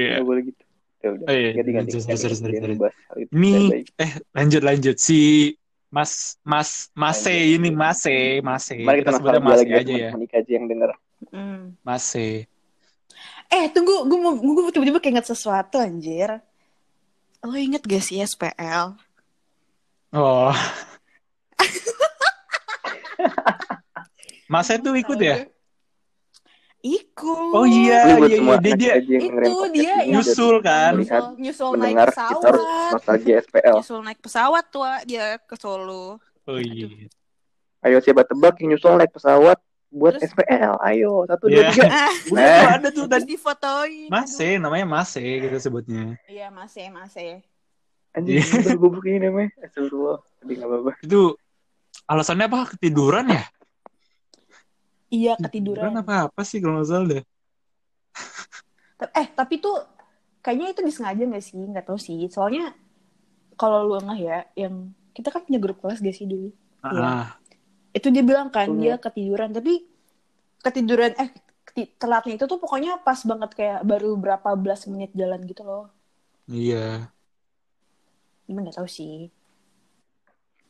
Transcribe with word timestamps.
Iya. 0.00 0.10
Nggak 0.16 0.24
boleh 0.24 0.42
gitu. 0.48 0.62
Ya 1.00 1.08
udah, 1.10 1.24
Oh, 1.24 1.34
iya. 1.34 1.50
ganti 1.52 1.70
ganti. 1.72 1.96
Ganti, 1.96 2.12
Baik-baik. 3.32 3.86
eh 3.96 4.12
lanjut 4.32 4.62
lanjut 4.62 4.96
si 4.96 5.52
Mas 5.88 6.36
Mas 6.42 6.88
Mase 6.92 7.28
Lanjut. 7.28 7.56
ini 7.56 7.68
Mase 7.70 8.40
Mase 8.40 8.74
Mari 8.78 9.00
kita 9.00 9.16
kita 9.16 9.40
Mase 9.40 9.60
lagi 9.60 9.72
ya 9.72 9.80
aja 9.80 9.92
ya 9.92 10.10
Ika 10.14 10.36
aja 10.38 10.52
yang 10.52 10.66
denger. 10.66 10.90
Hmm. 11.28 11.76
Mase 11.82 12.46
Eh 13.50 13.66
tunggu, 13.68 14.06
gue 14.06 14.16
mau 14.16 14.32
gue 14.32 14.70
tiba-tiba 14.70 15.02
keinget 15.02 15.26
sesuatu 15.26 15.76
anjir. 15.76 16.38
Lo 17.42 17.56
inget 17.56 17.82
gak 17.82 18.00
sih 18.00 18.20
SPL? 18.20 18.94
oh 20.12 20.52
Mase 24.46 24.78
tuh 24.78 24.94
ikut 24.94 25.16
ya 25.16 25.46
Ikut. 26.80 27.52
oh 27.52 27.64
iya 27.64 28.16
buat 28.16 28.24
iya 28.26 28.40
iya 28.40 28.56
dia 28.72 28.94
dia 28.98 29.18
dengerin 29.20 29.46
Itu 29.46 29.60
dia 29.70 29.94
nyusul 30.06 30.54
kan 30.60 30.96
melihat, 30.96 31.22
nyusul, 31.22 31.36
nyusul 31.36 31.70
naik 31.70 31.80
mendengar 31.92 32.08
kita 32.08 32.22
harus 32.24 32.40
pesawat. 32.40 32.90
nostalgia 32.90 33.34
SPL. 33.38 33.76
Nyusul 33.76 34.00
naik 34.00 34.18
pesawat 34.18 34.64
tuh 34.66 34.82
ah, 34.82 35.00
dia 35.02 35.24
ke 35.38 35.54
Solo. 35.54 36.16
oh 36.42 36.58
iya 36.58 36.88
Ayo 37.80 37.96
siapa 37.98 38.22
tebak 38.22 38.56
yang 38.58 38.72
nyusul 38.72 38.92
naik 38.94 39.08
pesawat 39.10 39.58
buat 39.88 40.14
Terus- 40.14 40.32
SPL. 40.32 40.72
Ayo 40.80 41.12
satu 41.26 41.44
Iya. 41.46 41.68
dua 41.68 41.70
tiga. 41.70 41.88
Ah, 41.92 42.12
udah 42.26 42.40
Eh. 42.40 42.56
tuh 42.56 42.70
ada 42.70 42.88
tuh 42.90 43.06
tadi 43.06 43.24
difotoin. 43.26 44.08
Mase 44.08 44.48
namanya 44.56 44.86
Mase 44.86 45.20
kita 45.20 45.58
sebutnya 45.58 46.16
Aduh. 46.16 46.30
Iya, 46.30 46.46
masih, 46.48 46.86
masih. 46.90 47.30
Anjing 48.10 48.36
Iya. 48.36 48.56
udah 48.58 48.74
goblok 48.74 49.04
ini 49.04 49.18
namanya. 49.22 49.50
Astagfirullah. 49.60 50.18
Tapi 50.38 50.52
enggak 50.54 50.66
apa-apa. 50.66 50.92
itu 50.98 51.20
alasannya 52.06 52.46
apa 52.46 52.60
ketiduran 52.70 53.26
ya 53.28 53.44
Iya, 55.16 55.32
ketiduran. 55.42 55.94
apa 56.00 56.12
apa 56.26 56.40
sih 56.48 56.58
kalau 56.62 56.74
nggak 56.76 56.88
salah 56.90 57.06
deh 57.12 57.22
Eh, 59.20 59.26
tapi 59.38 59.54
tuh 59.64 59.76
kayaknya 60.44 60.66
itu 60.76 60.80
disengaja 60.88 61.22
gak 61.34 61.44
sih? 61.48 61.60
Gak 61.76 61.86
tahu 61.88 61.98
sih. 62.06 62.18
Soalnya 62.34 62.64
kalau 63.60 63.78
lu 63.88 63.96
ngeh 64.06 64.20
ya, 64.28 64.38
yang 64.62 64.74
kita 65.16 65.28
kan 65.34 65.42
punya 65.46 65.60
grup 65.64 65.78
kelas 65.82 66.00
gak 66.06 66.16
sih 66.18 66.26
dulu? 66.32 66.48
Ah 66.82 67.40
Itu 67.96 68.08
dia 68.14 68.22
bilang 68.30 68.48
kan, 68.56 68.68
dia 68.82 68.94
ketiduran. 69.04 69.50
Tapi 69.56 69.72
ketiduran, 70.66 71.12
eh, 71.22 71.30
telatnya 72.00 72.34
itu 72.38 72.46
tuh 72.52 72.58
pokoknya 72.62 72.92
pas 73.06 73.20
banget 73.30 73.50
kayak 73.58 73.80
baru 73.90 74.10
berapa 74.22 74.50
belas 74.64 74.80
menit 74.92 75.10
jalan 75.20 75.40
gitu 75.50 75.62
loh. 75.68 75.84
iya 76.48 77.12
Emang 78.50 78.64
gak 78.68 78.76
tahu 78.78 78.88
sih. 78.96 79.14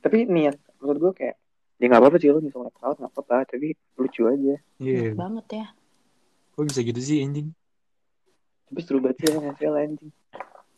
Tapi 0.05 0.19
niat 0.35 0.57
menurut 0.81 0.99
gue 1.05 1.13
kayak 1.21 1.37
ya 1.81 1.85
nggak 1.89 2.01
apa-apa 2.05 2.17
sih 2.21 2.29
lo 2.29 2.45
nyusul 2.45 2.61
naik 2.69 2.77
pesawat 2.77 2.97
nggak 3.01 3.13
apa-apa 3.17 3.37
tapi 3.49 3.69
lucu 3.97 4.23
aja. 4.29 4.55
Iya. 4.77 4.99
Enak 5.11 5.17
banget 5.17 5.47
ya. 5.65 5.67
kok 6.51 6.65
bisa 6.69 6.81
gitu 6.85 7.01
sih 7.01 7.25
anjing? 7.25 7.49
Tapi 8.69 8.81
seru 8.85 9.01
banget 9.01 9.17
sih 9.25 9.27
SPL 9.33 9.75
anjing. 9.81 10.13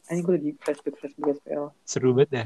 Anjing 0.06 0.25
gue 0.25 0.34
lagi 0.39 0.50
flashback 0.62 0.95
flashback 1.03 1.42
SPL 1.42 1.64
seru 1.83 2.14
banget 2.14 2.30
ya. 2.30 2.45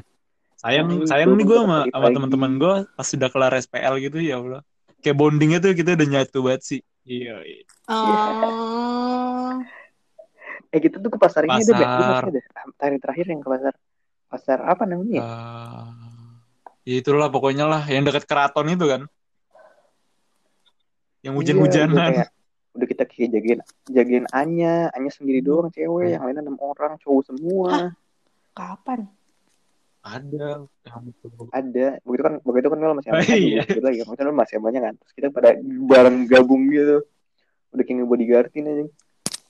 Sayang 0.56 0.88
Anjing, 0.88 1.04
sayang 1.04 1.36
nih 1.36 1.44
gue 1.44 1.58
sama, 1.60 1.78
sama 1.92 2.08
teman-teman 2.16 2.52
gue 2.56 2.74
pas 2.96 3.04
sudah 3.04 3.28
kelar 3.28 3.52
SPL 3.60 3.94
gitu 4.00 4.18
ya 4.24 4.40
Allah. 4.40 4.64
Kayak 5.04 5.16
bondingnya 5.20 5.60
tuh 5.60 5.76
kita 5.76 5.92
udah 5.92 6.08
nyatu 6.08 6.38
banget 6.40 6.62
sih. 6.64 6.80
Iya 7.04 7.36
iya. 7.44 7.62
Oh. 7.92 9.60
eh 10.74 10.80
kita 10.82 10.98
tuh 10.98 11.12
ke 11.12 11.18
pasar 11.20 11.46
ini 11.46 11.62
ada 11.62 11.62
Pasar. 11.62 11.76
deh 11.76 11.86
gue 11.86 12.06
masih 12.08 12.30
ada? 12.32 12.40
Hari 12.80 12.98
terakhir 13.04 13.24
yang 13.28 13.40
ke 13.44 13.48
pasar. 13.52 13.74
Pasar 14.26 14.58
apa 14.64 14.82
namanya 14.88 15.20
ya? 15.20 15.24
Ya 16.86 17.02
itulah 17.02 17.26
pokoknya 17.26 17.66
lah 17.66 17.82
yang 17.84 18.06
dekat 18.06 18.24
keraton 18.24 18.70
itu 18.70 18.86
kan. 18.86 19.02
Yang 21.20 21.34
Iya, 21.34 21.38
hujan-hujanan. 21.42 22.10
kayak- 22.14 22.32
udah 22.76 22.86
kita 22.86 23.02
kayak 23.04 23.28
jagain 23.32 23.60
jagain 23.88 24.24
Anya 24.30 24.92
Anya 24.92 25.08
sendiri 25.08 25.40
doang 25.40 25.72
cewek 25.72 26.06
Hmm. 26.06 26.12
yang 26.12 26.22
lainnya 26.22 26.42
enam 26.44 26.58
orang 26.60 26.94
cowok 27.00 27.22
semua. 27.26 27.90
Kapan? 28.52 29.10
ada. 30.06 30.62
Itu. 31.02 31.50
ada. 31.50 31.98
Begitu 31.98 32.22
kan 32.22 32.34
begitu 32.40 32.66
kan 32.70 32.78
lo 32.78 32.94
masih 32.94 33.10
Oh, 33.10 33.18
iya. 33.26 33.66
gitu 33.66 33.82
lagi 33.82 33.98
maksudnya 34.00 34.24
lo 34.24 34.34
masih 34.38 34.56
banyak 34.62 34.78
kan. 34.80 34.94
Terus 34.94 35.12
kita 35.12 35.28
pada 35.34 35.50
bareng 35.58 36.30
gabung 36.30 36.70
gitu. 36.70 37.02
Udah 37.74 37.82
kayak 37.82 37.96
ngebodyguardin 37.98 38.64
aja. 38.64 38.84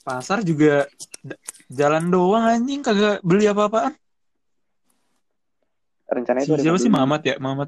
Pasar 0.00 0.40
juga 0.40 0.88
jalan 1.68 2.08
doang 2.08 2.40
anjing 2.40 2.80
kagak 2.80 3.20
beli 3.20 3.44
apa-apaan 3.44 3.92
rencananya 6.06 6.42
si 6.42 6.50
itu 6.50 6.62
siapa 6.62 6.78
sih. 6.78 6.88
Mamat 6.88 7.20
ya 7.22 7.34
Mamat 7.36 7.66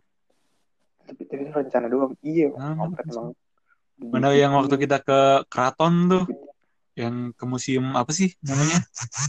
tapi, 1.02 1.20
tapi 1.24 1.40
itu 1.40 1.50
rencana 1.50 1.86
doang 1.86 2.12
iya 2.20 2.46
Mamat. 2.48 2.94
kampret 2.94 3.06
emang 3.08 3.26
mana 3.98 4.30
yang 4.30 4.52
waktu 4.54 4.74
kita 4.78 4.96
ke 5.00 5.42
keraton 5.46 5.92
tuh 6.06 6.24
yang 6.94 7.30
ke 7.32 7.44
museum 7.44 7.92
apa 7.92 8.08
sih 8.10 8.32
namanya 8.40 8.80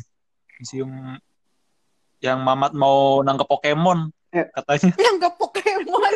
museum 0.57 0.89
yang 2.19 2.39
Mamat 2.39 2.71
mau 2.73 3.19
nangkep 3.19 3.45
Pokemon 3.45 4.09
Eh. 4.29 4.45
katanya 4.47 4.93
Yang 4.93 5.17
ke 5.17 5.29
Pokemon. 5.35 6.01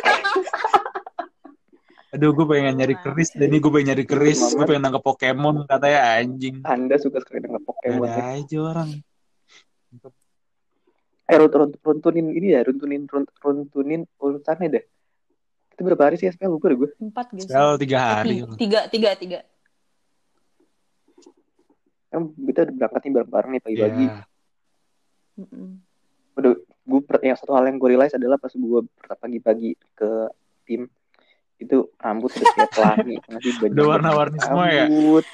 aduh 2.14 2.30
gue 2.30 2.46
pengen 2.46 2.72
nyari 2.78 2.94
keris 2.94 3.34
dan 3.34 3.42
ini 3.44 3.58
gue 3.58 3.68
pengen 3.68 3.86
nyari 3.90 4.04
keris 4.04 4.38
gue 4.38 4.54
Mamat. 4.54 4.66
pengen 4.70 4.82
nangkep 4.86 5.02
Pokemon 5.02 5.54
katanya 5.66 6.00
anjing 6.14 6.54
anda 6.62 6.94
suka 6.94 7.18
sekali 7.18 7.42
dengan 7.42 7.58
Pokemon 7.60 8.00
ya. 8.00 8.12
ada 8.12 8.24
aja 8.38 8.56
orang 8.62 8.88
eh 11.24 11.36
runt, 11.36 11.54
runt, 11.54 11.74
runtunin 11.80 12.28
ini 12.30 12.52
ya 12.52 12.60
runtunin 12.60 13.08
runt, 13.08 13.28
runtunin 13.40 14.04
urutannya 14.20 14.68
deh 14.70 14.84
itu 15.74 15.80
berapa 15.82 16.02
hari 16.06 16.16
sih 16.16 16.28
SPL 16.28 16.52
lupa 16.52 16.70
deh 16.70 16.78
gue 16.78 16.90
Empat 17.00 17.26
gitu. 17.32 17.50
Sel 17.50 17.74
tiga 17.76 17.98
Eh, 17.98 18.08
hari 18.14 18.36
ti- 18.44 18.56
tiga, 18.62 18.80
tiga, 18.86 19.10
tiga. 19.16 19.38
kan 22.08 22.30
kita 22.30 22.60
udah 22.62 22.74
berangkat 22.78 23.00
nih 23.02 23.12
bareng-bareng 23.12 23.50
nih 23.50 23.62
pagi-pagi 23.62 24.04
ya 24.06 24.22
Mm-mm. 25.34 25.82
udah 26.38 26.52
gue 26.62 27.00
yang 27.26 27.34
satu 27.34 27.58
hal 27.58 27.66
yang 27.66 27.74
gue 27.74 27.90
realize 27.90 28.14
adalah 28.14 28.38
pas 28.38 28.54
gue 28.54 28.80
pagi-pagi 29.18 29.74
ke 29.98 30.10
tim 30.62 30.86
itu 31.58 31.90
rambut 31.98 32.30
udah 32.30 32.48
kayak 32.54 32.70
pelangi 32.70 33.16
nanti 33.32 33.48
baju 33.50 33.72
Udah 33.74 33.86
warna-warni 33.88 34.38
semua 34.38 34.66
ya? 34.70 34.86
rambut 34.86 35.24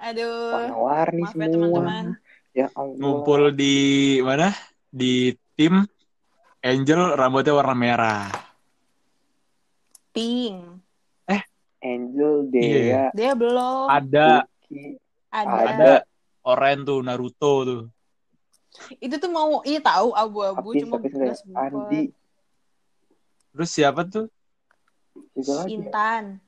Aduh. 0.00 0.52
warna-warni 0.52 1.22
ya 1.24 1.28
semua 1.32 1.48
teman-teman. 1.48 2.04
ya 2.52 2.66
Allah 2.74 2.96
ngumpul 3.00 3.40
di 3.54 3.74
mana 4.20 4.52
di 4.90 5.14
tim 5.54 5.86
Angel 6.60 7.14
rambutnya 7.14 7.54
warna 7.54 7.72
merah 7.72 8.28
Pink. 10.10 10.82
Angel 11.80 12.44
Iya. 12.52 12.52
Dea 12.52 13.04
Dia 13.16 13.32
belum. 13.32 13.88
ada 13.88 14.44
Ada. 15.32 15.56
ada 15.64 15.92
Oren 16.42 16.84
tuh 16.84 17.00
Naruto 17.00 17.54
tuh 17.64 17.82
Itu 18.98 19.16
tuh 19.16 19.30
mau, 19.32 19.64
iya 19.64 19.80
tahu 19.80 20.12
abu-abu 20.12 20.76
cuma 20.76 21.00
sempet. 21.00 21.40
Andi 21.56 22.02
terus 23.50 23.70
siapa 23.72 24.04
tuh 24.04 24.28
ya? 25.34 25.66
Intan. 25.66 26.38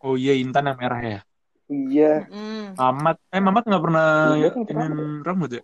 oh 0.00 0.16
iya 0.16 0.34
Intan 0.34 0.66
yang 0.66 0.78
merah 0.80 1.00
ya 1.00 1.20
iya 1.68 2.26
Mm. 2.26 2.74
Mamat 2.74 3.16
eh 3.30 3.38
Mamat 3.38 3.62
nggak 3.68 3.82
pernah 3.84 4.08
Iya, 4.34 4.48
kan, 4.50 4.90
rambut 5.22 5.50
ya 5.54 5.62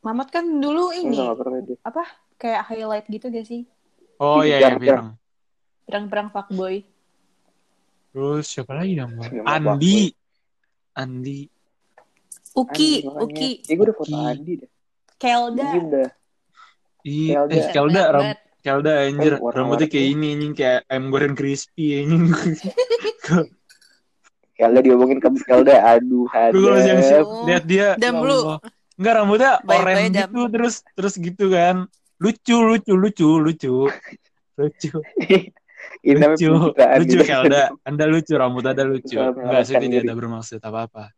Mamat 0.00 0.28
kan 0.30 0.44
dulu 0.46 0.90
ini 0.90 1.12
enggak 1.12 1.76
apa 1.82 2.02
kayak 2.34 2.62
highlight 2.66 3.06
gitu 3.06 3.28
gak 3.28 3.44
sih? 3.44 3.68
oh 4.16 4.40
iya 4.40 4.56
iya 4.58 4.68
Pirang, 4.70 4.80
pirang 4.80 5.08
Perang-perang 5.84 6.28
fuckboy. 6.30 6.80
terus 8.10 8.44
siapa 8.46 8.74
lagi 8.74 8.94
nama 8.94 9.22
Siapa, 9.22 9.46
Andi 9.46 10.10
Andi 10.92 11.40
Uki, 12.50 13.06
Andi. 13.06 13.22
Uki, 13.22 13.50
Iya 13.62 13.72
gue 13.72 13.84
udah 13.84 13.96
foto 13.96 14.08
Uki. 14.08 14.24
Andi 14.26 14.52
deh 14.56 14.70
Kelda. 15.14 15.70
Iya 17.00 17.38
eh 17.46 17.64
Kelda 17.70 18.02
ram. 18.10 18.24
Kelda 18.58 18.92
anjir 19.02 19.32
Eh, 19.32 19.36
warna-warni. 19.36 19.56
rambutnya 19.56 19.86
kayak 19.86 20.06
ini 20.10 20.26
anjing 20.30 20.52
kayak 20.54 20.80
ayam 20.86 21.04
goreng 21.08 21.34
crispy 21.34 21.84
anjing 21.98 22.24
Kelda 24.54 24.80
diomongin 24.80 25.16
ke 25.16 25.28
Kelda 25.42 25.74
aduh 25.88 26.24
Gue 26.26 26.34
kalau 26.58 26.72
ada 26.72 26.82
siang-siang 26.82 27.24
Oh. 27.24 27.44
lihat 27.44 27.64
dia 27.64 27.86
Dam 27.96 28.14
ya 28.14 28.26
lu. 28.26 28.40
Enggak 29.00 29.14
rambutnya 29.16 29.52
Dam. 30.12 30.28
gitu 30.28 30.40
terus 30.52 30.74
terus 30.92 31.14
gitu 31.16 31.44
kan. 31.48 31.88
Lucu 32.20 32.56
lucu 32.60 32.92
lucu 32.92 33.28
lucu. 33.40 33.74
Lucu. 34.60 34.92
ini 36.04 36.20
namanya 36.20 36.36
Lucu. 36.36 36.76
Lucu 36.76 37.16
gitu. 37.16 37.24
Kelda. 37.24 37.72
Anda 37.80 38.04
lucu 38.04 38.36
rambut 38.36 38.60
Anda 38.68 38.84
lucu. 38.84 39.16
Enggak 39.16 39.64
sih 39.64 39.80
tidak 39.80 40.04
ada 40.04 40.12
bermaksud 40.12 40.60
apa-apa. 40.60 41.16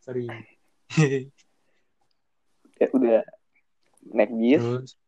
Sorry. 0.00 0.26
Ya, 2.82 2.90
udah 2.90 3.22
naik 4.10 4.34
bis 4.34 4.98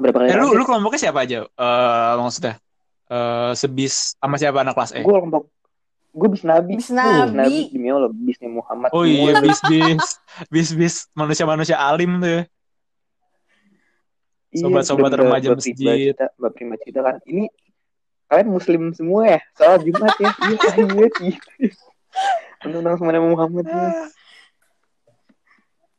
berapa 0.00 0.24
kali 0.24 0.32
eh 0.32 0.36
lu 0.40 0.56
lu 0.56 0.64
kelompoknya 0.64 1.00
siapa 1.08 1.28
aja? 1.28 1.44
Eh 1.44 2.12
maksudnya 2.16 2.56
eh 3.12 3.52
sebis 3.52 4.16
sama 4.16 4.40
siapa 4.40 4.64
anak 4.64 4.72
kelas 4.72 4.96
E? 4.96 5.04
gue 5.04 5.12
kelompok 5.12 5.52
gue 6.12 6.28
bis 6.28 6.44
nabi 6.44 6.76
Bis 6.76 6.92
Bis 6.92 6.94
Nabi. 6.94 7.32
nabi 7.32 7.56
demi 7.72 7.88
Allah 7.88 8.12
bisnya 8.12 8.48
Muhammad 8.52 8.92
Oh 8.92 9.08
iya 9.08 9.32
tuh. 9.40 9.48
bis 9.48 9.60
bis 9.64 10.08
bis 10.52 10.68
bis 10.76 10.94
manusia 11.16 11.44
manusia 11.48 11.76
alim 11.80 12.20
tuh 12.20 12.28
ya. 12.28 12.42
Iya, 14.52 14.68
Sobat-sobat 14.68 15.08
udah 15.16 15.20
remaja 15.24 15.46
Mbak 15.48 15.56
masjid. 15.64 15.74
Cita, 16.12 16.24
Mbak 16.36 16.50
Prima 16.52 16.76
Cita 16.76 17.00
kan 17.00 17.16
ini 17.24 17.48
kalian 18.28 18.48
muslim 18.52 18.82
semua 18.92 19.24
ya 19.28 19.40
salat 19.56 19.80
Jumat 19.80 20.12
ya 20.20 20.30
iya 20.44 20.70
iya 20.84 21.06
gitu 21.16 21.48
undang-undang 22.62 22.96
sama 23.00 23.10
nama 23.16 23.26
Muhammad 23.32 23.64
ya. 23.64 23.88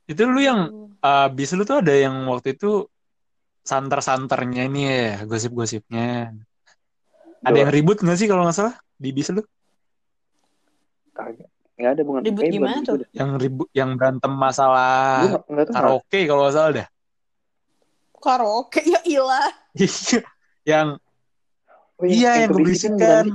Itu 0.06 0.22
lu 0.30 0.40
yang 0.44 0.60
uh, 1.00 1.28
bis 1.34 1.52
lu 1.58 1.66
tuh 1.66 1.82
ada 1.82 1.94
yang 1.96 2.28
waktu 2.30 2.54
itu 2.54 2.86
santer-santernya 3.64 4.68
ini 4.68 4.82
ya, 4.86 5.24
gosip-gosipnya. 5.24 6.36
Ada 7.44 7.58
yang 7.68 7.72
ribut 7.72 8.04
nggak 8.04 8.18
sih 8.20 8.28
kalau 8.28 8.44
nggak 8.44 8.56
salah 8.56 8.76
di 9.00 9.10
bis 9.16 9.32
lu? 9.32 9.42
Kagak. 11.24 11.50
Nggak 11.74 11.92
ada 11.96 12.02
bukan. 12.04 12.22
Ribut 12.22 12.44
gimana 12.46 12.80
tuh? 12.84 12.96
dah. 13.02 13.10
Yang 13.16 13.30
ribut, 13.42 13.68
yang 13.74 13.90
berantem 13.96 14.32
masalah 14.32 15.42
karaoke 15.72 16.20
kalau 16.28 16.42
nggak 16.44 16.54
salah 16.54 16.72
dah. 16.76 16.88
Karaoke 18.20 18.82
ya 18.84 19.00
ilah. 19.04 19.50
yang 20.72 21.00
Oh, 21.94 22.10
iya 22.10 22.44
yang 22.44 22.52
keberisikan 22.52 22.98
keberisikan. 22.98 23.26
bukan 23.26 23.26
sih? 23.26 23.34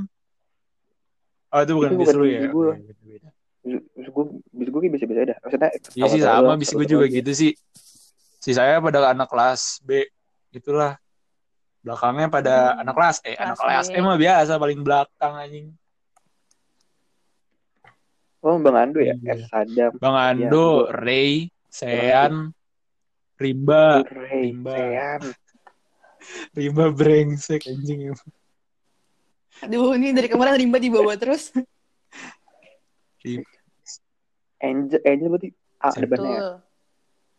Oh 1.48 1.60
itu 1.62 1.72
bukan 1.72 1.88
Itu 1.88 1.96
bis 1.96 2.04
bukan 2.04 2.14
lu 2.14 2.24
bis 2.24 2.34
ya? 2.36 2.48
gua. 2.50 2.60
Oh, 2.60 2.74
iya, 2.74 2.82
beda-beda. 2.84 3.28
Bis 3.94 4.08
gue 4.08 4.24
bis 4.50 4.68
gue 4.68 4.80
biasa-biasa 4.88 5.20
dah. 5.24 5.38
Maksudnya 5.40 5.68
Iya 5.94 6.04
sih 6.06 6.20
sama 6.20 6.38
doang, 6.42 6.58
bis 6.58 6.70
gue 6.70 6.86
juga 6.86 7.04
aja. 7.04 7.16
gitu 7.16 7.32
sih. 7.32 7.52
Si 8.38 8.50
saya 8.52 8.78
pada 8.78 8.98
anak 9.08 9.28
kelas 9.28 9.80
B 9.80 10.04
itulah. 10.50 10.94
Belakangnya 11.78 12.26
pada 12.28 12.54
Hmm, 12.74 12.82
anak 12.84 12.94
kelas 12.94 13.16
E, 13.22 13.32
anak 13.34 13.56
kelas 13.56 13.86
B. 13.88 13.94
E 13.94 13.98
mah 14.00 14.18
biasa 14.18 14.52
paling 14.56 14.80
belakang 14.82 15.32
anjing. 15.34 15.66
Oh 18.38 18.54
Bang 18.62 18.78
Ando 18.78 19.02
ya, 19.02 19.18
Iya. 19.18 19.34
S 19.34 19.50
Sadam, 19.50 19.90
Bang 19.98 20.14
Iya, 20.14 20.46
Ando, 20.46 20.86
gua- 20.86 20.94
Ray, 20.94 21.50
Sean, 21.68 22.54
Rimba, 23.34 24.06
Ray, 24.06 24.54
Rimba. 24.54 24.74
Sean. 24.74 25.22
Rimba 26.58 26.84
brengsek 26.90 27.66
anjing. 27.66 28.14
Aduh, 29.58 29.90
ini 29.98 30.14
dari 30.14 30.30
kemarin 30.30 30.54
rimba 30.54 30.78
dibawa 30.78 31.18
terus. 31.18 31.50
Angel, 34.58 35.00
Angel 35.02 35.28
berarti 35.30 35.48
A 35.78 35.88
depannya 35.94 36.30
ya. 36.30 36.42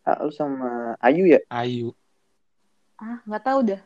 A 0.08 0.12
lu 0.24 0.32
sama 0.32 0.96
Ayu 1.00 1.28
ya? 1.28 1.40
Ayu. 1.52 1.92
Ah, 2.96 3.20
nggak 3.24 3.44
tahu 3.44 3.60
dah. 3.68 3.82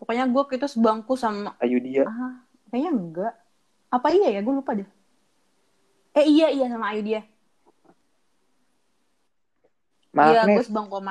Pokoknya 0.00 0.24
gue 0.28 0.44
kita 0.48 0.66
sebangku 0.68 1.16
sama 1.16 1.56
Ayu 1.60 1.80
dia. 1.80 2.04
ah, 2.04 2.40
kayaknya 2.68 2.90
enggak. 2.92 3.34
Apa 3.88 4.08
iya 4.12 4.28
ya? 4.36 4.40
Gue 4.40 4.54
lupa 4.56 4.72
deh. 4.76 4.88
Eh 6.14 6.26
iya 6.30 6.46
iya 6.54 6.70
sama 6.70 6.94
Ayu 6.94 7.02
dia. 7.02 7.22
Iya, 10.14 10.46
gue 10.46 10.62
Magnes. 10.62 10.70
sebangku 10.70 11.02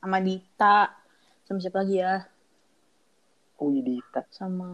sama 0.00 0.18
Dita, 0.24 0.96
sama 1.44 1.58
siapa 1.60 1.84
lagi 1.84 2.00
ya? 2.00 2.24
Oh 3.60 3.68
iya 3.68 3.84
Dita. 3.84 4.24
Sama 4.32 4.68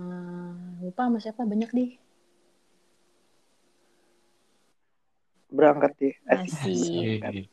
lupa 0.79 1.11
sama 1.11 1.19
siapa 1.19 1.43
banyak 1.43 1.71
deh. 1.75 1.91
Berangkat 5.51 5.93
ya. 5.99 6.13
Asik. 6.31 7.23
Asik. 7.27 7.51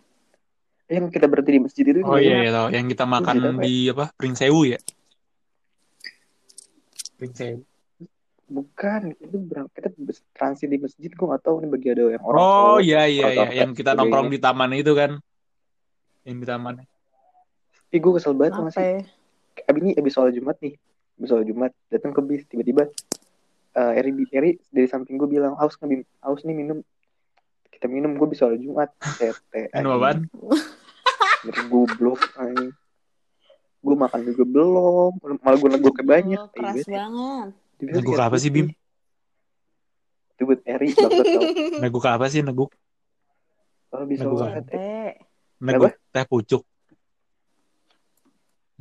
Yang 0.85 1.05
kita 1.17 1.25
berhenti 1.25 1.51
di 1.57 1.61
masjid 1.65 1.85
itu. 1.87 2.05
Oh 2.05 2.21
iya, 2.21 2.45
iya 2.45 2.51
tahu. 2.53 2.67
Yang 2.77 2.85
kita 2.93 3.05
makan 3.09 3.35
Masjid 3.41 3.49
apa 3.49 3.61
ya? 3.63 3.65
di 3.65 3.75
apa? 3.89 4.05
Pringsewu 4.21 4.61
ya? 4.69 4.79
Pringsewu. 7.17 7.70
Bukan, 8.51 9.15
itu 9.15 9.37
berangkat 9.47 9.95
kita 9.95 10.11
transit 10.35 10.67
di 10.67 10.75
masjid 10.75 11.07
gue 11.07 11.27
gak 11.31 11.39
tahu 11.39 11.63
nih 11.63 11.69
bagi 11.71 11.87
ada 11.95 12.03
yang 12.11 12.23
orang 12.27 12.39
Oh 12.43 12.77
iya 12.83 13.07
iya 13.07 13.27
iya, 13.31 13.47
yang 13.63 13.71
kita 13.71 13.95
nongkrong 13.95 14.27
di 14.27 14.43
taman 14.43 14.75
itu 14.75 14.91
kan. 14.91 15.15
Yang 16.27 16.37
di 16.43 16.45
taman. 16.51 16.73
Ih 17.95 17.99
gue 18.03 18.11
kesel 18.19 18.35
banget 18.35 18.59
sama 18.59 18.69
sih. 18.75 18.83
ya? 18.83 18.99
Abis 19.71 19.81
ini 19.87 19.91
abis 19.95 20.11
sholat 20.11 20.35
Jumat 20.35 20.59
nih. 20.59 20.75
Abis 21.15 21.27
sholat 21.31 21.45
Jumat 21.47 21.71
datang 21.87 22.11
ke 22.11 22.21
bis 22.27 22.43
tiba-tiba 22.51 22.91
eh 23.71 23.91
Eri, 24.03 24.11
Eri 24.35 24.51
dari 24.67 24.87
samping 24.91 25.15
gue 25.15 25.31
bilang 25.31 25.55
haus 25.55 25.79
nggak 25.79 25.87
Bim? 25.87 26.03
haus 26.19 26.43
nih 26.43 26.51
minum 26.51 26.83
kita 27.71 27.87
minum 27.87 28.19
gue 28.19 28.27
bisa 28.27 28.51
sholat 28.51 28.59
Jumat 28.59 28.91
tete 29.15 29.71
Minum 29.79 29.95
apaan? 29.95 30.27
Goblok 31.71 32.19
anjing 32.35 32.75
gue 33.81 33.95
makan 33.97 34.21
juga 34.29 34.43
belum 34.45 35.13
malah 35.41 35.57
gue 35.57 35.69
neguk 35.73 35.95
banyak 36.05 36.37
keras 36.53 36.85
banget. 36.85 37.49
Neguk 37.81 38.17
apa 38.21 38.37
sih, 38.37 38.53
Bim? 38.53 38.69
itu 40.41 40.49
buat 40.49 40.61
Eri 40.65 40.89
Neguk 41.85 42.05
apa 42.09 42.25
sih 42.33 42.41
neguk? 42.41 42.73
kalau 43.93 44.09
bisa 44.09 44.25
Neguk 44.25 44.37
sholat 44.41 44.65
Teh. 44.65 45.13
Neguk 45.61 45.93
teh 46.09 46.25
pucuk. 46.25 46.63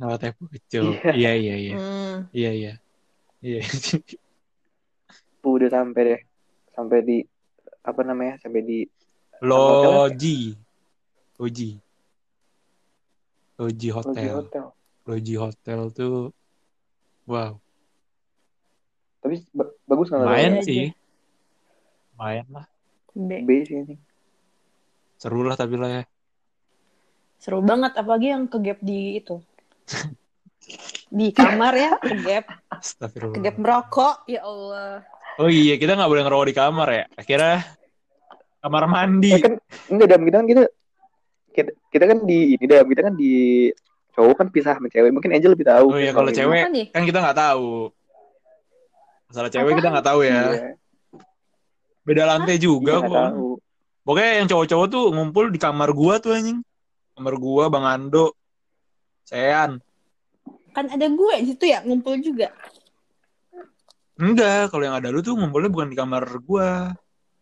Oh, 0.01 0.17
teh 0.17 0.33
pucuk. 0.33 0.97
Iya 1.13 1.37
iya 1.37 1.55
iya. 1.61 1.75
Hmm. 1.77 2.17
Iya 2.33 2.51
iya. 2.57 2.73
Iya. 3.45 3.61
udah 5.45 5.69
sampai 5.69 6.01
deh 6.01 6.21
sampai 6.73 6.97
di 7.05 7.17
apa 7.85 8.01
namanya 8.01 8.41
sampai 8.41 8.61
di 8.65 8.79
Loji. 9.45 10.57
Loji. 11.37 11.77
Loji 13.61 13.89
hotel 13.93 14.49
Loji 15.05 15.35
Hotel 15.37 15.79
tuh 15.93 16.33
wow, 17.29 17.57
tapi 19.21 19.35
ba- 19.53 19.73
bagus 19.85 20.09
nggak 20.09 20.21
lumayan 20.25 20.53
aja. 20.57 20.65
sih. 20.65 20.89
Lumayan 22.17 22.47
lah. 22.49 22.65
B. 23.11 23.31
B 23.43 23.49
sih 23.63 23.75
ini 23.77 23.95
Seru 25.21 25.45
lah 25.45 25.53
tapi 25.53 25.77
lah 25.77 26.01
ya. 26.01 26.03
Seru 27.37 27.61
banget 27.61 27.93
apalagi 27.93 28.33
yang 28.33 28.49
ke 28.49 28.57
gap 28.57 28.79
di 28.81 29.21
itu. 29.21 29.37
Di 31.11 31.35
kamar 31.35 31.73
ya, 31.75 31.91
ke 31.99 32.15
gap, 32.23 32.45
ke 32.47 32.55
gap 32.55 32.79
Astagfirullah. 32.79 33.53
merokok. 33.59 34.15
Ya 34.31 34.41
Allah. 34.47 35.03
Oh 35.41 35.49
iya, 35.51 35.75
kita 35.75 35.97
nggak 35.97 36.07
boleh 36.07 36.23
ngerokok 36.23 36.47
di 36.47 36.55
kamar 36.55 36.87
ya. 36.89 37.05
Akhirnya 37.17 37.57
kamar 38.61 38.83
mandi. 38.87 39.31
Eh, 39.35 39.41
kan 39.41 39.53
enggak 39.91 40.07
dalam 40.07 40.23
kita 40.23 40.37
kan 40.39 40.47
kita, 40.47 40.63
kita 41.51 41.71
kita 41.91 42.05
kan 42.07 42.17
di 42.23 42.55
ini 42.55 42.65
dalam 42.69 42.87
kita 42.87 43.01
kan 43.03 43.13
di 43.19 43.31
cowok 44.15 44.35
kan 44.37 44.47
pisah 44.53 44.75
sama 44.79 44.87
cewek 44.87 45.11
mungkin 45.11 45.31
Angel 45.35 45.51
lebih 45.55 45.67
tahu 45.67 45.87
Oh 45.91 45.99
iya, 45.99 46.11
kalau 46.15 46.31
cewek 46.31 46.71
nih? 46.71 46.87
kan 46.93 47.03
kita 47.03 47.19
nggak 47.19 47.37
tahu. 47.37 47.91
Masalah 49.31 49.47
cewek 49.47 49.63
Apaan? 49.71 49.79
kita 49.79 49.89
nggak 49.95 50.07
tahu 50.11 50.19
ya. 50.27 50.41
Iya, 50.43 50.69
Beda 52.03 52.23
lantai 52.27 52.59
juga 52.59 52.99
kok. 52.99 53.15
tahu 53.15 53.47
Pokoknya 54.01 54.43
yang 54.43 54.47
cowok-cowok 54.51 54.87
tuh 54.91 55.03
ngumpul 55.13 55.45
di 55.53 55.59
kamar 55.61 55.95
gua 55.95 56.19
tuh 56.19 56.35
anjing. 56.35 56.59
Kamar 57.15 57.37
gua, 57.39 57.71
Bang 57.71 57.87
Ando, 57.87 58.35
Sean. 59.23 59.79
Kan 60.75 60.87
ada 60.91 61.05
gue 61.07 61.33
di 61.43 61.53
situ 61.53 61.69
ya, 61.69 61.79
ngumpul 61.85 62.17
juga. 62.19 62.49
Enggak, 64.17 64.73
kalau 64.73 64.83
yang 64.83 64.97
ada 64.97 65.13
lu 65.13 65.21
tuh 65.21 65.37
ngumpulnya 65.37 65.69
bukan 65.71 65.87
di 65.93 65.95
kamar 65.95 66.23
gua. 66.43 66.91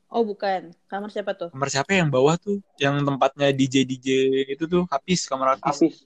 Oh 0.10 0.26
bukan, 0.26 0.74
kamar 0.90 1.10
siapa 1.10 1.38
tuh? 1.38 1.50
Kamar 1.54 1.70
siapa 1.72 1.94
yang 1.96 2.10
bawah 2.12 2.36
tuh? 2.36 2.60
Yang 2.82 3.06
tempatnya 3.08 3.50
DJ 3.54 3.86
DJ 3.86 4.08
itu 4.52 4.66
tuh 4.66 4.84
Habis, 4.90 5.26
kamar 5.26 5.58
Habis. 5.58 6.06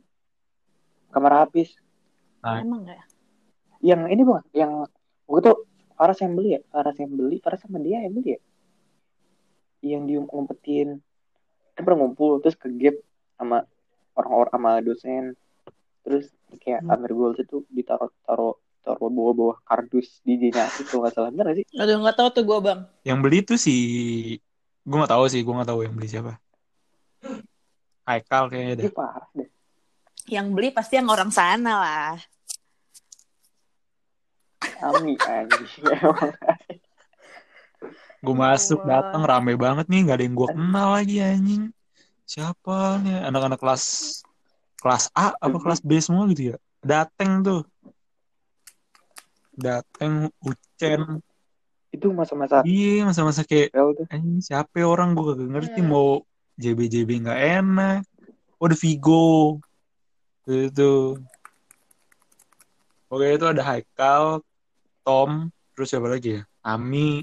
kamar 1.09 1.45
habis 1.45 1.77
Nah. 2.41 2.59
Emang 2.59 2.83
nggak 2.83 2.97
ya? 2.97 3.05
yang 3.83 4.01
ini 4.11 4.21
bang 4.23 4.43
yang 4.51 4.71
waktu 5.29 5.47
itu 5.47 5.53
Faras 5.93 6.19
yang 6.19 6.33
beli 6.33 6.57
ya 6.57 6.62
Faras 6.69 6.95
yang 7.00 7.12
beli 7.13 7.38
Faras 7.39 7.62
sama 7.62 7.77
dia 7.79 8.01
yang 8.03 8.13
beli 8.13 8.38
ya 8.38 8.41
yang 9.83 10.03
diumpetin 10.07 11.00
kan 11.75 11.81
pernah 11.83 12.05
ngumpul 12.05 12.39
terus 12.39 12.55
ke 12.55 12.71
gap 12.79 12.95
sama 13.35 13.65
orang-orang 14.15 14.53
sama 14.53 14.71
dosen 14.79 15.23
terus 16.03 16.29
kayak 16.62 16.85
Hmm. 16.85 16.93
Amir 16.93 17.12
Gold 17.17 17.38
itu 17.41 17.65
ditaruh 17.67 18.12
taruh 18.23 18.55
taruh 18.83 19.09
bawah-bawah 19.09 19.57
kardus 19.63 20.19
DJ-nya 20.21 20.67
itu 20.69 20.83
kalau 20.85 21.07
nggak 21.07 21.13
salah 21.15 21.29
bener 21.31 21.45
nggak 21.50 21.57
sih 21.63 21.65
Aduh 21.79 21.97
nggak 22.03 22.17
tahu 22.19 22.29
tuh 22.35 22.43
gue 22.43 22.57
bang. 22.59 22.79
Yang 23.07 23.19
beli 23.23 23.38
tuh 23.41 23.57
si 23.57 23.75
gue 24.83 24.97
nggak 25.00 25.13
tahu 25.15 25.23
sih, 25.31 25.39
gue 25.39 25.53
nggak 25.55 25.69
tahu 25.71 25.79
yang 25.88 25.95
beli 25.95 26.07
siapa. 26.12 26.35
Haikal 28.03 28.51
kayaknya 28.51 28.73
deh. 28.83 28.91
Parah 28.91 29.27
deh 29.31 29.47
Yang 30.27 30.47
beli 30.51 30.67
pasti 30.75 31.00
yang 31.00 31.07
orang 31.07 31.31
sana 31.31 31.73
lah. 31.79 32.15
Ami 34.83 35.15
anjing 35.15 35.63
Gue 38.23 38.35
masuk 38.35 38.83
datang 38.87 39.23
rame 39.23 39.55
banget 39.59 39.87
nih, 39.91 39.99
nggak 40.07 40.15
ada 40.15 40.23
yang 40.23 40.35
gue 40.35 40.47
kenal 40.47 40.87
lagi 40.95 41.19
anjing. 41.19 41.63
Siapa 42.23 43.03
nih 43.03 43.19
anak-anak 43.27 43.59
kelas 43.59 43.83
kelas 44.79 45.11
A 45.11 45.35
apa 45.35 45.57
kelas 45.59 45.83
B 45.83 45.99
semua 45.99 46.23
gitu 46.31 46.51
ya? 46.51 46.55
Dateng 46.79 47.43
tuh. 47.43 47.61
Dateng 49.53 50.31
Ucen. 50.39 51.19
itu 51.93 52.09
masa-masa 52.09 52.65
Iya, 52.65 53.05
masa-masa 53.05 53.45
kayak 53.45 53.69
anjing 54.09 54.41
siapa 54.41 54.81
ya 54.81 54.89
orang 54.89 55.13
gue 55.13 55.29
gak 55.29 55.45
ngerti 55.45 55.79
Hmm. 55.85 55.93
mau 55.93 56.25
JB 56.57 56.89
JB 56.89 57.21
nggak 57.21 57.39
enak. 57.61 58.01
Oh, 58.57 58.65
ada 58.65 58.75
Vigo. 58.79 59.59
Itu. 60.47 61.21
Oke, 63.13 63.29
itu 63.29 63.45
ada 63.45 63.61
Haikal, 63.61 64.41
Tom, 65.03 65.51
terus 65.75 65.88
siapa 65.88 66.07
lagi 66.07 66.39
ya? 66.39 66.41
Ami. 66.63 67.19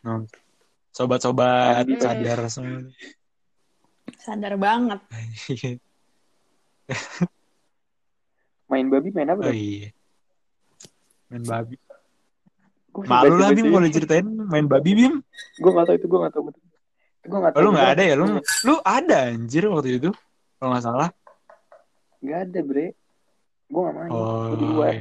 Nah, 0.00 0.22
sobat-sobat 0.90 1.84
Ami. 1.84 1.98
sadar 1.98 2.38
semua. 2.46 2.86
Sadar 4.16 4.54
banget. 4.54 5.00
main 8.70 8.86
babi 8.86 9.10
main 9.10 9.26
apa 9.28 9.42
oh 9.46 9.54
iya. 9.54 9.90
Main 11.28 11.42
babi. 11.42 11.74
Gua 12.90 13.06
Malu 13.06 13.34
lah 13.38 13.50
Bim 13.50 13.70
boleh 13.70 13.90
ceritain 13.90 14.26
main 14.26 14.66
babi 14.66 14.94
Bim. 14.94 15.14
gue 15.56 15.70
gak 15.70 15.86
tau 15.86 15.94
itu 15.94 16.06
gue 16.06 16.18
gak 16.18 16.34
tau 16.34 16.42
betul 16.46 16.62
gue 17.20 17.38
nggak 17.38 17.52
Oh, 17.54 17.62
lu 17.62 17.70
nggak 17.70 17.86
Bro. 17.86 17.94
ada 17.94 18.02
ya? 18.02 18.14
Lu 18.16 18.26
lu 18.40 18.74
ada 18.80 19.18
anjir 19.30 19.62
waktu 19.68 20.00
itu. 20.00 20.10
Kalau 20.56 20.70
nggak 20.72 20.82
salah. 20.82 21.10
nggak 22.20 22.40
ada 22.46 22.60
bre 22.60 22.86
gue 23.66 23.80
nggak 23.80 23.94
main 23.94 24.10
Oh. 24.10 24.50
Gua 24.50 24.56
di 24.58 24.66
luar 24.66 24.94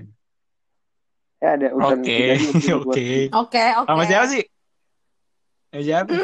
ya 1.40 1.56
ada 1.56 1.68
urusan 1.72 2.00
Oke, 2.04 2.20
oke. 2.76 3.08
Oke, 3.32 3.32
oke. 3.32 3.64
Sama 3.88 4.04
siapa 4.04 4.26
sih? 4.28 4.44
Sama 5.72 5.84
siapa? 5.84 6.14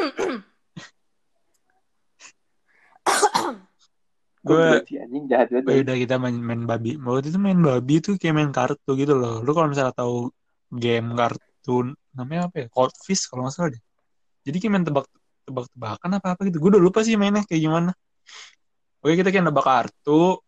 Gua 4.46 4.78
Gue 4.78 5.02
anjing 5.02 5.26
jahat 5.26 5.50
banget 5.50 5.66
Oh, 5.66 5.82
udah 5.82 5.96
kita 5.98 6.14
main 6.22 6.38
main 6.38 6.62
babi. 6.70 6.94
Waktu 7.02 7.34
itu 7.34 7.38
main 7.42 7.58
babi 7.58 7.98
tuh 7.98 8.14
kayak 8.14 8.34
main 8.38 8.50
kartu 8.54 8.94
gitu 8.94 9.18
loh. 9.18 9.42
Lu 9.42 9.50
kalau 9.50 9.66
misalnya 9.66 9.90
tahu 9.90 10.30
game 10.70 11.18
kartun 11.18 11.98
namanya 12.14 12.46
apa 12.46 12.56
ya? 12.62 12.66
Cold 12.70 12.94
Fish 13.02 13.26
kalau 13.26 13.46
nggak 13.46 13.54
salah 13.58 13.70
deh. 13.74 13.82
Jadi 14.46 14.56
kayak 14.62 14.72
main 14.78 14.86
tebak 14.86 15.06
tebak-tebakan 15.46 16.10
apa 16.22 16.28
apa 16.38 16.40
gitu. 16.46 16.62
Gue 16.62 16.78
udah 16.78 16.82
lupa 16.82 17.02
sih 17.02 17.18
mainnya 17.18 17.42
kayak 17.42 17.58
gimana. 17.58 17.90
Oke 19.02 19.18
kita 19.18 19.34
kayak 19.34 19.50
nebak 19.50 19.66
kartu. 19.66 20.38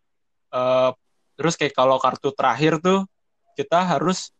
eh, 0.48 0.90
terus 1.34 1.54
kayak 1.58 1.74
kalau 1.76 1.98
kartu 1.98 2.30
terakhir 2.32 2.78
tuh 2.78 3.04
kita 3.58 3.84
harus 3.84 4.30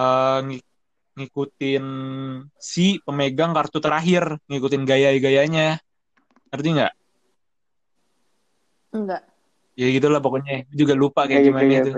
eh, 0.00 0.38
ng- 0.48 0.64
ngikutin 1.10 1.84
si 2.56 2.96
pemegang 3.04 3.52
kartu 3.52 3.76
terakhir, 3.76 4.40
ngikutin 4.48 4.88
gaya-gayanya. 4.88 5.76
Ngerti 6.48 6.68
nggak? 6.72 6.92
Enggak. 8.96 9.22
Ya 9.78 9.86
gitulah 9.92 10.18
pokoknya. 10.18 10.66
Gue 10.70 10.76
juga 10.76 10.94
lupa 10.96 11.24
kayak 11.24 11.30
Kayak- 11.30 11.46
gimana 11.46 11.62
kayak 11.68 11.82
itu. 11.84 11.92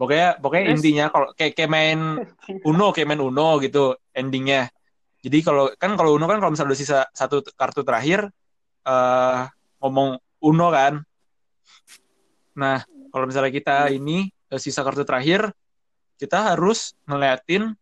Pokoknya 0.00 0.28
pokoknya 0.40 0.64
Terus? 0.64 0.76
intinya 0.80 1.04
kalau 1.12 1.28
kayak 1.36 1.52
kayak 1.52 1.70
main 1.70 1.98
Uno 2.64 2.86
kayak 2.88 3.08
main 3.08 3.20
Uno 3.20 3.48
gitu 3.60 3.84
endingnya. 4.16 4.72
Jadi 5.20 5.38
kalau 5.44 5.68
kan 5.76 5.92
kalau 5.94 6.16
Uno 6.16 6.24
kan 6.24 6.40
kalau 6.40 6.52
misalnya 6.56 6.72
udah 6.72 6.80
sisa 6.80 6.98
satu 7.12 7.44
kartu 7.52 7.84
terakhir 7.84 8.24
eh 8.82 9.40
ngomong 9.84 10.16
Uno 10.40 10.66
kan. 10.72 11.04
Nah, 12.56 12.80
kalau 13.12 13.24
misalnya 13.28 13.52
kita 13.52 13.92
ini 13.92 14.24
eh, 14.48 14.60
sisa 14.60 14.80
kartu 14.80 15.04
terakhir 15.04 15.52
kita 16.20 16.52
harus 16.52 16.92
ngeliatin 17.08 17.72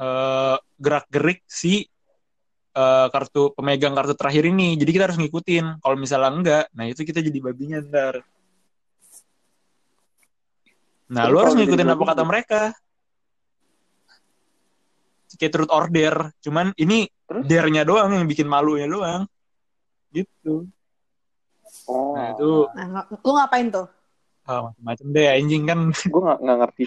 eh 0.00 0.56
gerak-gerik 0.76 1.40
si 1.48 1.88
eh, 2.76 3.06
kartu 3.08 3.56
pemegang 3.56 3.96
kartu 3.96 4.12
terakhir 4.12 4.44
ini. 4.48 4.76
Jadi 4.76 4.90
kita 4.92 5.04
harus 5.08 5.18
ngikutin. 5.20 5.80
Kalau 5.80 5.96
misalnya 5.96 6.30
enggak, 6.32 6.64
nah 6.76 6.84
itu 6.84 7.00
kita 7.04 7.24
jadi 7.24 7.38
babinya 7.40 7.80
ntar. 7.84 8.20
Nah, 11.10 11.26
lu 11.26 11.42
harus 11.42 11.58
ngikutin 11.58 11.90
apa 11.90 12.04
kata 12.06 12.22
mereka. 12.22 12.62
Kayak 15.34 15.52
truth 15.56 15.72
order. 15.72 16.14
Cuman 16.44 16.70
ini 16.78 17.08
dare-nya 17.26 17.82
doang 17.82 18.14
yang 18.14 18.28
bikin 18.30 18.46
malunya 18.46 18.86
doang. 18.86 19.24
Gitu. 20.14 20.68
oh 21.86 22.14
Nah, 22.14 22.34
itu 22.34 22.50
Nah, 22.74 23.06
lu 23.10 23.30
ngapain 23.34 23.66
tuh? 23.70 23.86
Ah, 24.48 24.70
macam-macam 24.70 25.06
deh 25.12 25.26
anjing 25.28 25.62
kan. 25.68 25.80
gue 26.12 26.20
nggak 26.22 26.38
nggak 26.40 26.58
ngerti 26.64 26.84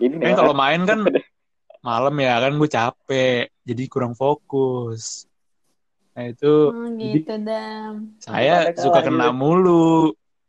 ini 0.00 0.14
Kan 0.16 0.32
kalau 0.38 0.54
main 0.56 0.80
kan 0.88 1.00
malam 1.88 2.14
ya 2.20 2.40
kan 2.40 2.52
gue 2.56 2.70
capek. 2.70 3.52
Jadi 3.64 3.82
kurang 3.88 4.12
fokus. 4.16 5.28
Nah, 6.14 6.30
itu 6.30 6.52
Oh, 6.70 6.88
jadi 6.94 7.20
gitu, 7.20 7.34
Dam. 7.42 8.14
saya 8.22 8.70
Pada 8.70 8.78
suka 8.78 9.02
kalah 9.02 9.04
kena 9.10 9.26
gitu. 9.28 9.36
mulu. 9.36 9.96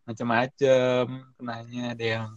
Macam-macam. 0.06 1.04
Kenanya 1.36 1.84
ada 1.98 2.06
yang 2.06 2.28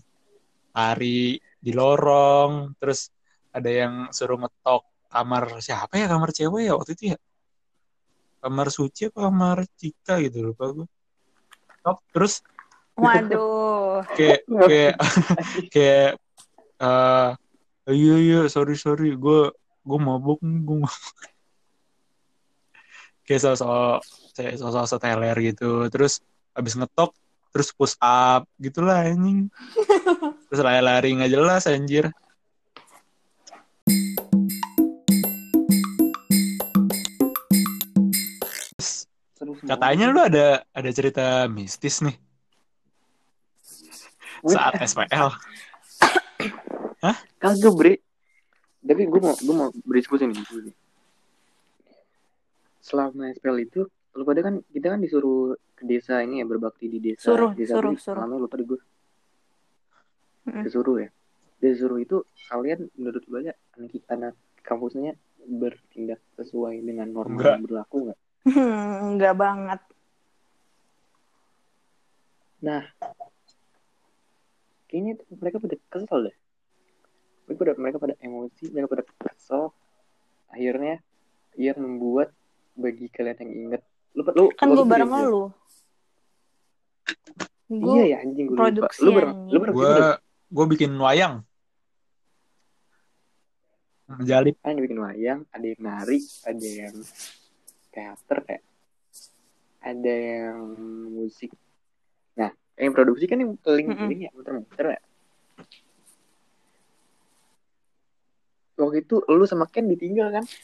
lari 0.72 1.36
di 1.60 1.70
lorong. 1.76 2.72
Terus 2.80 3.12
ada 3.52 3.68
yang 3.68 3.94
suruh 4.14 4.38
ngetok 4.40 4.82
kamar 5.08 5.58
siapa 5.64 5.96
ya 5.96 6.06
kamar 6.06 6.30
cewek 6.36 6.68
ya 6.68 6.76
waktu 6.76 6.92
itu 6.92 7.16
ya 7.16 7.18
kamar 8.44 8.68
suci 8.68 9.08
apa 9.08 9.18
kamar 9.24 9.64
Cika 9.72 10.20
gitu 10.20 10.52
lupa 10.52 10.68
gue 10.68 10.86
terus 12.12 12.44
Waduh. 12.98 14.02
kayak 14.18 14.40
kayak 14.70 14.94
kayak 15.74 16.10
eh 16.78 17.30
iya 17.94 18.14
iya 18.18 18.40
sorry 18.50 18.74
sorry. 18.74 19.14
Gue 19.14 19.54
gue 19.86 19.98
mabuk 20.02 20.42
nih 20.42 20.58
gue 20.66 20.76
mabuk 20.82 21.14
kayak 23.26 23.40
sosok 23.46 24.02
saya 24.34 24.58
sosok 24.58 24.84
seteler 24.90 25.36
gitu. 25.38 25.86
Terus 25.94 26.18
habis 26.52 26.74
ngetok 26.74 27.14
terus 27.54 27.70
push 27.70 27.94
up. 28.02 28.50
Gitulah 28.58 29.06
anjing. 29.06 29.46
Terus 30.50 30.60
lari-lari 30.60 31.14
nggak 31.14 31.32
jelas 31.32 31.70
anjir. 31.70 32.10
Katanya 39.68 40.08
lu 40.08 40.20
ada 40.24 40.64
ada 40.72 40.90
cerita 40.90 41.44
mistis 41.44 42.00
nih 42.00 42.16
saat 44.44 44.78
SPL 44.78 45.28
kagak 47.42 47.74
bre 47.74 47.94
tapi 48.78 49.02
gue 49.04 49.20
mau 49.20 49.34
gue 49.34 49.54
mau 49.54 49.68
berdiskusi 49.84 50.24
nih 50.24 50.38
nih. 50.38 50.74
selama 52.80 53.28
SPL 53.34 53.58
itu 53.60 53.80
lu 54.14 54.22
pada 54.24 54.40
kan 54.42 54.62
kita 54.72 54.94
kan 54.94 55.00
disuruh 55.02 55.54
ke 55.74 55.84
desa 55.86 56.22
ini 56.22 56.42
ya 56.42 56.46
berbakti 56.46 56.88
di 56.88 56.98
desa 56.98 57.30
Suruh, 57.30 57.52
desa 57.54 57.78
suruh, 57.78 57.92
Beli. 57.94 58.00
suruh. 58.02 58.22
namanya 58.24 58.40
lupa 58.46 58.54
deh 58.58 58.66
gue 58.66 58.80
disuruh 60.64 60.96
ya 60.98 61.10
disuruh 61.58 61.98
itu 61.98 62.16
kalian 62.48 62.88
menurut 62.96 63.22
lu 63.28 63.36
aja 63.42 63.52
anak 63.76 63.92
anak 64.08 64.34
kampusnya 64.62 65.12
bertindak 65.44 66.18
sesuai 66.34 66.80
dengan 66.80 67.10
norma 67.10 67.36
Enggak. 67.36 67.52
yang 67.58 67.64
berlaku 67.66 67.96
nggak 68.10 68.18
Hmm, 68.48 69.12
enggak 69.18 69.34
banget. 69.36 69.80
Kayaknya 74.88 75.20
tuh 75.20 75.26
mereka 75.36 75.56
pada 75.60 75.76
kesel 75.92 76.18
deh. 76.32 76.36
Mereka 77.46 77.58
pada 77.60 77.72
mereka 77.76 77.96
pada 78.00 78.14
emosi 78.24 78.64
mereka 78.72 78.88
pada 78.96 79.04
kesel. 79.04 79.70
Akhirnya 80.48 81.04
yang 81.54 81.78
membuat 81.78 82.32
bagi 82.72 83.06
kalian 83.12 83.36
yang 83.44 83.52
inget 83.52 83.82
lu 84.16 84.22
lu 84.34 84.44
Kan 84.56 84.72
gue 84.72 84.86
bareng 84.88 85.10
ya? 85.12 85.28
lu. 85.28 85.44
Gue 87.68 88.00
iya 88.00 88.04
ya 88.04 88.16
anjing 88.24 88.46
gue 88.48 88.56
lupa. 88.56 88.64
Produksi 88.72 89.00
lu 89.04 89.10
bareng 89.12 89.32
lu 89.52 89.58
bareng 89.60 89.74
gue 90.48 90.64
bikin 90.72 90.90
wayang. 90.96 91.44
Menjalip 94.08 94.56
kan 94.64 94.72
yang 94.72 94.84
bikin 94.88 95.00
wayang 95.04 95.40
ada 95.52 95.66
yang 95.68 95.82
nari 95.84 96.18
ada 96.48 96.64
yang 96.64 96.96
teater 97.92 98.38
kayak 98.48 98.64
ada 99.84 100.14
yang 100.16 100.58
musik 101.12 101.52
yang 102.78 102.94
produksi 102.94 103.26
kan 103.26 103.38
yang 103.38 103.58
keling 103.58 103.88
ya 104.16 104.30
muter-muter 104.32 104.86
ya 104.94 105.00
waktu 108.78 109.02
itu 109.02 109.18
lu 109.26 109.44
sama 109.44 109.66
Ken 109.66 109.86
ditinggal 109.86 110.30
kan 110.32 110.44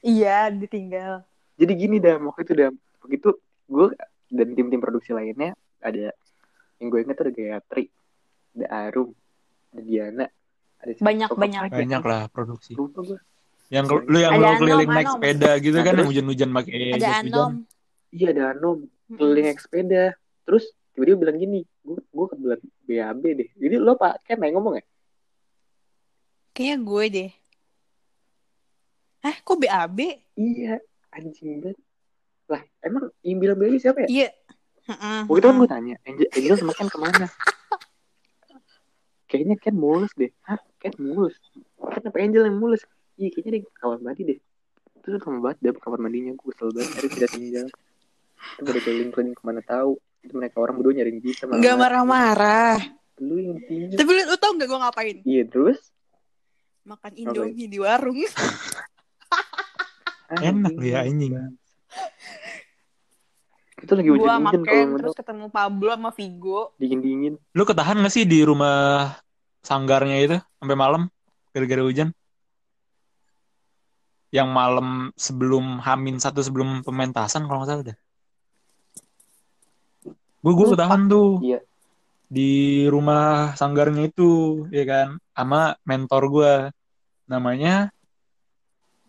Iya, 0.00 0.48
ditinggal. 0.48 1.28
jadi 1.60 1.72
gini 1.76 2.00
dah 2.00 2.16
waktu 2.24 2.48
itu 2.48 2.52
dah 2.56 2.72
waktu 3.04 3.14
itu 3.20 3.30
gue 3.68 3.86
dan 4.32 4.48
tim-tim 4.56 4.80
produksi 4.80 5.12
lainnya 5.12 5.52
ada 5.78 6.16
yang 6.80 6.88
gue 6.88 7.04
ingat 7.04 7.20
tuh 7.20 7.24
ada 7.28 7.32
Gayatri 7.36 7.84
ada 8.56 8.66
Arum 8.88 9.12
ada 9.70 9.82
Diana 9.84 10.26
ada 10.80 10.90
Banyak, 10.96 11.28
banyak. 11.36 11.60
Banyak 11.68 12.00
lah 12.00 12.32
produksi 12.32 12.72
lupa 12.72 13.04
gue 13.04 13.18
yang 13.68 13.84
lu 13.86 14.18
yang 14.18 14.34
lu 14.34 14.46
Anom, 14.48 14.58
keliling 14.58 14.88
naik 14.88 15.04
Anom. 15.06 15.14
sepeda 15.20 15.50
gitu 15.60 15.78
kan 15.78 15.92
yang 15.94 16.08
hujan-hujan 16.08 16.48
pakai 16.50 16.74
Ada 16.90 16.96
jas 16.96 17.12
hujan 17.20 17.28
Anom. 17.28 17.52
Iya 18.10 18.34
ada 18.34 18.54
Anom 18.54 18.86
Mm-mm. 18.86 19.16
keliling 19.18 19.46
naik 19.50 19.62
sepeda. 19.62 20.14
Terus 20.46 20.70
tiba-tiba 20.94 21.26
bilang 21.26 21.38
gini 21.38 21.60
gue 21.82 21.98
gue 21.98 22.26
kebetulan 22.30 22.60
BAB 22.86 23.22
deh. 23.38 23.48
Jadi 23.56 23.74
lo 23.78 23.94
pak 23.94 24.22
Ken 24.26 24.38
yang 24.42 24.58
ngomong 24.58 24.78
ya? 24.78 24.84
Kayaknya 26.54 26.76
gue 26.82 27.04
deh. 27.10 27.30
Eh, 29.20 29.36
kok 29.44 29.58
BAB? 29.60 29.98
iya 30.38 30.80
anjing 31.12 31.60
banget. 31.60 31.78
Lah 32.50 32.62
emang 32.82 33.10
yang 33.22 33.38
bilang 33.38 33.58
BAB 33.58 33.78
siapa 33.78 34.06
ya? 34.06 34.08
Iya. 34.10 34.28
Heeh, 34.90 35.20
waktu 35.30 35.38
itu 35.38 35.46
kan 35.46 35.56
gue 35.60 35.70
tanya 35.70 35.94
Angel, 36.02 36.28
Angel 36.34 36.56
sama 36.58 36.72
Ken 36.74 36.88
ke 36.90 36.98
mana? 36.98 37.26
Kayaknya 39.30 39.56
Ken 39.62 39.76
mulus 39.78 40.10
deh. 40.18 40.34
Hah? 40.42 40.58
Ken 40.82 40.90
mulus? 40.98 41.38
Ken 41.78 42.02
apa 42.10 42.18
Angel 42.18 42.42
yang 42.50 42.58
mulus? 42.58 42.82
Iya 43.14 43.30
kayaknya 43.30 43.50
dia 43.62 43.70
kamar 43.78 44.02
mandi 44.02 44.22
deh. 44.26 44.38
Terus 45.06 45.22
lama 45.22 45.38
banget 45.46 45.58
deh 45.62 45.72
kamar 45.78 45.98
mandinya 46.02 46.34
gue 46.34 46.46
kesel 46.50 46.74
banget 46.74 46.90
hari 46.98 47.08
tidak 47.14 47.30
tinggal 47.30 47.66
itu 48.52 48.62
pada 48.62 48.80
keliling-keliling 48.80 49.34
ke 49.34 49.42
mana 49.42 49.60
tahu 49.60 49.96
itu 50.20 50.32
mereka 50.32 50.56
orang 50.58 50.74
berdua 50.76 50.92
nyariin 50.94 51.18
kita 51.18 51.44
malah 51.44 51.58
Nggak 51.58 51.76
marah-marah. 51.76 52.76
lu 53.20 53.36
yang 53.36 53.58
tinggal 53.62 53.96
Tapi 53.96 54.10
lu, 54.10 54.22
lu 54.24 54.36
tau 54.36 54.52
gak 54.54 54.64
gue 54.64 54.78
ngapain? 54.78 55.16
iya 55.22 55.44
terus 55.44 55.78
Makan 56.82 57.12
Indomie 57.14 57.68
di 57.68 57.78
warung. 57.78 58.16
enak 60.30 60.72
lu 60.72 60.86
ya 60.86 61.02
anjing 61.02 61.34
itu 63.80 63.92
lagi 63.96 64.08
makan 64.12 64.60
kalau 64.62 64.96
terus 65.00 65.14
ketemu 65.16 65.46
Pablo 65.48 65.88
sama 65.90 66.10
Vigo. 66.10 66.60
dingin-dingin 66.76 67.34
lu 67.50 67.62
ketahan 67.64 67.98
gak 67.98 68.12
sih 68.12 68.24
di 68.24 68.40
rumah 68.40 69.10
sanggarnya 69.60 70.16
itu 70.16 70.36
sampai 70.56 70.76
malam 70.76 71.02
gara-gara 71.50 71.82
hujan 71.82 72.08
yang 74.30 74.46
malam 74.48 75.10
sebelum 75.12 75.82
Hamin 75.82 76.16
satu 76.16 76.38
sebelum 76.38 76.86
pementasan 76.86 77.44
kalau 77.44 77.60
nggak 77.60 77.68
salah 77.68 77.84
deh. 77.84 77.98
Gue 80.40 80.52
gue 80.56 80.66
Lupa. 80.72 80.74
ketahuan 80.76 81.02
tuh 81.06 81.30
Iya. 81.44 81.60
di 82.30 82.50
rumah 82.86 83.52
sanggarnya 83.58 84.08
itu, 84.08 84.64
ya 84.70 84.84
kan, 84.86 85.08
sama 85.34 85.74
mentor 85.82 86.22
gue, 86.30 86.54
namanya 87.26 87.90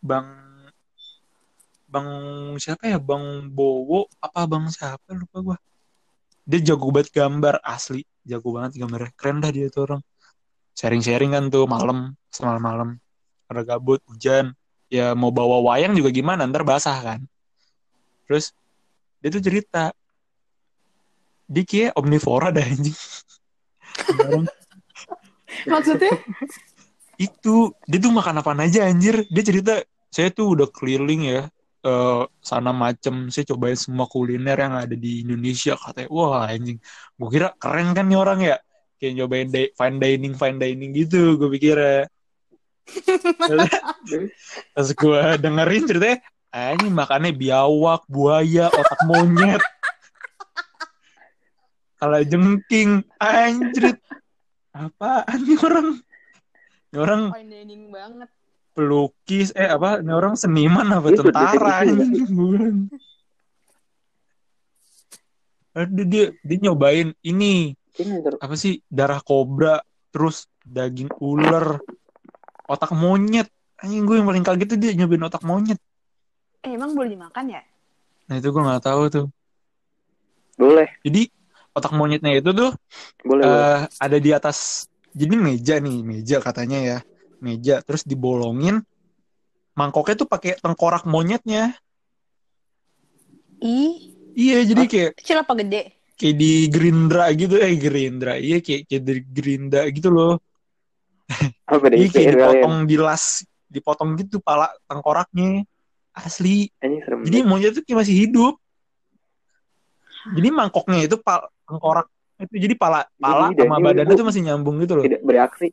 Bang 0.01 0.41
Bang 1.91 2.07
siapa 2.55 2.87
ya, 2.87 2.97
Bang 3.03 3.51
Bowo 3.51 4.07
apa 4.23 4.47
Bang 4.47 4.71
siapa 4.71 5.11
lupa 5.11 5.37
gue. 5.43 5.57
Dia 6.47 6.73
jago 6.73 6.87
banget 6.87 7.11
gambar 7.11 7.59
asli, 7.61 8.07
jago 8.23 8.55
banget 8.55 8.79
gambarnya, 8.79 9.11
keren 9.19 9.43
dah 9.43 9.51
dia 9.51 9.67
tuh 9.67 9.91
orang. 9.91 10.01
Sharing-sharing 10.71 11.35
kan 11.35 11.51
tuh 11.51 11.67
malam, 11.67 12.15
semalam-malam, 12.31 12.95
ada 13.51 13.61
gabut, 13.67 13.99
hujan, 14.07 14.55
ya 14.87 15.11
mau 15.13 15.35
bawa 15.35 15.59
wayang 15.67 15.91
juga 15.93 16.15
gimana, 16.15 16.47
ntar 16.47 16.63
basah 16.63 16.95
kan. 17.03 17.19
Terus 18.25 18.55
dia 19.19 19.29
tuh 19.29 19.43
cerita, 19.43 19.91
dia 21.51 21.63
kayak 21.67 21.91
omnivora 21.99 22.55
dah 22.55 22.63
anjing. 22.63 22.95
Maksudnya? 25.67 26.15
itu 27.21 27.69
dia 27.85 27.99
tuh 28.01 28.09
makan 28.15 28.41
apa 28.41 28.55
aja 28.57 28.87
anjir. 28.87 29.27
Dia 29.29 29.43
cerita 29.45 29.73
saya 30.09 30.33
tuh 30.33 30.57
udah 30.57 30.67
keliling 30.71 31.21
ya 31.27 31.41
eh, 31.83 32.23
sana 32.41 32.71
macem. 32.71 33.27
Saya 33.29 33.45
cobain 33.51 33.77
semua 33.77 34.07
kuliner 34.07 34.57
yang 34.57 34.73
ada 34.79 34.95
di 34.95 35.27
Indonesia 35.27 35.75
katanya. 35.75 36.09
Wah 36.09 36.47
anjing. 36.47 36.79
Gue 37.19 37.29
kira 37.29 37.53
keren 37.59 37.93
kan 37.93 38.07
nih 38.07 38.17
orang 38.17 38.39
ya? 38.41 38.57
Kayak 38.97 39.13
nyobain 39.17 39.49
di- 39.51 39.73
fine 39.75 39.97
dining 39.99 40.33
fine 40.39 40.57
dining 40.57 40.91
gitu 40.95 41.35
gue 41.37 41.49
pikir 41.51 41.77
ya. 41.77 42.01
Pas 44.73 44.87
gue 44.89 45.21
dengerin 45.37 45.83
ceritanya 45.85 46.17
ah, 46.51 46.75
ini 46.75 46.87
makannya 46.91 47.31
biawak 47.31 48.03
buaya 48.11 48.67
otak 48.67 49.01
monyet 49.07 49.63
kalau 52.01 52.17
jengking 52.25 53.05
anjrit. 53.21 54.01
Apaan 54.73 55.37
nih 55.45 55.59
orang? 55.61 55.87
Ini 56.89 56.97
orang 56.97 57.21
Fine 57.29 57.49
dining 57.53 57.83
banget. 57.93 58.29
pelukis 58.71 59.51
eh 59.53 59.67
apa? 59.69 60.01
Ini 60.01 60.11
orang 60.15 60.33
seniman 60.33 60.87
apa 60.89 61.11
tentara 61.13 61.83
betul-betul 61.85 61.99
anjing? 62.01 62.11
Gua 62.33 62.47
bilang. 62.57 62.77
Aduh, 65.71 66.05
dia 66.07 66.25
dia 66.41 66.57
nyobain 66.57 67.13
ini. 67.21 67.75
Apa 68.41 68.55
sih? 68.57 68.81
Darah 68.89 69.21
kobra 69.21 69.83
terus 70.09 70.49
daging 70.65 71.11
ular. 71.21 71.77
Otak 72.65 72.95
monyet. 72.95 73.51
Anjing 73.83 74.07
gue 74.07 74.15
yang 74.17 74.27
paling 74.27 74.45
kaget 74.47 74.67
tuh 74.71 74.79
dia 74.79 74.91
nyobain 74.95 75.27
otak 75.27 75.43
monyet. 75.43 75.77
Eh, 76.63 76.73
emang 76.73 76.95
boleh 76.95 77.13
dimakan 77.13 77.59
ya? 77.59 77.61
nah 78.29 78.39
itu 78.39 78.47
gue 78.47 78.63
nggak 78.63 78.85
tahu 78.87 79.03
tuh. 79.11 79.27
Boleh, 80.55 80.87
jadi 81.03 81.27
otak 81.71 81.91
monyetnya 81.95 82.31
itu 82.39 82.51
tuh 82.51 82.71
boleh, 83.23 83.45
boleh. 83.47 83.47
eh, 83.47 83.79
ada 83.99 84.17
di 84.19 84.29
atas 84.35 84.87
jadi 85.11 85.35
meja 85.35 85.75
nih 85.79 85.97
meja 86.03 86.37
katanya 86.43 86.79
ya 86.79 86.97
meja 87.41 87.79
terus 87.83 88.03
dibolongin 88.07 88.79
mangkoknya 89.75 90.15
tuh 90.23 90.27
pakai 90.27 90.59
tengkorak 90.59 91.03
monyetnya 91.07 91.75
Ih, 93.61 93.93
iya 94.33 94.65
jadi 94.65 94.83
kayak 94.89 95.11
kecil 95.21 95.37
apa 95.41 95.53
gede? 95.53 95.81
kayak 96.17 96.35
di 96.37 96.51
Gerindra 96.69 97.25
gitu 97.33 97.55
eh 97.57 97.73
Gerindra 97.77 98.33
iya 98.37 98.57
kayak 98.61 98.85
kayak 98.89 99.01
di 99.05 99.13
Gerindra 99.25 99.81
gitu 99.89 100.09
loh 100.13 100.33
Apa 101.65 101.85
deh? 101.87 101.97
iya 101.97 102.07
kayak 102.11 102.25
kalian. 102.35 102.35
dipotong 102.37 102.75
dilas 102.85 103.23
dipotong 103.71 104.09
gitu 104.19 104.37
pala 104.43 104.67
tengkoraknya 104.85 105.63
asli 106.11 106.67
serem. 106.83 107.23
jadi 107.23 107.37
monyet 107.47 107.71
tuh 107.79 107.83
kayak 107.87 108.03
masih 108.03 108.15
hidup 108.27 108.53
jadi 110.35 110.49
mangkoknya 110.53 111.07
itu 111.09 111.17
pal 111.17 111.47
tengkorak 111.71 112.07
itu 112.41 112.55
jadi 112.67 112.75
pala 112.75 113.05
pala 113.15 113.47
Jadi 113.53 113.63
sama 113.63 113.77
badannya 113.79 114.11
itu- 114.11 114.19
tuh 114.19 114.27
masih 114.27 114.41
nyambung 114.43 114.75
gitu 114.81 114.93
loh 114.99 115.03
tidak 115.05 115.21
bereaksi. 115.23 115.67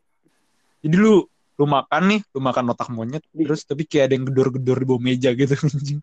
jadi 0.78 0.96
lu 0.96 1.26
lu 1.58 1.64
makan 1.66 2.02
nih 2.06 2.20
lu 2.30 2.38
makan 2.38 2.64
otak 2.70 2.88
monyet 2.94 3.24
Ih. 3.34 3.42
terus 3.42 3.66
tapi 3.66 3.82
kayak 3.82 4.04
ada 4.06 4.14
yang 4.14 4.26
gedor-gedor 4.30 4.78
di 4.78 4.86
bawah 4.86 5.02
meja 5.02 5.34
gitu 5.34 5.58
anjing 5.66 5.98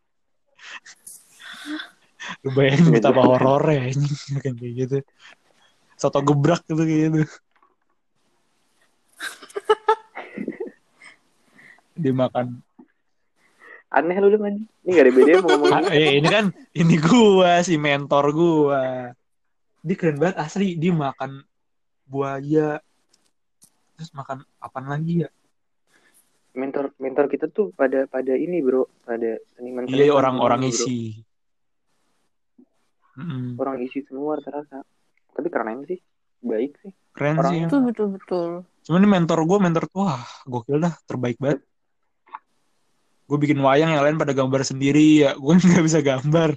lu 2.43 2.49
bayangin 2.51 2.89
betapa 2.91 3.21
horornya 3.23 3.93
anjing 3.93 4.35
kayak 4.43 4.73
gitu 4.75 4.97
soto 5.95 6.19
gebrak 6.19 6.59
gitu 6.67 6.81
kayak 6.83 7.01
gitu 7.07 7.19
dimakan 12.03 12.59
Aneh 13.95 14.17
lu 14.19 14.27
anjing. 14.43 14.67
Ini 14.83 14.91
gak 14.91 15.03
ada 15.07 15.11
bedanya 15.15 15.39
mau 15.39 15.49
ngomong. 15.55 15.71
Ah, 15.71 15.81
eh, 15.95 16.19
ini 16.19 16.27
kan 16.27 16.45
ini 16.75 16.95
gua 16.99 17.63
si 17.63 17.79
mentor 17.79 18.25
gua 18.35 19.15
dia 19.85 19.95
keren 19.95 20.17
banget 20.17 20.41
asli. 20.41 20.73
Dia 20.81 20.89
makan 20.89 21.45
buaya. 22.09 22.81
Terus 23.95 24.11
makan 24.17 24.41
apa 24.57 24.79
lagi 24.81 25.23
ya? 25.23 25.29
Mentor 26.57 26.97
mentor 26.97 27.29
kita 27.29 27.45
tuh 27.53 27.69
pada 27.77 28.09
pada 28.09 28.33
ini 28.33 28.65
bro. 28.65 28.89
Pada 29.05 29.37
seniman 29.53 29.85
iya 29.85 30.09
orang-orang 30.09 30.65
bro. 30.65 30.71
isi. 30.73 31.21
Mm-mm. 33.15 33.55
orang 33.55 33.79
isi 33.79 34.03
semua 34.03 34.35
rata-rata 34.35 34.83
tapi 35.35 35.47
keren 35.51 35.83
sih. 35.85 35.99
Baik 36.41 36.79
sih. 36.81 36.91
Keren 37.15 37.35
Orang 37.39 37.51
sih. 37.51 37.59
Betul, 37.67 37.81
betul, 37.91 38.07
betul. 38.19 38.49
Cuman 38.85 39.01
ini 39.01 39.09
mentor 39.09 39.39
gue, 39.43 39.57
mentor 39.59 39.83
tuh, 39.89 40.03
wah, 40.03 40.23
gokil 40.45 40.77
dah, 40.83 40.93
terbaik 41.07 41.39
banget. 41.39 41.63
Gue 43.25 43.37
bikin 43.41 43.57
wayang 43.57 43.89
yang 43.89 44.05
lain 44.05 44.17
pada 44.21 44.37
gambar 44.37 44.61
sendiri 44.61 45.25
ya, 45.25 45.33
gue 45.33 45.53
nggak 45.57 45.83
bisa 45.85 45.99
gambar. 45.99 46.53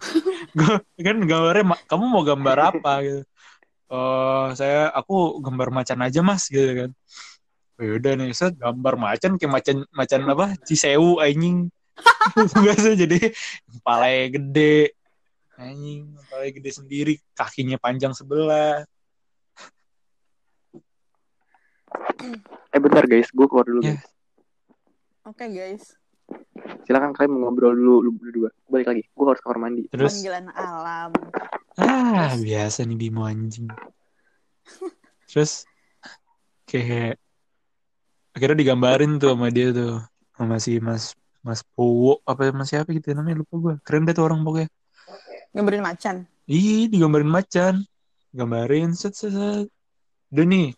gue 0.53 0.75
kan 1.01 1.17
gambarnya, 1.25 1.65
ma- 1.65 1.85
kamu 1.89 2.05
mau 2.09 2.23
gambar 2.23 2.57
apa 2.77 2.93
gitu? 3.05 3.23
Oh, 3.89 4.53
saya, 4.53 4.93
aku 4.93 5.41
gambar 5.41 5.73
macan 5.73 6.05
aja 6.05 6.21
mas, 6.21 6.45
gitu 6.53 6.69
kan. 6.77 6.91
Oh, 7.81 7.85
yaudah 7.89 8.21
nih, 8.21 8.37
set 8.37 8.53
gambar 8.61 9.01
macan 9.01 9.41
kayak 9.41 9.53
macan 9.53 9.77
macan 9.89 10.21
apa? 10.29 10.47
Cisewu 10.69 11.25
anjing. 11.25 11.73
Biasa 12.63 12.93
jadi 12.95 13.33
kepalanya 13.65 14.27
gede. 14.37 14.93
Anjing, 15.57 16.15
kepalanya 16.21 16.53
gede 16.53 16.71
sendiri, 16.71 17.15
kakinya 17.33 17.81
panjang 17.81 18.13
sebelah. 18.13 18.85
eh 22.69 22.81
bentar 22.83 23.05
guys 23.09 23.33
gue 23.33 23.47
keluar 23.49 23.65
dulu 23.65 23.81
Ya. 23.81 23.97
guys 23.97 24.05
Oke, 25.25 25.45
guys. 25.49 25.97
Silakan 26.89 27.13
kalian 27.13 27.31
mau 27.37 27.49
ngobrol 27.49 27.77
dulu 27.77 27.95
lu 28.05 28.11
berdua 28.17 28.49
balik 28.73 28.89
lagi 28.93 29.03
gue 29.05 29.25
harus 29.29 29.43
kamar 29.45 29.59
mandi 29.61 29.83
Terus 29.93 30.13
Panggilan 30.19 30.47
alam. 30.57 31.11
Ah, 31.79 32.35
biasa 32.35 32.83
nih 32.89 32.99
Bimo 32.99 33.23
anjing. 33.23 33.71
Terus 35.31 35.63
kayak 36.67 37.21
akhirnya 38.35 38.57
digambarin 38.59 39.21
tuh 39.23 39.37
sama 39.37 39.49
dia 39.53 39.71
tuh 39.71 40.03
sama 40.35 40.57
si 40.59 40.83
Mas 40.83 41.15
Mas 41.45 41.63
Powo 41.63 42.19
apa 42.27 42.51
Mas 42.51 42.75
siapa 42.75 42.91
gitu 42.91 43.15
namanya 43.15 43.45
lupa 43.47 43.55
gue. 43.57 43.75
Keren 43.87 44.09
deh 44.09 44.15
tuh 44.17 44.27
orang 44.27 44.43
pokoknya. 44.43 44.69
Gambarin 45.55 45.85
macan. 45.85 46.17
Ih, 46.51 46.91
digambarin 46.91 47.31
macan. 47.31 47.75
Gambarin 48.35 48.93
set 48.93 49.15
set 49.15 49.33
set. 49.33 49.67
Udah 50.35 50.45
nih. 50.45 50.69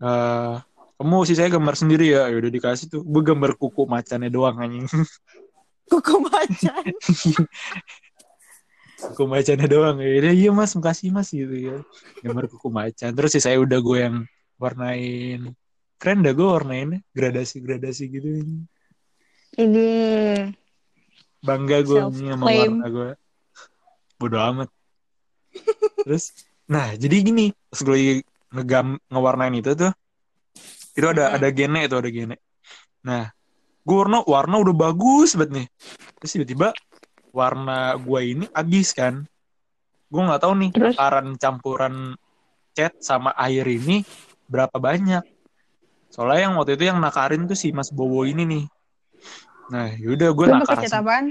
eh 0.00 0.56
kamu 1.00 1.24
sih 1.24 1.32
saya 1.32 1.48
gambar 1.48 1.74
sendiri 1.80 2.12
ya. 2.12 2.28
Ya 2.28 2.36
udah 2.36 2.52
dikasih 2.52 2.92
tuh. 2.92 3.00
Gue 3.00 3.24
gambar 3.24 3.56
kuku 3.56 3.88
macannya 3.88 4.28
doang 4.28 4.60
anjing. 4.60 4.84
Kuku 5.90 6.22
macan. 6.22 6.84
kuku 9.00 9.24
macannya 9.24 9.64
doang 9.64 9.96
ya 10.04 10.08
udah 10.20 10.32
iya 10.36 10.50
mas 10.52 10.76
makasih 10.76 11.08
mas 11.08 11.32
gitu 11.32 11.56
ya 11.56 11.76
gambar 12.20 12.52
kuku 12.52 12.68
macan 12.68 13.10
terus 13.16 13.32
sih 13.32 13.40
saya 13.40 13.56
udah 13.56 13.80
gue 13.80 13.98
yang 13.98 14.16
warnain 14.60 15.56
keren 15.96 16.20
dah 16.20 16.36
gue 16.36 16.44
warnainnya 16.44 17.00
gradasi 17.16 17.64
gradasi 17.64 18.04
gitu 18.12 18.28
Ini. 19.56 19.88
bangga 21.40 21.80
gue 21.80 22.00
nih 22.12 22.28
sama 22.36 22.44
warna 22.44 22.86
gue 22.92 23.10
bodo 24.20 24.36
amat 24.36 24.68
terus 26.04 26.36
nah 26.68 26.92
jadi 26.92 27.16
gini 27.24 27.56
pas 27.72 27.80
gue 27.80 27.94
lagi 27.96 28.14
ngegam 28.52 29.00
ngewarnain 29.08 29.56
itu 29.56 29.72
tuh 29.72 29.92
itu 30.92 31.06
ada 31.06 31.24
Hmm. 31.30 31.36
ada 31.38 31.48
gene 31.50 31.80
itu 31.84 31.96
ada 31.96 32.10
gene 32.10 32.36
nah 33.00 33.30
gue 33.80 33.96
warna 33.96 34.20
warna 34.22 34.56
udah 34.60 34.76
bagus 34.76 35.32
banget 35.34 35.50
nih. 35.56 35.66
Terus 36.20 36.30
tiba-tiba 36.36 36.68
warna 37.32 37.96
gue 37.96 38.20
ini 38.22 38.44
habis 38.52 38.92
kan. 38.92 39.24
Gue 40.06 40.20
nggak 40.20 40.36
tahu 40.36 40.52
nih 40.52 40.70
Terus? 40.70 40.94
takaran 41.00 41.26
campuran 41.40 41.94
cat 42.76 42.92
sama 43.00 43.32
air 43.40 43.64
ini 43.64 44.04
berapa 44.46 44.76
banyak. 44.76 45.24
Soalnya 46.12 46.44
yang 46.44 46.60
waktu 46.60 46.76
itu 46.76 46.84
yang 46.86 47.00
nakarin 47.00 47.48
tuh 47.48 47.56
si 47.56 47.72
Mas 47.72 47.88
Bowo 47.88 48.28
ini 48.28 48.44
nih. 48.44 48.64
Nah 49.72 49.88
yaudah 49.96 50.28
gue 50.28 50.44
nakar 50.44 50.76
cat 50.76 50.92
apaan? 50.92 51.26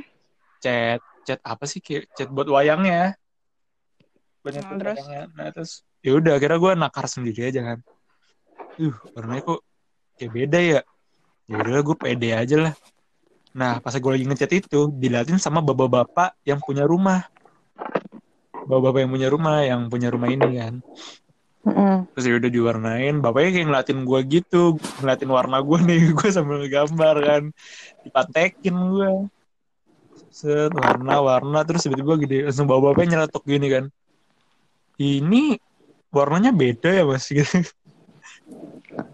cat 0.58 1.02
cat 1.24 1.40
apa 1.46 1.64
sih? 1.70 1.80
Kayak 1.80 2.10
cat 2.18 2.34
buat 2.34 2.50
wayangnya 2.50 3.14
banyak 4.42 4.64
Nah, 4.66 4.74
terus? 4.74 4.98
wayangnya. 4.98 5.24
Nah 5.38 5.48
terus 5.54 5.72
ya 6.02 6.12
udah 6.18 6.34
akhirnya 6.34 6.58
gue 6.58 6.72
nakar 6.76 7.06
sendiri 7.06 7.54
aja 7.54 7.62
kan 7.62 7.80
uh 8.80 8.96
warnanya 9.14 9.44
kok 9.44 9.62
kayak 10.16 10.32
beda 10.32 10.60
ya 10.60 10.82
ya 11.50 11.56
udah 11.60 11.82
gue 11.84 11.98
pede 12.00 12.30
aja 12.34 12.58
lah 12.70 12.74
Nah, 13.50 13.82
pas 13.82 13.94
gue 13.98 14.12
lagi 14.14 14.26
ngechat 14.30 14.52
itu, 14.54 14.94
diliatin 14.94 15.42
sama 15.42 15.66
bapak-bapak 15.66 16.38
yang 16.46 16.62
punya 16.62 16.86
rumah. 16.86 17.26
Bapak-bapak 18.70 19.00
yang 19.02 19.12
punya 19.12 19.28
rumah, 19.34 19.58
yang 19.66 19.82
punya 19.90 20.14
rumah 20.14 20.30
ini 20.30 20.50
kan. 20.54 20.74
Terus 22.14 22.26
ya 22.30 22.34
udah 22.38 22.52
diwarnain, 22.54 23.16
bapaknya 23.20 23.50
kayak 23.58 23.68
ngeliatin 23.68 24.00
gue 24.06 24.20
gitu, 24.30 24.64
ngeliatin 25.02 25.32
warna 25.34 25.58
gue 25.66 25.80
nih, 25.90 26.02
gue 26.14 26.30
sambil 26.30 26.62
gambar 26.70 27.16
kan. 27.26 27.44
Dipatekin 28.06 28.76
gue. 28.78 29.12
Set, 30.30 30.70
warna-warna, 30.70 31.66
terus 31.66 31.90
tiba-tiba 31.90 32.22
gede, 32.22 32.38
langsung 32.46 32.70
bapak-bapaknya 32.70 33.18
nyeletuk 33.18 33.44
gini 33.50 33.68
kan. 33.68 33.86
Ini 35.02 35.58
warnanya 36.14 36.54
beda 36.54 36.90
ya 36.94 37.04
mas 37.04 37.26
gitu. 37.34 37.66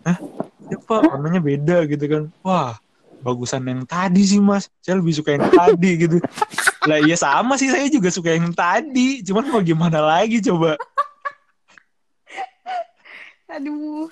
Hah? 0.02 0.18
Ya 0.66 0.78
pak, 0.80 1.02
warnanya 1.06 1.40
beda 1.40 1.86
gitu 1.86 2.06
kan. 2.06 2.24
Wah, 2.42 2.74
bagusan 3.18 3.64
yang 3.64 3.82
tadi 3.84 4.22
sih 4.22 4.38
mas 4.38 4.70
saya 4.80 4.98
lebih 4.98 5.14
suka 5.14 5.34
yang 5.34 5.46
tadi 5.48 5.90
gitu 5.98 6.18
lah 6.86 7.02
iya 7.02 7.18
sama 7.18 7.58
sih 7.58 7.66
saya 7.68 7.90
juga 7.90 8.14
suka 8.14 8.30
yang 8.30 8.54
tadi 8.54 9.26
cuman 9.26 9.50
mau 9.50 9.58
gimana 9.60 9.98
lagi 9.98 10.38
coba 10.40 10.78
Aduh. 13.48 14.06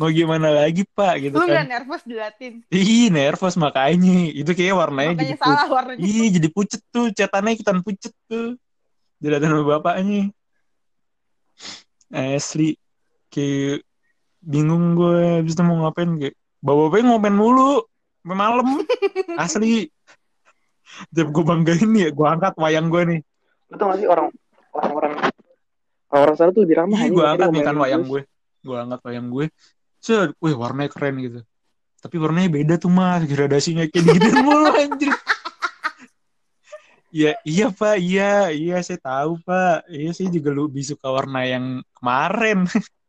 mau 0.00 0.08
gimana 0.08 0.48
lagi 0.50 0.82
pak 0.88 1.14
gitu 1.20 1.36
Lu 1.36 1.44
kan 1.44 1.62
gak 1.62 1.68
nervous 1.68 2.02
diliatin? 2.02 2.64
ih 2.66 3.06
nervous 3.06 3.54
makanya 3.54 4.32
itu 4.32 4.50
kayak 4.50 4.74
warnanya 4.74 5.12
Makanya 5.12 5.22
jadi 5.22 5.36
salah 5.36 5.54
pucet 5.54 5.70
warnanya. 5.70 6.00
ih 6.02 6.26
jadi 6.32 6.48
pucet 6.48 6.80
tuh 6.88 7.06
catatannya 7.12 7.52
ikutan 7.54 7.78
pucet 7.84 8.12
tuh 8.26 8.56
dilihatin 9.20 9.52
sama 9.52 9.64
bapaknya 9.68 10.22
asli 12.10 12.74
kayak 13.28 13.84
bingung 14.40 14.96
gue 14.96 15.44
habis 15.44 15.52
itu 15.52 15.62
mau 15.62 15.84
ngapain 15.84 16.10
kayak 16.16 16.34
bapak-bapaknya 16.64 17.04
ngomen 17.12 17.34
mulu 17.36 17.84
sampai 18.24 18.36
malam 18.36 18.66
asli 19.44 19.88
Jam 21.14 21.30
gue 21.30 21.44
banggain 21.46 21.86
nih, 21.86 22.10
gue 22.10 22.26
angkat 22.26 22.54
wayang 22.58 22.90
gue 22.90 23.02
nih. 23.06 23.20
Tau 23.78 23.94
gak 23.94 23.98
sih 24.02 24.08
orang 24.10 24.28
orang-orang 24.74 25.12
orang 26.10 26.34
sana 26.34 26.50
tuh 26.50 26.66
lebih 26.66 26.82
ramah 26.82 26.98
anjing, 26.98 27.14
gue 27.14 27.24
angkat 27.26 27.48
nih 27.54 27.62
kan 27.62 27.76
wayang 27.78 28.04
gue. 28.06 28.20
Gue 28.60 28.76
angkat 28.76 29.00
wayang 29.06 29.26
gue. 29.30 29.46
Set, 30.00 30.34
wih 30.42 30.54
warnanya 30.58 30.90
keren 30.90 31.16
gitu. 31.22 31.40
Tapi 32.00 32.16
warnanya 32.16 32.50
beda 32.50 32.74
tuh 32.80 32.90
mas, 32.90 33.22
gradasinya 33.28 33.86
kayak 33.86 34.04
gitu 34.18 34.28
mulu 34.44 34.72
anjir. 34.72 35.12
Iya, 37.10 37.34
iya 37.42 37.66
pak, 37.74 37.96
iya, 37.98 38.54
iya 38.54 38.76
saya 38.86 39.02
tahu 39.02 39.42
pak. 39.42 39.86
Iya 39.90 40.10
saya 40.14 40.30
juga 40.30 40.54
lebih 40.54 40.82
suka 40.86 41.10
warna 41.10 41.42
yang 41.46 41.82
kemarin. 41.98 42.66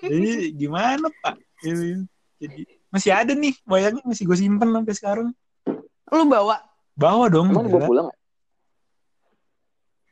Jadi 0.00 0.30
gimana 0.52 1.06
pak? 1.20 1.34
Jadi, 1.60 2.04
jadi 2.38 2.60
masih 2.88 3.10
ada 3.10 3.32
nih 3.32 3.54
wayangnya 3.64 4.04
masih 4.04 4.24
gue 4.24 4.36
simpen 4.36 4.70
sampai 4.70 4.94
sekarang. 4.94 5.28
Lu 6.08 6.24
bawa. 6.24 6.60
Bawa 6.94 7.26
dong, 7.26 7.50
Emang 7.50 7.66
gila. 7.66 7.84
pulang 7.84 8.08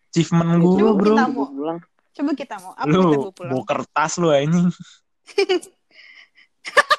achievement 0.09 0.61
Coba 0.61 0.61
gue 0.61 0.93
bro. 0.93 1.15
kita 1.15 1.25
mau. 1.27 1.47
Pulang. 1.49 1.79
Coba 2.13 2.31
kita 2.35 2.57
mau. 2.59 2.73
Apa 2.75 2.85
kita 2.85 2.93
Lu 2.93 3.01
bawa 3.09 3.31
pulang? 3.33 3.53
bawa 3.53 3.65
kertas 3.65 4.13
lu 4.19 4.29
anjing. 4.29 4.69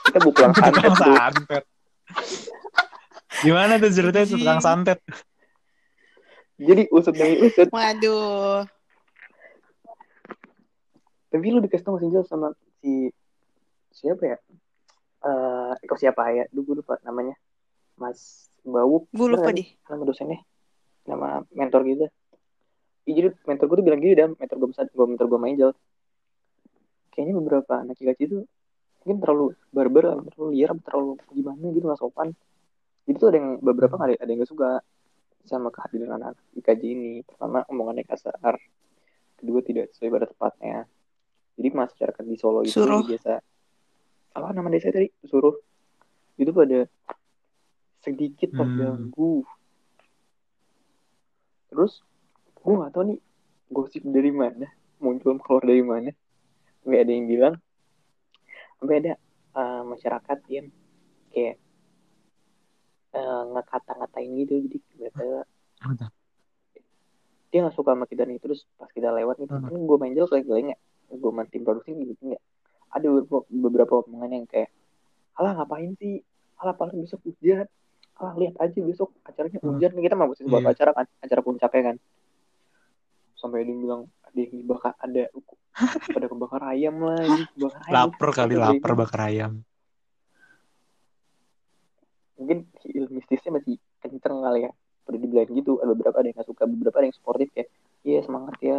Kita 0.03 0.17
bawa 0.17 0.31
pulang 0.31 0.53
santet 0.53 0.93
santet. 0.95 1.63
Gimana 3.39 3.77
tuh 3.77 3.91
ceritanya 3.91 4.25
tuh 4.25 4.37
tukang 4.37 4.61
santet? 4.61 4.99
Jadi 6.55 6.85
usut 6.89 7.13
demi 7.13 7.37
usut. 7.43 7.67
Waduh. 7.69 8.63
Tapi 11.33 11.49
lu 11.49 11.65
dikasih 11.65 11.81
tau 11.81 11.97
Jel, 11.97 12.21
sama 12.29 12.53
si 12.77 13.09
siapa 13.89 14.21
ya? 14.21 14.37
Eh, 15.25 15.73
kok 15.89 15.97
siapa 15.97 16.29
ya? 16.29 16.45
Duh, 16.53 16.61
gue 16.61 16.85
lupa 16.85 17.01
namanya. 17.01 17.33
Mas 17.97 18.53
Bawuk. 18.61 19.09
Gue 19.09 19.33
lupa 19.33 19.49
deh. 19.49 19.65
Nama 19.89 20.03
dosennya. 20.05 20.45
Nama 21.09 21.41
mentor 21.57 21.81
gitu. 21.89 22.05
Iya, 23.09 23.13
jadi 23.17 23.27
mentor 23.49 23.65
gue 23.65 23.77
tuh 23.81 23.85
bilang 23.89 23.99
gini, 23.99 24.13
dan 24.13 24.37
mentor 24.37 24.57
gue 24.61 24.69
besar, 24.69 24.85
gue 24.87 25.05
mentor 25.09 25.25
gue 25.25 25.39
main 25.41 25.57
Jel. 25.57 25.73
Kayaknya 27.09 27.33
beberapa 27.41 27.73
anak 27.81 27.97
IKC 27.97 28.19
itu 28.29 28.37
mungkin 29.03 29.17
terlalu 29.19 29.45
barbar, 29.73 30.23
terlalu 30.31 30.49
liar, 30.55 30.71
terlalu 30.85 31.19
gimana 31.33 31.65
gitu, 31.73 31.85
gak 31.89 31.99
sopan. 31.99 32.29
Jadi 33.03 33.17
tuh 33.19 33.27
ada 33.33 33.37
yang 33.41 33.49
beberapa 33.59 33.99
nggak 33.99 34.07
ada, 34.07 34.15
ada 34.21 34.29
yang 34.31 34.39
gak 34.45 34.51
suka 34.53 34.69
sama 35.43 35.73
kehadiran 35.73 36.15
anak 36.15 36.39
IKJ 36.55 36.81
ini. 36.87 37.13
Pertama, 37.27 37.65
omongannya 37.67 38.07
kasar. 38.07 38.55
Kedua, 39.35 39.59
tidak 39.65 39.91
sesuai 39.91 40.09
pada 40.13 40.25
tempatnya. 40.31 40.77
Jadi 41.53 41.69
masyarakat 41.69 42.23
di 42.23 42.35
Solo 42.35 42.61
itu 42.61 42.73
Suruh. 42.75 43.03
biasa 43.03 43.37
apa 44.33 44.47
nama 44.51 44.67
desa 44.67 44.89
tadi? 44.89 45.07
Suruh. 45.21 45.53
Itu 46.33 46.49
pada 46.49 46.89
sedikit 47.99 48.49
Hmm. 48.49 48.59
terganggu 48.59 49.47
terus 51.65 52.03
gue 52.55 52.73
gak 52.75 52.91
tau 52.91 53.03
nih 53.03 53.17
gosip 53.67 54.03
dari 54.03 54.29
mana 54.29 54.69
muncul 54.97 55.35
keluar 55.37 55.63
dari 55.63 55.81
mana. 55.81 56.11
Sampai 56.79 56.99
ada 56.99 57.11
yang 57.11 57.25
bilang 57.25 57.55
sampai 58.75 58.95
ada 58.99 59.13
uh, 59.53 59.81
masyarakat 59.83 60.37
yang 60.47 60.67
kayak 61.29 61.55
uh, 63.11 63.43
ngekata-ngatain 63.49 64.29
gitu 64.37 64.53
jadi 64.59 64.77
mereka 64.99 65.23
dia 67.47 67.59
nggak 67.61 67.73
suka 67.73 67.93
sama 67.93 68.03
kita 68.03 68.25
nih 68.25 68.37
terus 68.37 68.65
pas 68.75 68.89
kita 68.89 69.09
lewat 69.09 69.37
nih 69.37 69.47
Hmm. 69.47 69.63
kan 69.63 69.79
gue 69.79 69.97
main 69.97 70.11
jauh 70.11 70.27
kayak 70.27 70.43
nggak 70.43 70.81
gue 71.09 71.31
main 71.31 71.47
tim 71.47 71.61
produksi 71.61 71.91
gitu 71.93 72.21
nggak 72.23 72.43
ada 72.93 73.07
beberapa, 73.09 73.41
beberapa 73.49 73.93
omongan 74.05 74.31
yang 74.33 74.45
kayak 74.45 74.69
alah 75.33 75.57
ngapain 75.57 75.97
sih? 75.97 76.21
Alah 76.61 76.73
paling 76.73 77.01
besok 77.01 77.25
hujan. 77.25 77.65
Alah 78.15 78.37
lihat 78.37 78.53
aja 78.61 78.77
besok 78.77 79.09
acaranya 79.25 79.57
Hmm. 79.57 79.73
hujan. 79.73 79.91
Kita 79.91 80.13
mau 80.13 80.29
buat 80.29 80.37
Iya. 80.61 80.69
acara 80.69 80.91
kan 80.93 81.05
acara 81.19 81.41
puncaknya 81.41 81.81
kan. 81.89 81.95
Sampai 83.33 83.65
ada 83.65 83.69
yang 83.73 83.81
bilang 83.81 84.01
ada 84.23 84.37
yang 84.37 84.53
dibakar 84.53 84.93
ada 84.95 85.23
pada 86.13 86.25
kebakar 86.29 86.61
ayam 86.69 86.95
lagi 87.01 87.41
kebakar 87.51 87.81
ayam. 87.81 87.93
Lapar 87.97 88.29
kali 88.31 88.53
Ada 88.53 88.61
lapar 88.63 88.89
yang- 88.89 89.01
bakar 89.01 89.19
ayam. 89.25 89.53
mungkin 92.33 92.57
ilmu 92.83 93.13
mistisnya 93.15 93.51
masih 93.53 93.77
kenceng 94.01 94.37
kali 94.37 94.67
ya 94.67 94.71
pada 95.03 95.17
dibilang 95.17 95.49
gitu. 95.49 95.79
Ada 95.79 95.91
beberapa 95.91 96.17
ada 96.19 96.27
yang 96.27 96.35
nggak 96.37 96.47
suka 96.47 96.63
beberapa 96.67 96.95
ada 96.99 97.07
yang 97.09 97.17
sportif 97.17 97.47
kayak 97.51 97.69
iya 98.03 98.19
semangat 98.21 98.55
ya. 98.59 98.77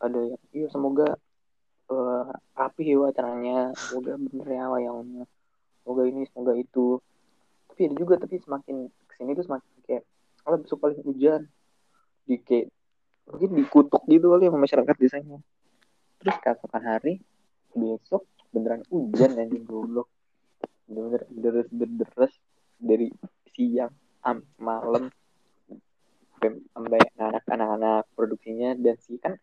Ada 0.00 0.18
yang 0.32 0.40
iya 0.50 0.66
semoga 0.68 1.16
eh, 1.90 2.24
rapi 2.56 2.82
ya 2.88 3.72
semoga 3.76 4.12
bener 4.16 4.48
ya 4.48 4.64
wayangnya 4.72 5.24
semoga 5.84 6.02
ini 6.08 6.24
semoga 6.32 6.52
itu. 6.56 7.00
Tapi 7.68 7.80
ada 7.90 7.94
juga 7.98 8.14
tapi 8.16 8.40
semakin 8.40 8.88
ke 8.88 9.12
sini 9.20 9.36
tuh 9.36 9.44
semakin 9.44 9.70
kayak 9.84 10.04
kalau 10.40 10.56
besok 10.60 10.78
paling 10.80 11.00
hujan 11.04 11.48
di 12.24 12.40
kayak 12.40 12.72
mungkin 13.28 13.50
dikutuk 13.56 14.02
gitu 14.08 14.26
kali 14.32 14.48
sama 14.48 14.58
masyarakat 14.64 14.96
di 15.00 15.08
sana 15.08 15.36
terus 16.20 16.36
keesokan 16.40 16.84
hari 16.84 17.20
besok 17.76 18.24
beneran 18.54 18.80
hujan 18.88 19.34
anjing 19.36 19.66
goblok. 19.66 20.08
Bener-bener 20.86 21.26
deres 21.28 21.68
deres 21.74 22.32
dari 22.78 23.10
siang 23.52 23.92
am 24.22 24.40
malam. 24.56 25.10
Sampai 26.38 27.00
anak-anak 27.18 28.08
produksinya 28.14 28.76
dan 28.78 28.96
si 29.00 29.16
kan 29.18 29.34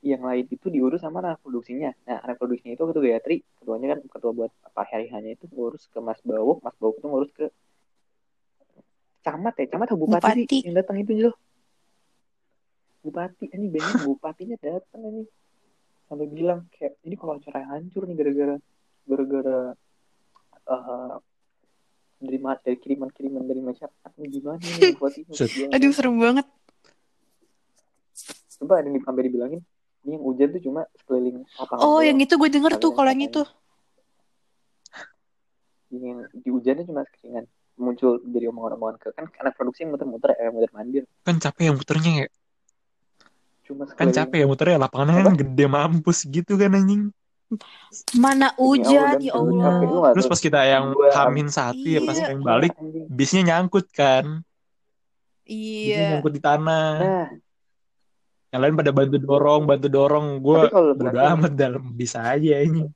yang 0.00 0.24
lain 0.24 0.48
itu 0.48 0.72
diurus 0.72 1.04
sama 1.04 1.20
anak 1.20 1.44
produksinya 1.44 1.92
nah 2.08 2.24
anak 2.24 2.40
produksinya 2.40 2.72
itu 2.72 2.84
ketua 2.88 3.04
Gayatri 3.04 3.44
ketuanya 3.60 3.86
kan 3.96 4.00
ketua 4.08 4.32
buat 4.32 4.52
apa 4.64 4.82
hari 4.88 5.12
hanya 5.12 5.36
itu 5.36 5.44
ngurus 5.52 5.92
ke 5.92 6.00
Mas 6.00 6.20
Bawuk 6.24 6.64
Mas 6.64 6.72
Bawuk 6.80 7.04
itu 7.04 7.06
ngurus 7.08 7.30
ke 7.36 7.52
camat 9.20 9.52
ya 9.60 9.76
camat 9.76 9.92
atau 9.92 10.00
bupati, 10.00 10.24
Bupati. 10.24 10.44
sih 10.48 10.60
yang 10.64 10.76
datang 10.80 10.96
itu 11.04 11.12
Jel 11.12 11.32
bupati 13.04 13.44
ini 13.52 13.66
banyak 13.68 13.92
bupatinya 14.08 14.56
datang 14.56 15.02
ini 15.04 15.22
sampai 16.08 16.26
bilang 16.32 16.64
kayak 16.72 16.96
ini 17.04 17.14
kalau 17.20 17.36
acara 17.36 17.60
hancur 17.76 18.08
nih 18.08 18.16
gara-gara 18.16 18.56
gara-gara 19.04 19.58
eh, 20.64 21.14
dari 22.20 22.38
dari 22.40 22.76
kiriman-kiriman 22.76 23.44
dari 23.44 23.60
masyarakat 23.64 24.10
ini 24.20 24.26
gimana 24.28 24.60
nih 24.60 24.96
bupati. 24.96 25.20
Aduh 25.76 25.92
serem 25.92 26.16
banget. 26.16 26.48
coba 28.60 28.84
ada 28.84 28.92
yang 28.92 29.00
sampai 29.00 29.24
dibilangin 29.24 29.64
ini 30.00 30.12
yang 30.14 30.24
hujan 30.24 30.48
tuh 30.50 30.62
cuma 30.62 30.80
sekeliling 30.94 31.44
lapangan 31.54 31.80
Oh 31.80 31.94
doang. 31.94 32.06
yang 32.06 32.18
itu 32.18 32.34
gue 32.34 32.48
denger 32.48 32.72
tuh 32.76 32.90
kalau 32.90 33.08
yang 33.08 33.20
itu. 33.22 33.42
Ini 35.90 36.06
yang 36.06 36.20
di 36.30 36.48
hujannya 36.48 36.84
cuma 36.84 37.02
sekeringan 37.02 37.44
muncul 37.74 38.20
dari 38.22 38.46
omongan-omongan 38.46 38.96
ke 38.96 39.08
kan 39.10 39.24
anak 39.36 39.56
produksi 39.56 39.82
yang 39.82 39.90
muter-muter 39.90 40.36
eh 40.36 40.48
muter 40.48 40.70
mandir 40.70 41.02
Kan 41.20 41.36
capek 41.36 41.62
ya 41.66 41.72
muternya 41.72 42.12
ya. 42.14 42.28
cuma 43.64 43.82
Kan 43.88 44.08
capek 44.10 44.38
ya 44.40 44.46
muternya 44.46 44.78
lapangannya 44.78 45.22
kan 45.24 45.36
gede 45.36 45.64
mampus 45.66 46.18
gitu 46.24 46.54
kan 46.54 46.72
anjing. 46.72 47.10
Mana 48.14 48.54
hujan 48.54 49.18
ya 49.18 49.34
Capek, 49.34 49.42
lu 49.42 49.58
Allah. 49.98 50.14
Terus 50.14 50.26
pas 50.26 50.38
kita 50.38 50.60
yang 50.62 50.84
hamin 51.10 51.48
satu 51.48 51.82
ya 51.82 51.98
pas 52.00 52.14
Iya. 52.14 52.26
yang 52.30 52.40
balik 52.40 52.72
Anjing. 52.76 53.04
bisnya 53.10 53.42
nyangkut 53.44 53.90
kan. 53.90 54.46
Bisnya 55.42 55.50
Iya. 55.50 56.06
nyangkut 56.14 56.32
di 56.32 56.40
tanah. 56.40 56.90
nah 56.94 57.26
Yang 58.50 58.60
lain 58.66 58.74
pada 58.76 58.90
bantu 58.90 59.16
dorong, 59.18 59.62
bantu 59.62 59.86
dorong. 59.86 60.26
Gue 60.42 60.60
belakang, 60.98 61.38
amat 61.38 61.52
dalam 61.54 61.82
bisa 61.94 62.18
aja 62.24 62.58
ini. 62.60 62.86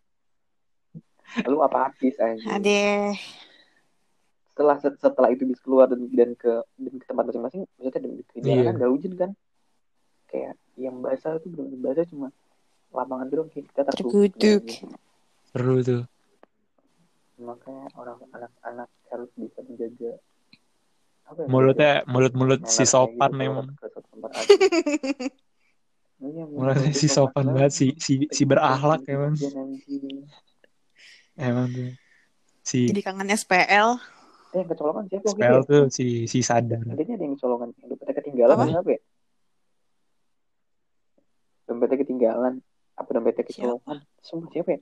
lu 1.51 1.59
apa 1.59 1.91
habis 1.91 2.15
anjing 2.23 2.47
Adeh. 2.47 3.19
setelah 4.55 4.79
setelah 4.79 5.35
itu 5.35 5.43
bisa 5.43 5.59
keluar 5.67 5.91
dan 5.91 6.07
dan 6.15 6.31
ke 6.39 6.63
dan 6.79 6.95
ke 6.95 7.05
tempat 7.11 7.27
masing-masing 7.27 7.67
maksudnya 7.75 7.99
dan 7.99 8.13
ke 8.23 8.35
Iya. 8.39 8.43
jalanan 8.55 8.75
gak 8.79 8.91
hujan 8.95 9.13
kan 9.19 9.31
kayak 10.31 10.55
yang 10.79 11.03
basah 11.03 11.43
tuh 11.43 11.51
benar-benar 11.51 11.91
basah 11.91 12.07
cuma 12.07 12.31
lapangan 12.95 13.27
doang 13.27 13.51
kayak 13.51 13.67
kita 13.67 13.83
takut 13.83 14.15
Terkutuk. 14.31 14.63
Seru 15.51 15.83
tuh. 15.83 16.03
makanya 17.35 17.91
orang 17.99 18.19
anak-anak 18.31 18.89
harus 19.11 19.31
bisa 19.35 19.59
menjaga 19.67 20.13
apa 21.27 21.39
ya, 21.43 21.47
Mulutnya 21.51 21.93
mulut-mulut 22.07 22.63
si 22.71 22.87
sopan 22.87 23.35
gitu, 23.35 23.75
asing. 26.21 26.31
Iya, 26.31 26.45
menjaga 26.47 26.91
si 26.95 27.07
sopan 27.11 27.45
sopan 27.45 27.55
banget 27.55 27.73
si 27.75 27.87
si 27.99 28.13
si 28.31 28.43
berakhlak 28.45 29.03
emang. 29.09 29.35
Emang 31.35 31.67
tuh. 31.69 31.91
Si 32.65 32.89
Jadi 32.89 33.01
kangen 33.03 33.29
SPL. 33.29 33.89
Eh, 34.55 34.63
yang 34.63 34.69
kecolongan 34.71 35.05
siapa 35.11 35.27
waktu 35.27 35.35
spell 35.35 35.59
itu? 35.59 35.67
ya? 35.67 35.71
tuh 35.71 35.83
si 35.91 36.07
si 36.31 36.39
sadar. 36.41 36.81
Adanya 36.87 37.15
ada 37.19 37.25
yang 37.27 37.35
kecolongan. 37.35 37.69
Yang 37.75 37.89
dompetnya 37.91 38.15
ketinggalan 38.15 38.55
Apa? 38.55 38.65
apa? 38.65 38.81
apa 38.81 38.91
ya? 38.95 39.01
Dompetnya 41.67 41.97
ketinggalan. 41.99 42.55
Apa 42.95 43.09
dompetnya 43.11 43.45
kecolongan? 43.45 43.97
Sumpah 44.23 44.49
siapa 44.55 44.71
ya? 44.79 44.81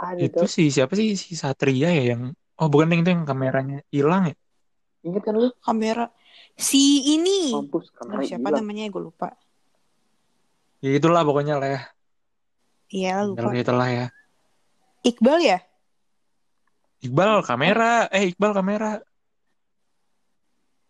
Ada 0.00 0.20
Itu 0.26 0.44
si 0.48 0.72
siapa 0.72 0.92
sih 0.96 1.12
si 1.14 1.36
Satria 1.36 1.92
ya 1.92 2.16
yang 2.16 2.32
oh 2.32 2.68
bukan 2.72 2.88
yang 2.90 3.00
itu 3.04 3.10
yang 3.14 3.24
kameranya 3.28 3.78
hilang 3.92 4.32
ya? 4.32 4.36
Ingat 5.06 5.22
kan 5.24 5.34
lu? 5.36 5.48
Kamera. 5.62 6.10
Si 6.58 7.14
ini. 7.14 7.52
Mampus. 7.54 7.94
Aduh, 7.94 7.94
Kamera 7.96 8.22
siapa 8.26 8.48
hilang. 8.50 8.64
namanya 8.64 8.90
gue 8.90 9.02
lupa. 9.06 9.28
Ya 10.80 10.90
itulah 10.96 11.20
pokoknya 11.24 11.60
lah 11.60 11.68
ya. 11.68 11.80
Iya 12.90 13.12
lupa. 13.28 13.40
Itulah, 13.40 13.56
itulah 13.60 13.88
ya. 13.88 14.06
Iqbal 15.04 15.38
ya? 15.44 15.58
Iqbal 17.00 17.44
kamera, 17.44 18.08
eh 18.12 18.32
Iqbal 18.32 18.52
kamera. 18.52 19.00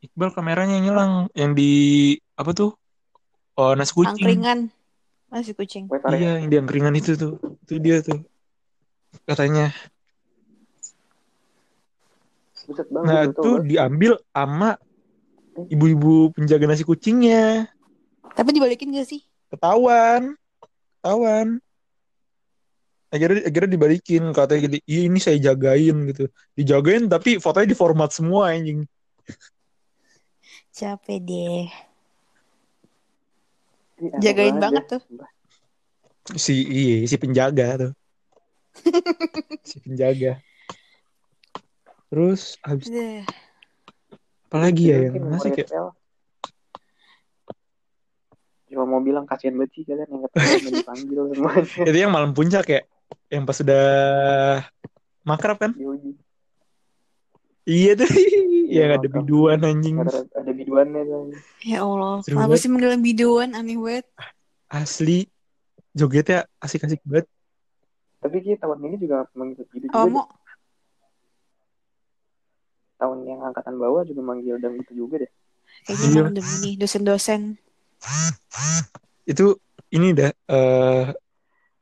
Iqbal 0.01 0.31
kameranya 0.33 0.81
yang 0.81 0.87
hilang, 0.89 1.13
yang 1.37 1.53
di 1.53 1.71
apa 2.35 2.51
tuh? 2.57 2.73
Oh 3.59 3.77
nasi 3.77 3.93
kucing. 3.93 4.17
Angkringan. 4.17 4.61
Masih 5.31 5.55
kucing. 5.55 5.87
Iya, 5.91 6.43
yang 6.43 6.51
di 6.51 6.57
angkringan 6.59 6.95
itu 6.99 7.15
tuh. 7.15 7.39
Itu 7.63 7.79
dia 7.79 8.03
tuh. 8.03 8.27
Katanya. 9.27 9.71
Nah, 12.91 13.27
itu 13.27 13.51
gak? 13.59 13.67
diambil 13.67 14.13
sama 14.31 14.79
ibu-ibu 15.71 16.35
penjaga 16.35 16.67
nasi 16.67 16.83
kucingnya. 16.83 17.71
Tapi 18.35 18.51
dibalikin 18.55 18.95
gak 18.95 19.07
sih? 19.07 19.23
Ketahuan. 19.51 20.39
Ketahuan. 21.01 21.47
Akhirnya, 23.11 23.43
akhirnya 23.43 23.71
dibalikin. 23.75 24.23
Katanya 24.31 24.61
gitu, 24.71 24.77
iya 24.87 25.01
ini 25.11 25.19
saya 25.19 25.39
jagain 25.39 25.97
gitu. 26.15 26.31
Dijagain 26.55 27.11
tapi 27.11 27.43
fotonya 27.43 27.69
di 27.75 27.79
format 27.79 28.11
semua 28.15 28.55
anjing. 28.55 28.87
Capek 30.71 31.19
deh. 31.21 31.67
Enak 34.01 34.21
Jagain 34.23 34.57
banget 34.57 34.85
tuh. 34.97 35.03
Si, 36.39 36.55
iya, 36.65 37.05
si 37.05 37.17
penjaga 37.19 37.69
tuh. 37.77 37.93
si 39.69 39.77
penjaga. 39.83 40.39
Terus 42.11 42.59
habis 42.67 42.91
Deh. 42.91 43.23
apa 44.51 44.57
lagi 44.67 44.91
ya 44.91 45.11
yang 45.11 45.31
masih 45.31 45.55
kayak. 45.55 45.71
Cuma 48.71 48.87
mau 48.87 49.03
bilang 49.03 49.27
kasihan 49.27 49.59
banget 49.59 49.71
sih 49.75 49.83
kalian 49.83 50.07
yang 50.07 50.23
dan 50.31 50.73
dipanggil 50.73 51.21
semuanya. 51.29 51.67
itu 51.91 51.99
yang 51.99 52.13
malam 52.15 52.31
puncak 52.31 52.65
ya 52.65 52.81
yang 53.27 53.43
pas 53.43 53.59
sudah 53.59 53.85
makrab 55.21 55.59
kan 55.59 55.75
Yoi. 55.75 56.15
iya 57.65 57.93
tuh 57.93 58.07
yang 58.71 58.91
ada 58.93 59.03
makrab. 59.03 59.15
biduan 59.19 59.59
anjing 59.61 59.99
Ada, 59.99 60.23
ada 60.33 60.51
biduannya 60.51 61.03
tuh. 61.03 61.35
Ya 61.61 61.83
Allah. 61.83 62.23
Seru 62.23 62.39
Kenapa 62.39 62.55
sih 62.57 62.71
manggil 62.71 62.95
biduan? 62.97 63.49
Aneh 63.53 63.75
banget. 63.75 64.07
asli 64.71 65.27
jogetnya 65.91 66.47
asik-asik 66.57 67.03
banget 67.03 67.27
Tapi 68.23 68.37
kita 68.39 68.63
tahun 68.63 68.79
ini 68.85 68.97
juga 68.97 69.27
mengikut 69.33 69.67
gitu 69.69 69.91
juga. 69.91 70.07
mau? 70.07 70.31
Tahun 72.99 73.19
yang 73.25 73.41
angkatan 73.43 73.75
bawah 73.75 74.05
juga 74.05 74.21
manggil 74.21 74.61
dan 74.61 74.77
gitu 74.77 74.93
juga 74.95 75.25
deh. 75.25 75.31
Kayaknya 75.83 76.07
Iya. 76.07 76.23
demi 76.31 76.55
nih 76.61 76.75
dosen-dosen. 76.77 77.57
Itu 79.29 79.55
ini 79.95 80.15
dah 80.15 80.31
eh 80.51 81.05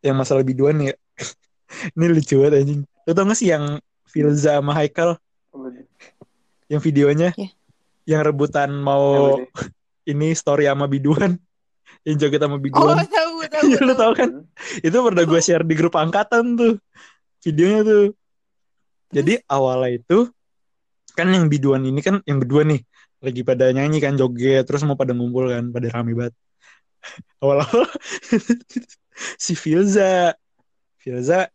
yang 0.04 0.16
masalah 0.16 0.46
biduan 0.46 0.78
ya 0.78 0.94
ini 1.96 2.06
lucu 2.12 2.38
banget 2.40 2.64
anjing. 2.64 2.80
Lu 3.08 3.10
tau 3.16 3.24
gak 3.24 3.38
sih 3.38 3.48
yang 3.52 3.80
Filza 4.08 4.60
sama 4.60 4.72
Haikal? 4.76 5.16
Yang 6.68 6.80
videonya? 6.84 7.30
Iya. 7.36 7.50
yang 8.08 8.24
rebutan 8.24 8.72
mau 8.72 9.36
Tahu 9.36 9.44
deh. 9.44 9.48
ini 10.16 10.32
story 10.32 10.64
sama 10.64 10.88
biduan. 10.88 11.36
Yang 12.06 12.24
joget 12.24 12.40
sama 12.40 12.56
Oh, 12.56 12.62
biduan 12.62 13.04
tahu, 13.04 13.34
tahu. 13.52 13.64
Iya, 13.68 13.78
lu 13.84 13.92
tahu. 13.92 14.00
tau 14.00 14.12
kan? 14.16 14.30
Itu 14.80 14.96
pernah 15.04 15.24
gue 15.28 15.40
share 15.44 15.64
di 15.66 15.74
grup 15.76 15.92
angkatan 15.98 16.56
tuh. 16.56 16.80
Videonya 17.44 17.80
tuh. 17.84 18.04
Jadi 19.12 19.44
awalnya 19.44 20.00
itu 20.00 20.18
kan 21.12 21.28
yang 21.28 21.50
biduan 21.52 21.82
ini 21.84 22.00
kan 22.00 22.22
yang 22.24 22.38
berdua 22.38 22.64
nih 22.64 22.80
lagi 23.18 23.42
pada 23.42 23.74
nyanyi 23.74 23.98
kan 23.98 24.14
joget 24.14 24.62
terus 24.66 24.82
mau 24.86 24.94
pada 24.94 25.10
ngumpul 25.14 25.50
kan 25.50 25.70
pada 25.74 25.88
rame 25.90 26.14
banget. 26.14 26.34
Awal-awal 27.42 27.86
si 29.44 29.52
Filza 29.58 30.34
Filza 30.98 31.50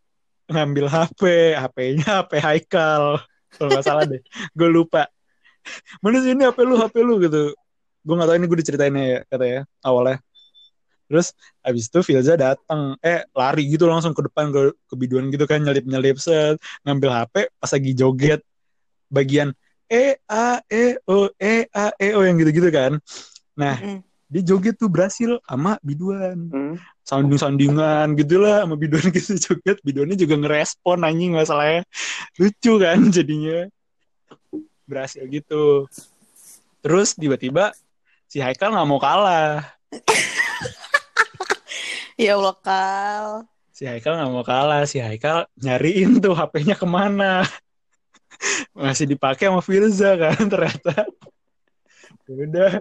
ngambil 0.48 0.88
HP 0.92 1.54
HP-nya 1.56 2.24
HP 2.24 2.32
Haikal 2.40 3.20
kalau 3.54 3.68
nggak 3.70 3.86
salah 3.86 4.04
deh. 4.04 4.20
Gue 4.58 4.68
lupa. 4.68 5.08
Mana 6.04 6.20
sih 6.20 6.36
ini 6.36 6.44
HP 6.44 6.58
lu 6.66 6.76
HP 6.76 6.94
lu 7.00 7.16
gitu. 7.22 7.54
Gue 8.04 8.14
nggak 8.14 8.28
tahu 8.28 8.36
ini 8.36 8.46
gue 8.50 8.58
diceritainnya 8.60 9.04
ya 9.04 9.20
katanya 9.30 9.60
awalnya. 9.80 10.18
Terus 11.08 11.32
Habis 11.64 11.88
itu 11.88 12.00
Filza 12.04 12.36
datang, 12.36 13.00
eh 13.00 13.24
lari 13.32 13.64
gitu 13.72 13.88
langsung 13.88 14.12
ke 14.12 14.20
depan 14.28 14.52
ke, 14.52 14.76
ke 14.84 14.94
biduan 15.00 15.32
gitu 15.32 15.48
kan 15.48 15.64
nyelip-nyelip 15.64 16.20
set, 16.20 16.60
ngambil 16.84 17.08
HP 17.08 17.48
pas 17.56 17.70
lagi 17.72 17.92
joget 17.96 18.40
bagian 19.08 19.56
E 19.86 20.16
A 20.26 20.60
E 20.66 20.96
O 21.04 21.28
E 21.36 21.66
A 21.70 21.92
E 21.96 22.08
O 22.14 22.20
yang 22.22 22.36
gitu-gitu 22.36 22.68
kan. 22.68 22.96
Nah, 23.54 23.76
Mm-mm. 23.78 24.00
dia 24.26 24.42
joget 24.42 24.74
tuh 24.76 24.88
berhasil 24.88 25.38
sama 25.44 25.78
biduan. 25.80 26.38
Hmm. 26.50 26.74
Sanding-sandingan 27.04 28.16
gitu 28.16 28.40
lah 28.40 28.64
sama 28.64 28.74
biduan 28.74 29.12
gitu 29.12 29.36
joget. 29.44 29.78
Biduannya 29.84 30.16
juga 30.16 30.34
ngerespon 30.40 31.04
anjing 31.04 31.36
masalahnya. 31.36 31.84
Lucu 32.36 32.80
kan 32.80 32.98
jadinya. 33.16 33.68
Berhasil 34.84 35.24
gitu. 35.28 35.88
Terus 36.80 37.16
tiba-tiba 37.16 37.72
si 38.28 38.40
Haikal 38.40 38.72
nggak 38.72 38.88
mau 38.88 39.00
kalah. 39.00 39.64
Ya 42.14 42.38
Allah, 42.38 42.54
Kal. 42.62 43.26
si 43.74 43.82
Haikal 43.90 44.14
nggak 44.14 44.30
mau 44.30 44.46
kalah 44.46 44.86
si 44.86 45.02
Haikal 45.02 45.50
nyariin 45.58 46.22
tuh 46.22 46.30
HP-nya 46.30 46.78
ke 46.78 46.86
mana 46.86 47.42
masih 48.74 49.06
dipakai 49.06 49.48
sama 49.48 49.62
Firza 49.62 50.10
kan 50.18 50.36
ternyata. 50.52 50.94
Ya 52.24 52.34
udah. 52.34 52.72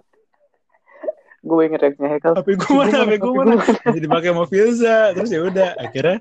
Gue 1.44 1.68
inget 1.68 1.80
reaksinya 1.84 2.10
Haikal. 2.16 2.34
HP 2.40 2.50
gue 2.56 2.72
mana 2.72 2.98
HP 3.04 3.14
gue 3.20 3.34
mana? 3.36 3.54
Masih 3.60 4.02
dipakai 4.02 4.30
sama 4.32 4.46
Firza. 4.48 4.98
Terus 5.12 5.30
ya 5.30 5.42
udah 5.44 5.70
akhirnya 5.76 6.18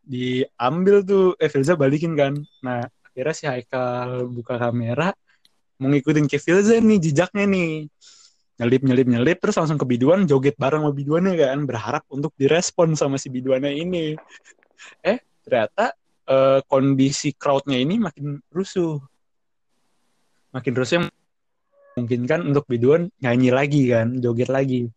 diambil 0.00 0.96
tuh. 1.04 1.36
Eh 1.36 1.52
Firza 1.52 1.76
balikin 1.76 2.16
kan. 2.16 2.40
Nah 2.64 2.88
akhirnya 3.12 3.34
si 3.36 3.44
Haikal 3.44 4.32
buka 4.32 4.56
kamera 4.56 5.12
mau 5.76 5.90
ngikutin 5.90 6.30
ke 6.30 6.40
Firza 6.40 6.80
nih 6.80 6.98
jejaknya 6.98 7.44
nih. 7.44 7.72
Nyelip 8.62 8.82
nyelip 8.86 9.08
nyelip 9.10 9.38
terus 9.42 9.58
langsung 9.60 9.76
ke 9.76 9.84
biduan 9.84 10.24
joget 10.24 10.56
bareng 10.56 10.88
sama 10.88 10.92
biduannya 10.96 11.34
kan. 11.36 11.58
Berharap 11.68 12.04
untuk 12.08 12.32
direspon 12.40 12.96
sama 12.96 13.20
si 13.20 13.28
biduannya 13.28 13.76
ini. 13.76 14.16
Eh 15.04 15.20
ternyata 15.44 15.92
eh, 16.28 16.60
kondisi 16.66 17.34
crowdnya 17.34 17.78
ini 17.78 17.98
makin 17.98 18.38
rusuh 18.52 18.98
makin 20.52 20.72
rusuh 20.76 20.94
yang 21.00 21.06
mungkin 21.96 22.20
kan 22.24 22.40
untuk 22.44 22.64
biduan 22.68 23.12
nyanyi 23.20 23.50
lagi 23.52 23.82
kan 23.88 24.20
joget 24.20 24.48
lagi 24.48 24.88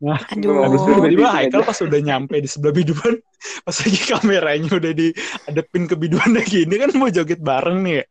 nah 0.00 0.16
Aduh. 0.32 0.64
Habis 0.64 0.80
itu 0.80 0.90
tiba-tiba 0.96 1.28
Haikal 1.28 1.60
pas 1.60 1.76
udah 1.76 2.00
nyampe 2.00 2.40
di 2.40 2.48
sebelah 2.48 2.72
biduan, 2.72 3.20
pas 3.68 3.76
lagi 3.84 4.00
kameranya 4.08 4.70
udah 4.80 4.92
diadepin 4.96 5.84
ke 5.84 5.92
biduannya 5.92 6.40
gini 6.40 6.74
kan 6.80 6.88
mau 6.96 7.12
joget 7.12 7.36
bareng 7.44 7.84
nih 7.84 8.00
ya. 8.00 8.04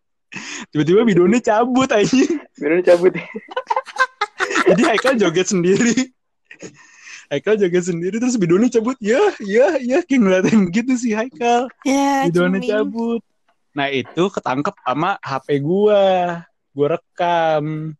Tiba-tiba 0.69 1.01
biduannya 1.01 1.41
cabut 1.41 1.89
aja. 1.89 2.29
Udah 2.61 2.85
cabut. 2.85 3.17
Jadi 4.69 4.81
Haikal 4.85 5.17
joget 5.17 5.49
sendiri. 5.49 6.13
Haikal 7.29 7.61
joget 7.61 7.85
sendiri 7.85 8.17
terus 8.17 8.41
biduannya 8.41 8.73
cabut. 8.73 8.97
Ya, 8.97 9.21
ya, 9.45 9.77
ya 9.77 10.01
kayak 10.01 10.19
ngeliatin 10.19 10.59
gitu 10.73 10.93
sih 10.97 11.13
Haikal. 11.13 11.69
Ya, 11.85 12.25
Biduannya 12.25 12.59
ceming. 12.65 12.71
cabut. 12.73 13.21
Nah, 13.77 13.87
itu 13.93 14.23
ketangkep 14.33 14.75
sama 14.81 15.21
HP 15.21 15.61
gua. 15.61 16.41
Gua 16.73 16.97
rekam. 16.97 17.93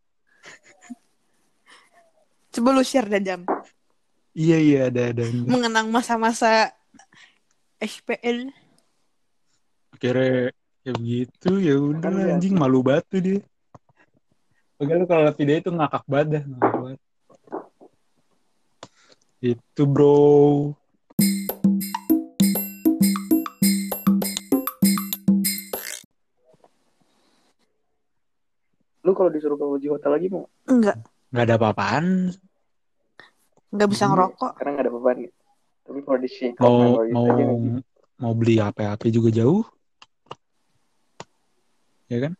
Coba 2.50 2.68
lu 2.74 2.82
share 2.82 3.06
dah 3.06 3.22
jam. 3.22 3.40
Iya, 4.34 4.58
iya, 4.58 4.80
ada 4.90 5.14
ada. 5.14 5.22
Mengenang 5.46 5.94
masa-masa 5.94 6.74
SPL. 7.78 8.50
Akhirnya 9.94 10.50
ya 10.80 10.92
begitu 10.96 11.50
ya 11.60 11.76
udah 11.76 12.08
Kan 12.08 12.40
anjing 12.40 12.56
malu 12.56 12.80
batu 12.80 13.20
dia 13.20 13.44
Padahal 14.80 15.04
kalau 15.04 15.28
video 15.36 15.60
itu 15.60 15.68
ngakak 15.68 16.04
banget 16.08 16.28
dah 16.40 16.42
ngakak 16.48 16.72
banget. 16.80 17.00
Itu 19.40 19.82
bro 19.88 20.76
Lu 29.00 29.16
kalau 29.16 29.32
disuruh 29.32 29.56
ke 29.56 29.64
Uji 29.64 29.88
Hotel 29.88 30.12
lagi 30.12 30.28
mau? 30.28 30.44
Enggak, 30.68 31.00
nggak 31.32 31.44
ada 31.48 31.54
apa-apaan 31.56 32.36
enggak 33.72 33.88
bisa 33.88 34.04
ngerokok. 34.12 34.52
Karena 34.60 34.70
nggak 34.76 34.84
ada 34.84 34.92
beban 34.92 35.16
gitu. 35.24 35.38
Tapi 35.88 35.98
kalau 36.04 36.18
di 36.20 36.28
Chicago 36.28 36.68
mau 36.68 36.78
Memories 36.84 37.14
mau 37.16 37.26
aja 37.32 37.80
mau 38.20 38.36
beli 38.36 38.60
apa-apa 38.60 39.08
juga 39.08 39.32
jauh 39.32 39.64
ya 42.12 42.20
kan 42.20 42.36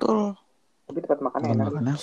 Betul. 0.00 0.32
Tapi 0.90 0.98
tempat 1.06 1.18
makannya 1.22 1.50
enak. 1.54 1.66
makannya 1.70 1.94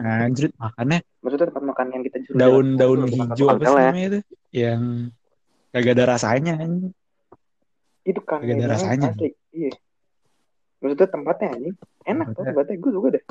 anjir 0.00 0.48
makannya 0.56 0.98
Maksudnya 1.20 1.46
tempat 1.52 1.64
makan 1.68 1.86
yang 1.92 2.02
kita 2.02 2.16
suruh 2.24 2.38
daun-daun 2.40 3.00
hijau 3.06 3.46
apa 3.46 3.60
sih 3.60 3.68
ya. 3.68 3.68
namanya 3.68 4.02
itu 4.02 4.18
yang 4.52 4.82
kagak 5.68 5.92
ada 5.94 6.04
rasanya. 6.10 6.54
Itu 8.02 8.20
kan 8.24 8.40
Kagak 8.40 8.56
ada 8.56 8.68
rasanya. 8.72 9.08
Iya. 9.52 9.72
Maksudnya 10.80 11.08
tempatnya 11.08 11.48
anjing 11.52 11.76
enak 12.02 12.26
tuh 12.32 12.42
Tempatnya- 12.42 12.80
gue 12.80 12.90
suka 12.90 13.08
deh. 13.12 13.24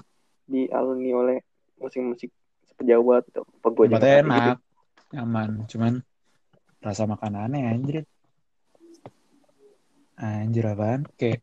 Dialuni 0.45 1.11
oleh 1.11 1.37
musik-musik 1.75 2.29
sepejawa 2.67 3.19
atau 3.21 3.41
pegoja 3.59 3.97
tempatnya 3.97 4.13
gitu. 4.13 4.23
enak 4.23 4.57
nyaman 5.11 5.49
cuman 5.67 5.93
rasa 6.79 7.03
makanannya 7.03 7.67
anjir 7.67 8.05
anjir 10.15 10.65
apaan 10.65 11.03
kayak 11.13 11.41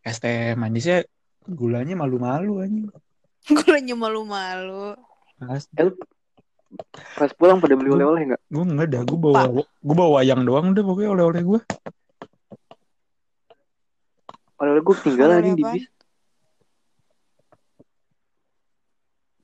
es 0.00 0.18
teh 0.18 0.52
manisnya 0.54 1.02
gulanya 1.48 1.96
malu-malu 1.96 2.60
anjing 2.60 2.86
Gulanya 3.48 3.94
malu-malu. 3.96 4.92
Pas 7.16 7.32
pulang 7.32 7.64
pada 7.64 7.72
beli 7.72 7.88
oleh-oleh 7.88 8.28
nggak? 8.28 8.42
gue 8.44 8.64
enggak 8.64 8.88
dah 8.92 9.02
gue 9.06 9.18
bawa 9.18 9.40
gue 9.56 9.94
bawa 9.96 10.20
wayang 10.20 10.44
doang 10.44 10.76
udah 10.76 10.84
pokoknya 10.84 11.10
oleh-oleh 11.16 11.42
gue 11.46 11.60
Oleh-oleh 14.58 14.82
gue 14.84 14.94
ketinggalan 15.00 15.40
Oleh-oleh 15.40 15.52
anjing 15.54 15.56
di 15.56 15.64
bis. 15.64 15.84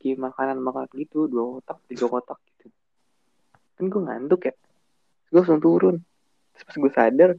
Kayak 0.05 0.21
makanan-makanan 0.21 0.91
gitu, 1.01 1.31
dua 1.33 1.45
kotak, 1.57 1.79
tiga 1.89 2.07
kotak 2.13 2.39
gitu. 2.51 2.69
Kan 3.81 3.85
gue 3.89 4.03
ngantuk 4.05 4.41
ya. 4.45 4.55
Gue 5.33 5.41
langsung 5.41 5.63
turun. 5.65 5.97
Terus 6.53 6.65
pas 6.69 6.77
gue 6.77 6.93
sadar, 6.93 7.31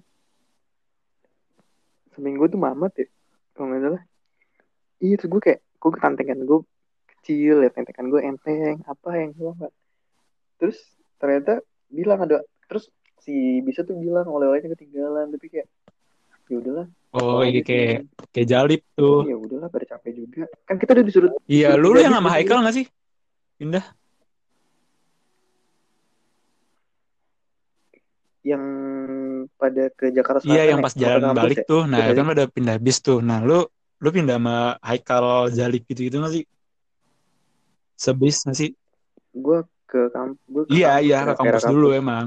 seminggu 2.15 2.49
tuh 2.49 2.57
mamat 2.57 2.95
ya. 2.95 3.05
Kalau 3.53 3.69
nggak 3.69 3.81
salah. 3.85 4.03
Iya, 4.97 5.15
terus 5.19 5.29
gue 5.29 5.41
kayak, 5.43 5.59
gue 5.61 5.91
ketantengan 5.91 6.39
gue 6.41 6.59
kecil 7.17 7.55
ya, 7.61 7.69
tentengan 7.69 8.07
gue 8.07 8.21
enteng, 8.21 8.79
apa 8.85 9.09
yang 9.15 9.31
gue 9.33 9.51
nggak. 9.53 9.73
Terus 10.57 10.77
ternyata 11.17 11.59
bilang 11.89 12.19
ada, 12.21 12.39
terus 12.65 12.87
si 13.19 13.59
bisa 13.59 13.81
tuh 13.81 13.97
bilang 13.97 14.25
oleh-olehnya 14.25 14.71
ketinggalan, 14.71 15.29
tapi 15.29 15.47
kayak, 15.49 15.67
ya 16.45 16.55
udahlah. 16.61 16.87
oh 17.15 17.41
iya 17.41 17.63
kayak 17.63 18.05
tuh. 18.11 18.27
kayak 18.29 18.47
jalip 18.47 18.81
tuh 18.93 19.23
Ya 19.25 19.33
udahlah, 19.33 19.67
pada 19.71 19.85
capek 19.87 20.11
juga. 20.13 20.43
Kan 20.67 20.75
kita 20.77 20.91
udah 20.93 21.05
disuruh 21.07 21.31
iya 21.47 21.73
lu, 21.73 21.95
lu 21.95 21.99
yang 21.99 22.13
sama 22.13 22.29
Jadi- 22.29 22.35
Haikal 22.43 22.57
gak 22.61 22.75
sih 22.75 22.85
pindah 23.55 23.85
yang 28.45 28.63
pada 29.57 29.89
ke 29.89 30.13
Jakarta 30.13 30.45
Selatan. 30.45 30.53
iya 30.53 30.63
yang 30.69 30.79
ya, 30.79 30.85
pas 30.85 30.93
jalan 30.93 31.33
balik 31.33 31.57
ya? 31.57 31.65
tuh 31.65 31.81
nah 31.89 31.97
Iya, 32.05 32.13
kan 32.13 32.25
pada 32.29 32.43
pindah 32.45 32.77
bis 32.77 32.97
tuh 33.01 33.17
nah 33.17 33.41
lu 33.41 33.65
lu 34.03 34.09
pindah 34.11 34.37
sama 34.37 34.75
Haikal 34.83 35.49
Jalip 35.51 35.83
gitu 35.87 36.07
gitu 36.07 36.19
gak 36.19 36.33
sih 36.35 36.45
sebis 37.95 38.43
gak 38.43 38.57
sih 38.59 38.71
Gue 39.35 39.67
ke 39.85 40.01
kampus. 40.15 40.65
Iya 40.71 40.97
kampus, 40.97 41.05
iya 41.05 41.17
ke 41.19 41.25
daerah 41.25 41.37
kampus 41.37 41.63
dulu 41.67 41.87
emang. 41.91 42.25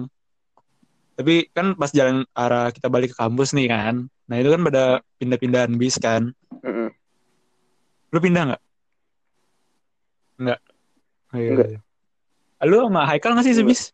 Tapi 1.18 1.50
kan 1.50 1.74
pas 1.74 1.90
jalan 1.90 2.22
arah 2.36 2.70
kita 2.70 2.86
balik 2.86 3.10
ke 3.12 3.16
kampus 3.18 3.50
nih 3.56 3.66
kan. 3.72 4.06
Nah 4.28 4.36
itu 4.38 4.48
kan 4.52 4.60
pada 4.62 4.84
pindah-pindahan 5.18 5.72
bis 5.74 5.96
kan. 5.98 6.30
Mm-mm. 6.62 6.92
Lu 8.14 8.18
pindah 8.22 8.42
nggak? 8.54 8.62
Nggak. 10.38 10.60
Oh, 11.34 11.38
iya, 11.40 11.52
iya. 11.58 11.80
Lu 12.68 12.86
sama 12.86 13.02
Haikal 13.08 13.34
nggak 13.34 13.46
sih 13.48 13.56
sebis? 13.56 13.90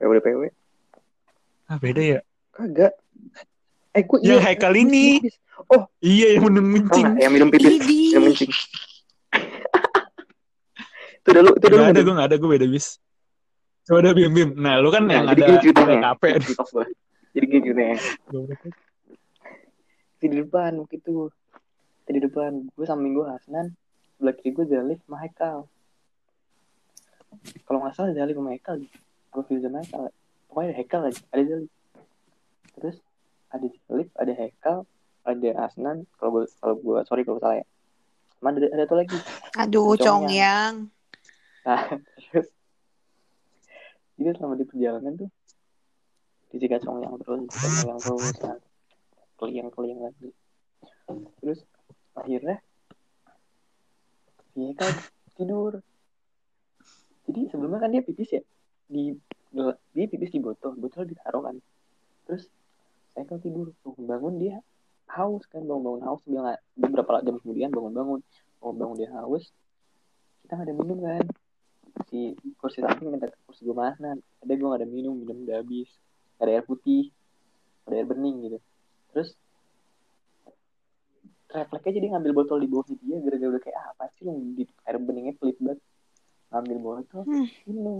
PW 0.00 0.22
PW. 0.22 0.42
Ah 1.68 1.76
beda 1.76 2.02
ya. 2.02 2.20
Kagak. 2.54 2.94
Eh 3.94 4.02
gue 4.02 4.18
Yang 4.20 4.40
Haikal 4.42 4.74
ini. 4.74 5.22
Iya 6.02 6.36
yang 6.36 6.50
meneng 6.50 6.66
Oh, 6.66 6.72
mencing. 6.76 7.08
yang 7.16 7.32
minum 7.32 7.48
pipis, 7.48 7.78
Idi. 7.78 8.00
yang 8.12 8.26
mencing. 8.26 8.50
itu 11.14 11.28
udah 11.32 11.42
lu, 11.42 11.52
itu 11.56 11.64
udah 11.64 11.78
lu. 11.78 11.82
Gak 11.88 11.92
ada 11.94 12.02
gue 12.02 12.14
nggak 12.14 12.28
ada 12.28 12.36
gue 12.36 12.50
beda 12.50 12.66
bis. 12.68 12.86
Coba 13.84 13.98
ada 14.02 14.10
bim 14.12 14.32
bim. 14.32 14.50
Nah 14.58 14.80
lu 14.82 14.88
kan 14.90 15.04
Nah, 15.06 15.14
yang 15.14 15.26
jadi 15.32 15.42
ada 15.46 15.62
ceritanya. 15.62 16.12
gua. 16.12 16.84
Jadi 17.32 17.44
gini 17.46 17.62
ceritanya. 17.64 17.96
Di 20.20 20.26
depan 20.28 20.70
waktu 20.80 20.96
itu. 20.98 21.30
Di 22.04 22.20
depan 22.20 22.50
gue 22.68 22.84
sama 22.84 23.00
Minggu 23.00 23.24
Hasnan. 23.24 23.72
Sebelah 24.18 24.34
kiri 24.36 24.50
gue 24.52 24.64
Zalif 24.68 24.98
sama 25.06 25.16
Haikal. 25.22 25.58
Kalau 27.64 27.78
nggak 27.80 27.94
salah 27.94 28.12
Zalif 28.12 28.34
sama 28.36 28.50
Haikal. 28.52 28.76
Apa 29.32 29.40
Firza 29.48 29.68
sama 29.68 29.80
Haikal? 29.80 30.04
Pokoknya 30.48 30.66
ada 30.70 30.76
Haikal 30.76 31.00
aja. 31.08 31.20
Ada 31.32 31.42
Zalif. 31.46 31.70
Terus 32.74 32.96
ada 33.54 33.66
Zalif, 33.86 34.10
ada 34.18 34.32
Haikal, 34.34 34.78
ada 35.22 35.48
Hasnan. 35.62 36.10
Kalau 36.18 36.30
gue, 36.34 36.44
kalau 36.58 36.74
gue, 36.82 36.98
sorry 37.06 37.22
kalau 37.22 37.38
salah 37.38 37.62
ya. 37.62 37.66
Sama 38.42 38.50
ada, 38.50 38.66
ada 38.66 38.82
satu 38.84 38.96
lagi. 38.98 39.18
Aduh, 39.62 39.94
Congyang. 39.94 40.02
Congyang. 40.02 40.74
Nah, 41.64 41.80
terus 42.28 42.48
jadi 44.14 44.30
selama 44.38 44.54
di 44.58 44.66
perjalanan 44.66 45.12
tuh 45.18 45.30
disikat 46.54 46.86
yang 46.86 47.18
terus, 47.18 47.40
disikat 47.50 47.86
yang 47.90 47.98
terus, 47.98 48.36
nah, 48.42 48.58
keliang-keliang 49.42 50.00
lagi. 50.06 50.30
Terus 51.42 51.60
akhirnya 52.14 52.62
dia 54.54 54.70
kan 54.78 54.92
tidur. 55.34 55.82
Jadi 57.26 57.40
sebelumnya 57.50 57.82
kan 57.82 57.90
dia 57.90 58.06
pipis 58.06 58.38
ya 58.38 58.42
di 58.86 59.16
dia 59.94 60.06
pipis 60.06 60.30
di 60.30 60.38
botol, 60.38 60.78
botol 60.78 61.08
ditaruh 61.10 61.42
kan. 61.42 61.56
Terus 62.30 62.46
saya 63.14 63.24
kan 63.30 63.38
tidur, 63.38 63.70
bangun 63.86 64.04
bangun 64.10 64.34
dia 64.42 64.56
haus 65.14 65.46
kan 65.46 65.62
bangun-bangun 65.62 66.02
haus. 66.10 66.22
Dia 66.26 66.40
nggak 66.42 66.60
beberapa 66.76 67.22
jam 67.22 67.36
kemudian 67.38 67.70
bangun-bangun. 67.70 68.20
Bangun-bangun 68.58 68.96
dia 68.98 69.10
haus 69.22 69.48
kita 70.44 70.60
nggak 70.60 70.68
ada 70.68 70.74
minum 70.76 70.98
kan. 71.00 71.24
Si 72.10 72.36
kursi 72.60 72.84
samping 72.84 73.08
minta 73.08 73.30
ke 73.32 73.38
kursi 73.48 73.64
gue 73.64 73.72
mana? 73.72 74.18
Ada 74.44 74.52
gue 74.52 74.66
gak 74.66 74.80
ada 74.82 74.88
minum 74.90 75.14
minum 75.16 75.46
udah 75.46 75.62
habis. 75.62 75.88
Gak 76.36 76.44
ada 76.44 76.52
air 76.60 76.64
putih 76.66 77.08
gak 77.86 77.88
ada 77.88 77.96
air 78.02 78.06
bening 78.10 78.36
gitu. 78.44 78.58
Terus 79.14 79.30
refleksnya 81.54 81.92
jadi 82.02 82.06
ngambil 82.12 82.32
botol 82.34 82.58
di 82.60 82.66
bawahnya 82.66 82.98
dia 82.98 83.16
gara-gara 83.22 83.50
udah 83.54 83.62
kayak 83.62 83.78
ah, 83.78 83.86
apa 83.94 84.04
sih 84.18 84.26
yang 84.26 84.38
di 84.58 84.66
air 84.84 84.96
beningnya 84.98 85.34
pelit 85.38 85.56
banget? 85.62 85.80
Ngambil 86.50 86.76
botol 86.82 87.22
Hmm. 87.24 87.46
minum. 87.70 87.98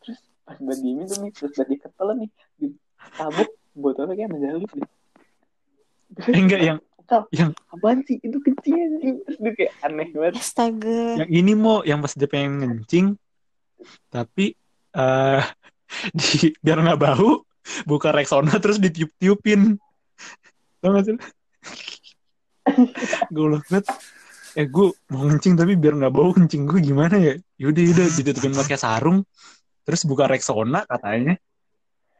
Terus 0.00 0.18
pas 0.46 0.56
buat 0.62 0.78
diemin 0.78 1.04
tuh 1.10 1.18
nih 1.24 1.32
terus 1.34 1.52
buat 1.56 1.68
diketelan 1.68 2.16
nih 2.24 2.30
ditabuk 2.60 3.50
botolnya 3.74 4.14
kayak 4.14 4.30
menjalip 4.30 4.70
deh? 4.70 4.88
Eh, 6.30 6.38
enggak 6.38 6.62
yang 6.62 6.78
Kal, 7.04 7.28
yang- 7.36 7.52
apaan 7.68 8.00
sih? 8.08 8.16
Itu 8.22 8.40
kecil 8.40 8.96
terus 9.28 9.36
dia 9.36 9.52
kayak 9.52 9.72
aneh 9.84 10.08
banget. 10.16 10.34
Astaga. 10.40 11.20
yang 11.20 11.30
ini 11.30 11.52
mau 11.52 11.84
yang 11.84 12.00
pas 12.00 12.16
dia 12.16 12.24
pengen 12.24 12.64
ngencing 12.64 13.06
tapi 14.08 14.56
eh 14.94 15.42
di 16.16 16.54
biar 16.64 16.80
nggak 16.80 17.00
bau 17.02 17.44
buka 17.84 18.08
Rexona 18.14 18.56
terus 18.56 18.80
ditiup-tiupin. 18.80 19.76
Tau 20.80 20.90
gak 20.96 21.04
sih? 21.04 21.16
Gue 23.34 23.46
banget. 23.58 23.84
Eh 24.54 24.70
gue 24.70 24.94
mau 25.10 25.26
ngencing 25.26 25.58
tapi 25.58 25.74
biar 25.74 25.98
nggak 25.98 26.14
bau 26.14 26.30
kencing 26.32 26.64
gue 26.64 26.80
gimana 26.80 27.18
ya? 27.20 27.34
Yaudah 27.60 27.82
yaudah 27.84 28.06
ditutupin 28.16 28.54
pakai 28.54 28.78
sarung 28.78 29.26
terus 29.84 30.08
buka 30.08 30.24
Rexona 30.24 30.88
katanya 30.88 31.36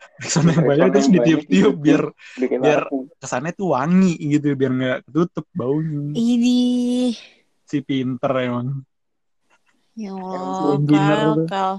Rexona 0.23 0.51
yang 0.55 0.65
banyak 0.67 0.87
terus 0.95 1.09
ditiup-tiup 1.11 1.45
ditiup. 1.49 1.75
biar 1.83 2.03
Biar- 2.65 2.89
kesannya 3.21 3.53
tuh 3.57 3.73
wangi 3.75 4.15
gitu 4.21 4.55
biar 4.55 4.73
nggak 4.73 4.99
ketutup 5.09 5.47
baunya. 5.57 6.13
Ini. 6.15 6.61
si 7.65 7.81
pinter 7.81 8.33
emang. 8.45 8.85
Ya 9.97 10.11
Emang 10.13 10.85
Allah, 10.91 11.47
Kal, 11.49 11.73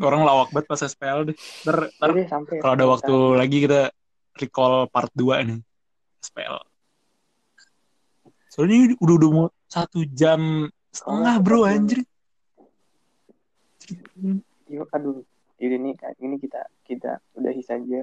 orang 0.00 0.22
lawak 0.24 0.48
banget 0.50 0.66
pas 0.66 0.80
SPL 0.80 1.30
deh. 1.30 1.36
Ntar, 1.68 1.92
ntar 2.00 2.10
sampai 2.26 2.54
kalau 2.64 2.72
ada 2.74 2.86
waktu 2.88 3.14
lagi 3.36 3.56
kita 3.68 3.92
recall 4.40 4.88
part 4.88 5.12
2 5.12 5.44
nih 5.44 5.60
SPL 6.24 6.70
soalnya 8.50 8.76
ini 8.82 8.94
udah 8.98 9.14
udah 9.14 9.30
mau 9.30 9.46
satu 9.70 10.02
jam 10.10 10.66
setengah 10.90 11.34
Oh, 11.38 11.42
bro 11.42 11.60
anjir. 11.62 12.02
Yuk, 14.66 14.90
aduh. 14.90 15.22
Ini 15.60 15.76
nih, 15.76 15.94
ini 16.24 16.36
kita 16.40 16.64
kita 16.88 17.20
udahi 17.36 17.60
saja 17.60 18.00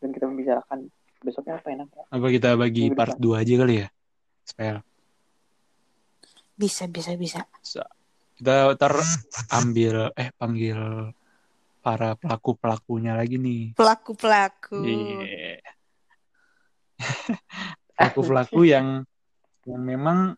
dan 0.00 0.08
kita 0.10 0.24
membicarakan 0.26 0.88
besoknya 1.22 1.60
apa 1.60 1.68
enak 1.70 1.88
ya 1.92 2.04
Apa 2.08 2.26
kita 2.32 2.56
bagi 2.56 2.88
Minggu 2.88 2.98
part 2.98 3.14
depan. 3.20 3.36
2 3.36 3.42
aja 3.44 3.52
kali 3.60 3.74
ya? 3.84 3.88
Spell. 4.42 4.78
Bisa, 6.56 6.88
bisa, 6.88 7.12
bisa. 7.20 7.40
Kita 8.32 8.72
ntar 8.74 8.96
ambil 9.52 10.10
eh 10.16 10.32
panggil 10.34 10.80
para 11.84 12.16
pelaku 12.16 12.56
pelakunya 12.56 13.12
lagi 13.12 13.36
nih. 13.36 13.76
Pelaku-pelaku. 13.76 14.78
Iya. 14.82 15.60
pelaku 17.98 18.20
pelaku 18.24 18.60
yang 18.66 18.86
yang 19.68 19.82
memang 19.84 20.34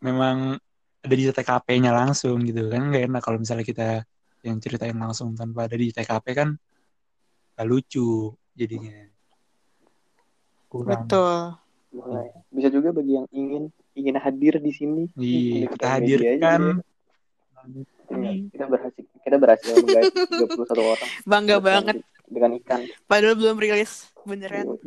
memang 0.00 0.56
ada 1.02 1.14
di 1.14 1.24
TKP-nya 1.26 1.90
langsung 1.90 2.40
gitu 2.44 2.70
kan 2.70 2.92
nggak 2.92 3.10
enak 3.10 3.22
kalau 3.24 3.38
misalnya 3.40 3.66
kita 3.66 3.88
yang 4.46 4.58
ceritain 4.62 4.94
langsung 4.94 5.34
tanpa 5.34 5.66
ada 5.66 5.74
di 5.74 5.90
TKP 5.90 6.26
kan 6.32 6.48
gak 7.56 7.66
lucu 7.66 8.30
jadinya 8.54 9.10
kurang 10.66 11.06
Betul. 11.06 11.58
boleh 11.90 12.28
bisa 12.52 12.68
juga 12.68 12.92
bagi 12.92 13.16
yang 13.16 13.26
ingin 13.32 13.64
ingin 13.96 14.16
hadir 14.20 14.60
di 14.60 14.72
sini 14.72 15.02
iya 15.16 15.66
Di 15.66 15.72
kita 15.72 15.86
aja 15.86 15.94
hadirkan 15.96 16.60
ya. 16.60 16.84
Iya, 18.06 18.30
kita 18.54 18.64
berhasil 18.70 19.02
kita 19.26 19.36
berhasil 19.42 19.72
menggait 19.82 20.12
31 20.14 20.78
orang 20.78 21.10
Bangga 21.26 21.56
banget. 21.58 21.96
dengan 22.30 22.50
ikan 22.62 22.80
Padahal 23.10 23.34
belum 23.34 23.58
rilis. 23.58 24.10
Beneran. 24.22 24.78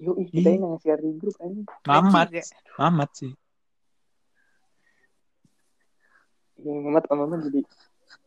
Yuk, 0.00 0.16
kita 0.32 0.48
Ih. 0.52 0.56
ini 0.56 0.64
nge-share 0.64 1.00
di 1.00 1.10
grup 1.20 1.36
aja. 1.40 1.60
Mamat 1.84 2.28
juga. 2.32 2.42
Mamat 2.80 3.10
sih 3.16 3.32
Mamat 6.58 7.04
Mamat 7.10 7.40
jadi 7.50 7.60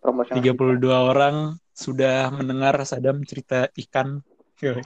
promosional. 0.01 0.43
32 0.43 0.84
orang 0.91 1.36
sudah 1.71 2.34
mendengar 2.34 2.75
Sadam 2.84 3.21
cerita 3.23 3.69
ikan 3.88 4.19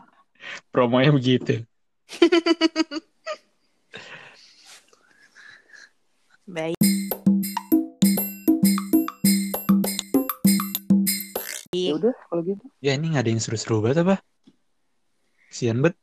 promonya 0.74 1.12
begitu 1.12 1.64
Baik. 6.46 6.76
Ya 11.72 11.96
udah 11.96 12.12
kalau 12.28 12.44
gitu. 12.44 12.64
ya 12.84 12.92
ini 12.94 13.16
nggak 13.16 13.24
ada 13.24 13.32
yang 13.32 13.39
seru-seru 13.42 13.80
banget 13.80 14.04
apa 14.04 14.16
Sian 15.48 15.80
bet 15.80 15.96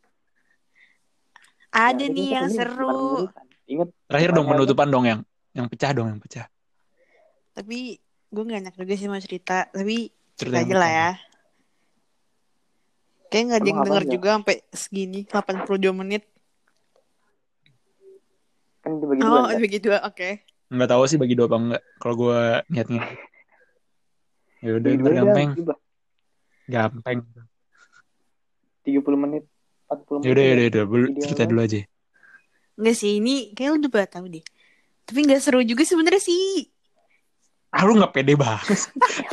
Ada 1.69 2.09
Ya, 2.09 2.13
nih 2.13 2.29
yang 2.33 2.49
seru. 2.49 3.29
Ingat 3.69 3.89
terakhir 4.09 4.31
dong 4.33 4.49
penutupan 4.49 4.89
dong 4.89 5.05
yang 5.05 5.21
yang 5.53 5.69
pecah 5.69 5.93
dong 5.93 6.09
yang 6.09 6.21
pecah 6.21 6.49
Tapi 7.59 7.99
gue 8.31 8.43
gak 8.47 8.61
enak 8.63 8.75
juga 8.79 8.95
sih 8.95 9.11
mau 9.11 9.19
cerita. 9.19 9.67
Tapi 9.75 10.15
cerita 10.39 10.63
aja 10.63 10.75
lah 10.79 10.87
pecah. 10.87 10.95
ya. 10.95 11.11
Kayak 13.29 13.45
gak 13.45 13.59
ada 13.59 13.67
yang 13.67 13.81
denger 13.83 14.05
aja? 14.07 14.13
juga 14.15 14.29
sampai 14.39 14.57
segini. 14.71 15.21
82 15.27 15.91
menit. 15.91 16.23
kan 18.79 18.95
dibagi 18.95 19.21
dua. 19.21 19.35
Oh, 19.35 19.47
kan? 19.51 19.59
begitu. 19.59 19.87
Oke. 20.07 20.31
nggak 20.69 20.89
tahu 20.93 21.03
sih 21.09 21.17
bagi 21.17 21.33
dua 21.33 21.49
apa 21.49 21.57
enggak 21.57 21.83
kalau 21.97 22.15
gue 22.29 22.41
niatnya 22.69 23.01
ya 24.61 24.71
udah 24.77 24.91
Bagi 24.93 25.01
ntar 25.01 25.01
dua 25.01 25.09
dah, 25.09 25.17
gampang 25.25 25.51
gampang 26.69 27.19
30 28.85 29.17
menit, 29.17 29.45
40 29.89 30.21
menit. 30.21 30.25
ya 30.25 30.29
udah 30.29 30.45
ya 30.45 30.53
udah 30.53 30.61
ya 30.61 30.69
udah 30.69 30.85
Bel- 30.85 31.09
Ideal 31.09 31.23
cerita 31.25 31.43
dulu 31.49 31.61
aja 31.65 31.81
Enggak 32.79 32.97
sih, 33.01 33.13
ini 33.17 33.35
kayak 33.59 33.69
lu 33.75 33.77
udah 33.83 34.07
tahu 34.07 34.27
deh. 34.31 34.45
Tapi 35.03 35.19
gak 35.27 35.43
seru 35.43 35.65
juga 35.67 35.83
sebenarnya 35.83 36.23
sih. 36.23 36.71
Ah 37.69 37.83
lu 37.85 38.01
nggak 38.01 38.13
pede 38.17 38.33
banget 38.35 38.89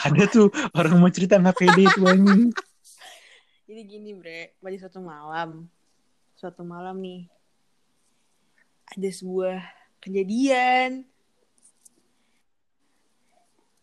ada 0.06 0.24
tuh 0.28 0.52
orang 0.76 1.00
mau 1.00 1.12
cerita 1.12 1.40
nggak 1.40 1.56
pede 1.56 1.84
tuh 1.96 2.06
anjing 2.08 2.52
Jadi 3.66 3.82
gini 3.82 4.14
bre, 4.14 4.54
pada 4.62 4.78
suatu 4.78 5.02
malam, 5.02 5.66
suatu 6.38 6.62
malam 6.62 7.02
nih, 7.02 7.26
ada 8.94 9.10
sebuah 9.10 9.58
kejadian. 9.98 11.02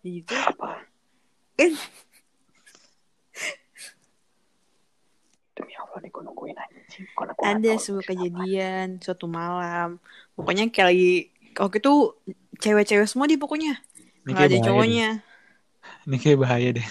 Jadi 0.06 0.18
tuh, 0.22 0.38
Apa? 0.38 0.86
kan 1.58 1.72
Demi 5.58 5.74
Allah 5.74 5.98
nih 5.98 6.10
gue 6.14 6.22
nungguin 6.30 6.56
anjing. 6.62 7.04
Ada 7.42 7.72
sebuah 7.82 8.06
kejadian 8.06 9.02
suatu 9.02 9.26
malam. 9.26 9.98
Pokoknya 10.38 10.70
kayak 10.70 10.94
lagi, 10.94 11.12
waktu 11.58 11.82
itu 11.82 11.94
cewek-cewek 12.62 13.10
semua 13.10 13.26
di 13.26 13.34
pokoknya. 13.34 13.82
Ini 14.22 14.28
Nggak 14.28 14.36
kayak 14.36 14.46
ada 14.46 14.52
bahaya 14.52 14.58
deh. 14.58 14.66
cowoknya. 14.68 15.08
ini 16.02 16.16
kayak 16.16 16.38
bahaya 16.38 16.70
deh 16.72 16.88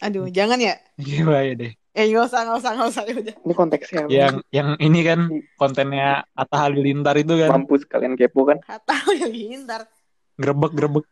Aduh, 0.00 0.26
jangan 0.28 0.58
ya. 0.58 0.74
ini 0.94 1.08
kayak 1.08 1.26
bahaya 1.26 1.52
deh 1.56 1.72
Eh, 1.94 2.10
gak 2.10 2.26
usah, 2.26 2.42
gak 2.42 2.58
usah, 2.58 2.70
gak 2.74 2.88
usah. 2.90 3.02
Ya 3.06 3.14
udah. 3.14 3.34
Ini 3.38 3.52
konteksnya 3.54 4.00
apa? 4.02 4.10
yang 4.10 4.34
yang 4.50 4.68
ini 4.76 5.00
kan 5.00 5.30
kontennya 5.54 6.26
Atta 6.34 6.66
Halilintar 6.66 7.14
itu 7.14 7.38
kan 7.38 7.54
Mampus 7.54 7.86
kalian 7.86 8.18
kepo 8.18 8.42
kan? 8.42 8.58
Kata 8.60 8.98
yang 9.14 9.30
ini 9.30 9.62
ntar. 9.62 9.86
grebek 10.34 10.74
grebek 10.74 11.06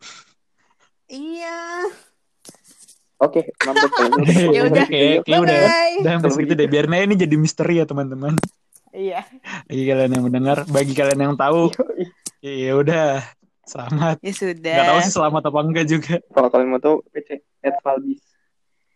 Iya. 1.07 1.87
Oke, 3.17 3.47
mampus 3.63 3.91
kalian. 3.95 4.27
Ya 4.59 4.61
udah. 4.67 4.85
kayak 4.85 5.23
kayak 5.23 5.39
udah 5.39 5.59
udah 6.03 6.13
sampai 6.19 6.31
segitu 6.35 6.53
deh 6.57 6.67
biar 6.67 6.91
ini 6.91 7.15
jadi 7.15 7.35
misteri 7.37 7.79
ya 7.79 7.87
teman-teman 7.87 8.35
Iya. 8.91 9.23
bagi 9.65 9.85
kalian 9.87 10.11
yang 10.11 10.25
mendengar 10.27 10.67
bagi 10.67 10.93
kalian 10.93 11.21
yang 11.23 11.35
tahu 11.39 11.71
ya 12.43 12.75
udah 12.75 13.23
selamat 13.73 14.17
Ya 14.21 14.33
sudah. 14.33 14.75
nggak 14.75 14.87
tahu 14.87 15.01
sih 15.01 15.13
selamat 15.13 15.43
apa 15.49 15.59
enggak 15.61 15.87
juga 15.87 16.15
Kalau 16.29 16.49
kalian 16.49 16.69
mau 16.69 16.79
tahu, 16.79 16.97
PC 17.09 17.29
at 17.61 17.77
Falbis. 17.81 18.21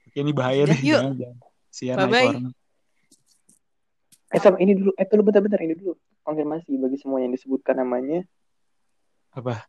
Oke, 0.06 0.18
ini 0.18 0.30
bahaya 0.30 0.64
deh 0.64 0.76
yuk. 0.78 0.96
jangan, 0.96 1.14
jangan. 1.14 1.38
Sian 1.68 1.96
orang. 1.96 2.52
Eh 4.28 4.38
sama 4.38 4.56
ini 4.58 4.72
dulu, 4.74 4.90
eh 4.92 5.06
dulu 5.06 5.22
bentar-bentar 5.22 5.60
ini 5.60 5.72
dulu. 5.72 5.94
Konfirmasi 6.20 6.74
bagi 6.74 6.96
semua 6.96 7.18
yang 7.18 7.30
disebutkan 7.30 7.76
namanya. 7.76 8.20
apa 9.30 9.64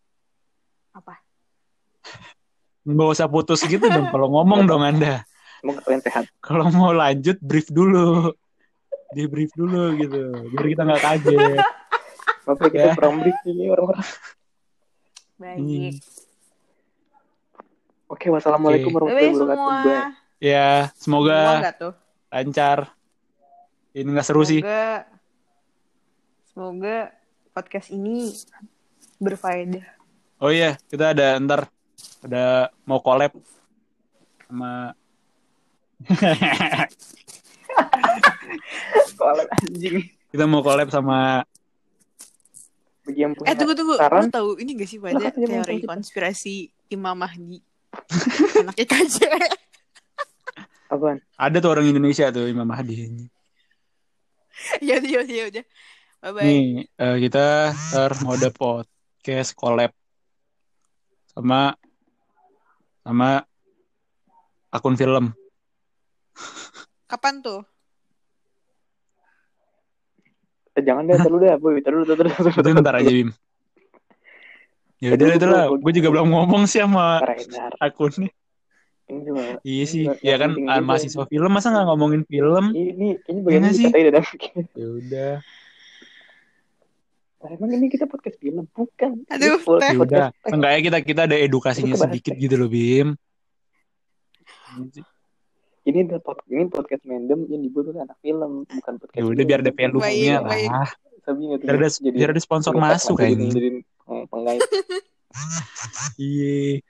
Apa? 0.91 1.13
nggak 2.87 3.09
usah 3.09 3.27
putus 3.27 3.59
gitu 3.61 3.83
dong 3.83 4.07
kalau 4.07 4.31
ngomong 4.31 4.63
dong 4.63 4.79
anda 4.79 5.27
Semoga 5.59 5.83
kalian 5.83 5.99
sehat. 5.99 6.23
kalau 6.39 6.71
mau 6.71 6.89
lanjut 6.89 7.35
brief 7.37 7.67
dulu 7.67 8.31
di 9.11 9.23
brief 9.25 9.51
dulu 9.51 9.91
gitu 9.93 10.23
biar 10.49 10.65
kita 10.65 10.81
nggak 10.83 11.01
kaget 11.01 11.59
Maaf 12.43 12.57
ya 12.57 12.67
kita 12.69 12.79
Ya. 12.81 12.95
kurang 12.95 13.19
brief 13.19 13.35
nih 13.43 13.67
orang-orang. 13.67 14.07
Baik. 15.37 16.01
Oke, 18.07 18.27
wassalamualaikum 18.27 18.89
Oke. 18.89 19.03
Bye-bye 19.03 19.29
warahmatullahi 19.29 19.35
wabarakatuh. 19.35 19.91
semua. 19.93 20.15
Ya 20.37 20.67
semoga 20.93 21.39
lancar 22.29 22.93
ini 23.91 24.05
nggak 24.07 24.21
seru 24.23 24.43
sih 24.43 24.61
Semoga, 24.61 25.09
semoga 26.45 26.97
podcast 27.51 27.89
ini 27.89 28.29
berfaedah. 29.17 29.81
oh 30.37 30.53
iya 30.53 30.77
kita 30.85 31.17
ada 31.17 31.41
ntar 31.41 31.65
ada 32.21 32.69
mau 32.85 33.01
collab 33.01 33.33
sama 34.45 34.93
Kalau 39.17 39.43
anjing. 39.57 40.05
kita 40.29 40.45
mau 40.45 40.61
collab 40.61 40.93
sama 40.93 41.41
yang 43.15 43.31
punya 43.37 43.47
Eh 43.51 43.55
tunggu 43.55 43.73
tunggu, 43.77 43.95
saran, 43.95 44.27
lu 44.27 44.33
tahu 44.33 44.49
ini 44.59 44.71
gak 44.75 44.89
sih 44.89 44.99
pada 44.99 45.31
teori 45.31 45.77
konspirasi 45.85 46.55
Imam 46.91 47.15
Mahdi? 47.15 47.59
Anaknya 48.63 48.85
KJ. 48.85 49.17
apaan? 50.87 51.19
ada 51.35 51.57
tuh 51.59 51.71
orang 51.71 51.85
Indonesia 51.87 52.31
tuh 52.31 52.47
Imam 52.47 52.63
Mahdi 52.63 53.27
ya 54.81 54.97
udah 54.97 55.09
ya 55.11 55.19
udah 55.21 55.35
ya 55.35 55.45
udah. 55.53 55.65
Bye 56.17 56.31
bye. 56.33 56.43
nih 56.49 56.65
eh, 56.97 57.17
kita 57.21 57.45
mau 58.25 58.33
ada 58.33 58.49
podcast 58.49 59.53
collab 59.53 59.93
sama 61.37 61.77
sama 63.05 63.45
akun 64.73 64.97
film 64.97 65.37
Kapan 67.07 67.39
tuh? 67.39 67.63
Eh, 70.66 70.66
jangan 70.83 71.03
deh, 71.09 71.17
terus 71.17 71.39
deh, 71.41 71.53
boy. 71.61 71.79
Terus, 71.81 72.03
terus, 72.07 72.31
terus, 72.33 72.53
itu 72.57 72.69
ntar 72.81 72.95
aja 72.97 73.11
Bim 73.11 73.29
ya 74.97 75.13
udah 75.13 75.27
itu 75.37 75.45
lah 75.45 75.63
gue 75.69 75.91
juga 75.93 76.09
belum 76.09 76.27
ngomong 76.33 76.65
sih 76.65 76.81
sama 76.81 77.21
akunnya 77.77 78.33
ini 79.07 79.21
juga. 79.23 79.41
iya 79.61 79.85
sih 79.85 80.03
ya 80.25 80.35
kan 80.41 80.57
juga. 80.57 80.81
mahasiswa 80.81 81.23
film 81.29 81.51
masa 81.53 81.69
nggak 81.69 81.85
ngomongin 81.85 82.21
film 82.25 82.73
Ini, 82.73 83.21
ini 83.29 83.39
Iya 83.45 83.57
ini 83.61 83.69
sih? 83.77 83.87
ya 84.73 84.87
udah 84.89 85.33
Nah, 87.37 87.53
emang 87.53 87.69
ini 87.69 87.85
kita 87.85 88.09
podcast 88.09 88.41
film, 88.41 88.65
bukan? 88.73 89.21
Aduh, 89.29 89.61
teh. 89.61 89.93
ya 89.93 90.01
udah 90.01 90.27
teh. 90.33 90.49
enggaknya 90.57 90.81
kita 90.89 90.97
kita 91.05 91.21
ada 91.29 91.37
edukasinya 91.37 91.93
sedikit 91.93 92.33
gitu 92.33 92.57
loh 92.57 92.65
Bim 92.65 93.13
Ini 95.87 96.03
adalah 96.03 96.19
pod- 96.19 96.43
ini 96.47 96.67
podcast 96.67 97.03
random 97.07 97.47
yang 97.47 97.61
dibuat 97.63 97.85
oleh 97.87 98.03
anak 98.03 98.19
film, 98.19 98.67
bukan 98.67 98.93
podcast. 98.99 99.15
ya 99.15 99.23
udah 99.23 99.43
biar 99.47 99.59
ada 99.63 99.71
baik. 99.71 100.67
lah 100.67 100.89
Sabi 101.23 101.41
nggak 101.47 101.59
tuh, 101.59 101.67
biar 101.67 101.75
ada 101.77 101.87
jadi- 101.87 102.11
biar 102.11 102.29
ada 102.35 102.41
sponsor 102.43 102.73
masuk 102.75 103.15
jadi- 103.15 103.23
kayaknya 103.23 103.49
jadi 103.55 103.69
peng- 104.03 104.27
pengait. 104.27 104.61
iya 106.19 106.81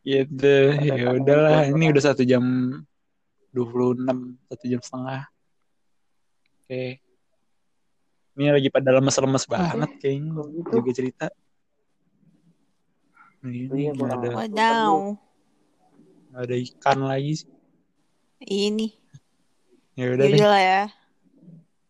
gitu 0.00 0.54
ya 0.78 0.94
udahlah 1.12 1.68
ini 1.68 1.84
udah 1.92 2.02
satu 2.02 2.22
jam 2.24 2.44
26 3.52 4.40
satu 4.48 4.64
jam 4.64 4.80
setengah. 4.80 5.22
Oke. 6.64 6.84
Ini 8.38 8.54
lagi 8.54 8.68
pada 8.70 8.94
lemes-lemes 8.94 9.44
banget 9.44 9.90
kayaknya 9.98 10.32
gitu. 10.54 10.70
juga 10.70 10.90
cerita. 10.94 11.26
Ini 13.42 13.68
Iya, 13.68 13.90
nggak 13.92 14.08
kurang. 14.16 14.48
ada 14.48 14.56
ada 16.38 16.54
ikan 16.56 16.98
lagi 17.02 17.32
sih. 17.42 17.57
Ini. 18.40 18.88
Ya 19.94 20.04
udah 20.08 20.24
Ya 20.24 20.30
deh. 20.30 20.44
lah 20.44 20.62
ya. 20.62 20.82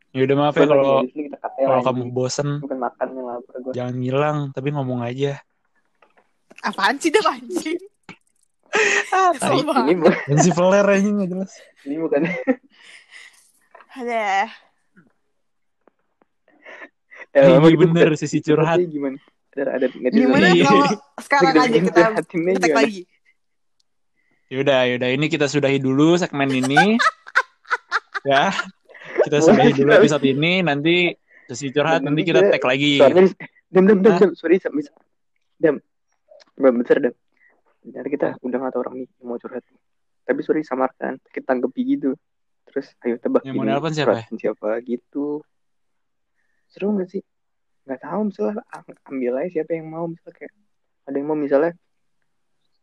Ya 0.08 0.20
udah 0.24 0.36
maaf 0.38 0.54
ya 0.54 0.64
kalau 0.64 1.04
kata 1.04 1.58
kalau 1.58 1.82
kamu 1.84 2.02
bosen 2.08 2.48
bukan 2.58 2.78
makan 2.80 3.08
yang 3.12 3.26
lapar 3.28 3.54
gue. 3.60 3.72
jangan 3.76 3.94
ngilang 3.94 4.38
tapi 4.50 4.68
ngomong 4.70 5.00
aja. 5.00 5.36
Apaan 6.60 6.96
sih 6.96 7.12
dah 7.12 7.22
anjing? 7.28 7.76
Ah. 9.10 9.32
Ini 9.84 9.94
bukan 9.94 10.36
si 10.38 10.50
Flair 10.50 10.84
aja 10.84 11.04
nggak 11.04 11.28
jelas. 11.28 11.52
ini 11.82 11.96
bukan 11.98 12.20
Ada. 13.90 14.48
ya, 17.28 17.44
Iya 17.44 17.54
lama 17.54 17.68
gitu 17.68 17.80
bener 17.84 18.08
sisi 18.14 18.40
curhat. 18.40 18.80
Gimana? 18.82 19.20
Ada 19.52 19.70
ada 19.74 19.86
netizen 19.90 20.16
Gimana 20.16 20.46
kalau 20.58 20.86
sekarang 21.18 21.54
aja 21.58 21.78
kita 21.78 22.00
gimana? 22.24 22.74
lagi? 22.74 23.00
Yaudah, 24.48 24.88
yaudah 24.88 25.10
ini 25.12 25.28
kita 25.28 25.44
sudahi 25.44 25.76
dulu 25.76 26.16
segmen 26.16 26.48
ini. 26.48 26.96
ya. 28.24 28.48
Kita 29.28 29.44
sudahi 29.44 29.76
dulu 29.76 29.92
episode 29.92 30.24
ini 30.24 30.64
nanti 30.64 31.12
sesi 31.44 31.68
curhat 31.68 32.00
nanti 32.00 32.24
kita 32.24 32.48
tag 32.48 32.64
lagi. 32.64 32.96
Soalnya 32.96 33.28
dam 33.68 33.84
dam 33.84 33.98
Hah? 34.08 34.18
dam 34.24 34.30
sorry 34.32 34.56
bisa 34.56 34.92
dam 35.60 35.76
besar 36.56 36.96
dam. 37.04 37.12
Ternyata 37.84 38.08
kita 38.08 38.26
udah 38.40 38.56
nggak 38.56 38.72
tahu 38.72 38.80
orang 38.88 38.94
nih 39.04 39.08
mau 39.20 39.36
curhat. 39.36 39.64
Tapi 40.24 40.40
sorry 40.40 40.64
samarkan 40.64 41.20
kita 41.28 41.44
tanggepi 41.44 41.84
gitu. 41.84 42.16
Terus 42.68 42.88
ayo 43.04 43.20
tebak 43.20 43.44
Yang 43.44 43.54
mau 43.56 43.64
ini 43.64 43.72
nelpon 43.72 43.92
siapa? 43.92 44.24
siapa 44.32 44.80
gitu. 44.80 45.44
Seru 46.72 46.96
nggak 46.96 47.08
sih? 47.12 47.20
Nggak 47.84 48.00
tahu 48.00 48.20
misalnya 48.32 48.64
am- 48.72 49.00
ambil 49.12 49.32
aja 49.44 49.60
siapa 49.60 49.76
yang 49.76 49.92
mau 49.92 50.08
misalnya 50.08 50.36
kayak 50.40 50.52
ada 51.04 51.16
yang 51.16 51.28
mau 51.28 51.36
misalnya 51.36 51.72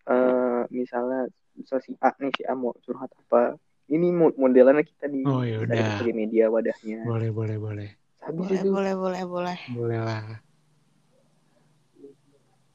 eh 0.05 0.61
misalnya 0.69 1.29
misal 1.55 1.79
si 1.79 1.91
A 1.99 2.11
nih 2.19 2.31
si 2.35 2.43
A 2.43 2.53
mau 2.53 2.75
curhat 2.83 3.09
apa 3.15 3.55
ini 3.87 4.09
mo- 4.11 4.35
modelannya 4.35 4.83
kita 4.83 5.05
di 5.07 5.21
Oh, 5.23 5.41
ya 5.45 5.61
sebagai 5.61 6.13
media 6.13 6.49
wadahnya 6.49 7.05
Boleh, 7.05 7.29
boleh, 7.31 7.57
boleh. 7.57 7.89
habis 8.21 8.45
Boleh, 8.45 8.59
itu 8.59 8.67
boleh, 8.69 8.93
boleh, 8.97 9.21
boleh. 9.23 9.57
Boleh 9.71 9.99
lah. 10.01 10.23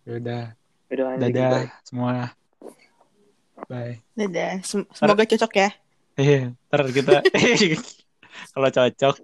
Yaudah, 0.09 0.45
udah 0.91 1.05
lanjut 1.07 1.23
dadah 1.29 1.51
bye. 1.53 1.69
semua. 1.85 2.15
Bye. 3.69 3.95
Dadah. 4.17 4.53
Sem- 4.65 4.89
Semoga 4.91 5.23
cocok 5.29 5.53
ya. 5.55 5.69
Eh, 6.19 6.51
ntar 6.69 6.81
kita 6.91 7.23
kalau 8.55 8.69
cocok 8.71 9.15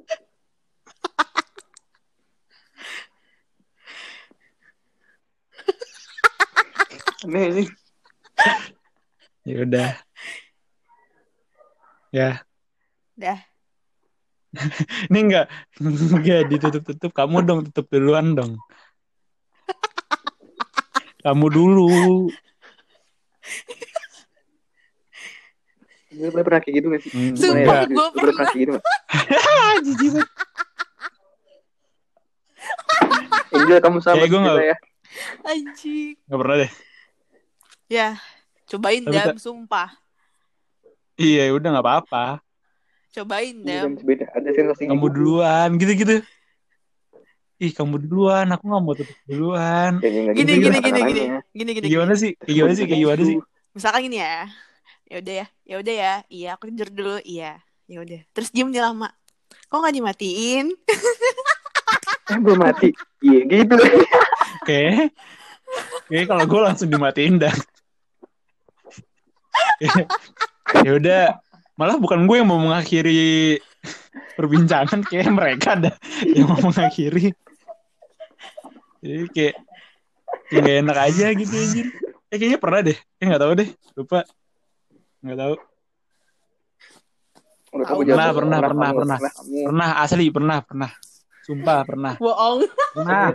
aneh 7.27 7.45
ini 7.51 7.65
ya 9.47 9.57
udah. 9.63 9.91
Ya, 12.11 12.31
Dah. 13.15 13.39
ini 15.13 15.19
enggak 15.21 15.47
enggak 15.79 16.49
ditutup-tutup. 16.49 17.13
Kamu 17.13 17.45
dong 17.45 17.61
tutup 17.69 17.87
duluan 17.89 18.33
dong. 18.33 18.53
Kamu 21.21 21.47
dulu. 21.49 22.29
Gue 26.17 26.31
pernah 26.33 26.61
kayak 26.65 26.75
gitu 26.81 26.87
gak 26.89 27.03
sih? 27.05 27.11
Hmm, 27.13 27.35
Sumpah, 27.37 27.85
gua 27.85 28.09
Lu 28.09 28.17
pernah 28.17 28.33
pernah. 28.33 28.49
kayak 28.49 28.61
gitu 28.65 28.71
gak? 28.73 28.85
Jijik 29.85 30.11
banget. 30.17 30.31
Angel 33.53 33.79
kamu 33.85 33.99
sama 34.01 34.25
gua 34.25 34.27
kita 34.27 34.41
nggak- 34.41 34.65
ya. 34.65 34.77
Anjing. 35.45 36.13
Nggak 36.25 36.39
pernah 36.41 36.57
deh. 36.57 36.71
Ya, 37.87 38.09
cobain 38.67 39.03
Tapi 39.03 39.15
dam, 39.15 39.37
sumpah. 39.39 39.89
Iya, 41.17 41.55
udah 41.57 41.69
nggak 41.73 41.87
apa-apa. 41.87 42.25
Cobain 43.17 43.57
Ini 43.57 43.65
dam. 43.65 43.97
beda. 43.97 44.29
Ada 44.37 44.49
sensasi 44.53 44.85
Kamu 44.91 45.09
gitu. 45.09 45.15
duluan, 45.17 45.69
gitu-gitu. 45.81 46.21
Ih, 47.57 47.73
kamu 47.73 48.05
duluan. 48.05 48.45
Aku 48.53 48.69
nggak 48.69 48.83
mau 48.85 48.93
tutup 48.93 49.17
duluan. 49.25 49.97
Gini, 50.05 50.37
gini, 50.37 50.53
ya, 50.53 50.61
gini, 50.61 50.79
gini, 50.85 51.01
gini, 51.57 51.71
gini. 51.73 51.73
Kayak 51.81 51.95
gimana 51.97 52.15
sih? 52.19 52.33
Kayak 52.37 52.55
gimana 52.61 52.73
sih? 52.77 52.85
Kayak 52.85 53.01
gimana 53.01 53.23
sih? 53.25 53.37
Misalkan 53.73 54.01
gini 54.05 54.19
ya. 54.21 54.37
Ya 55.07 55.17
udah 55.23 55.35
ya, 55.41 55.47
ya 55.65 55.75
udah 55.81 55.95
ya. 55.95 56.15
Iya, 56.29 56.49
aku 56.59 56.63
tidur 56.69 56.89
dulu. 56.93 57.17
Iya, 57.25 57.53
ya 57.89 57.99
udah. 58.03 58.21
Terus 58.37 58.53
diem 58.53 58.69
nih 58.69 58.83
lama. 58.85 59.09
Kok 59.73 59.79
nggak 59.81 59.95
dimatiin? 59.97 60.67
Eh 62.27 62.43
belum 62.43 62.59
mati. 62.59 62.91
Iya 63.23 63.41
gitu. 63.47 63.79
Oke. 64.59 65.15
Oke, 66.11 66.19
kalau 66.27 66.43
gue 66.43 66.59
langsung 66.59 66.91
dimatiin 66.91 67.39
dah. 67.39 67.55
Ya 70.85 70.93
udah, 70.97 71.23
malah 71.77 71.97
bukan 72.01 72.25
gue 72.25 72.37
yang 72.41 72.49
mau 72.49 72.61
mengakhiri 72.61 73.61
perbincangan, 74.37 75.05
kayak 75.07 75.33
mereka 75.33 75.77
ada 75.77 75.91
yang 76.25 76.49
mau 76.51 76.61
mengakhiri. 76.73 77.33
Jadi 79.01 79.25
kayak 79.33 79.55
kayak 80.51 80.61
nggak 80.63 80.79
enak 80.83 80.99
aja 80.99 81.27
gitu 81.37 81.55
anjir. 81.55 81.87
Eh 82.33 82.37
kayaknya 82.37 82.59
pernah 82.59 82.81
deh. 82.83 82.99
Eh 83.21 83.25
nggak 83.25 83.43
tahu 83.43 83.53
deh, 83.55 83.69
lupa. 83.95 84.21
Nggak 85.23 85.39
tahu. 85.39 85.55
Udah. 87.77 87.87
Pernah, 87.87 88.31
pernah, 88.33 88.59
pernah, 88.63 88.91
pernah. 88.97 89.19
kamu. 89.21 89.59
Pernah 89.69 89.89
asli, 90.01 90.27
pernah, 90.33 90.59
pernah. 90.65 90.91
Sumpah 91.47 91.81
pernah. 91.87 92.15
Bohong. 92.19 92.67
Pernah, 92.97 93.27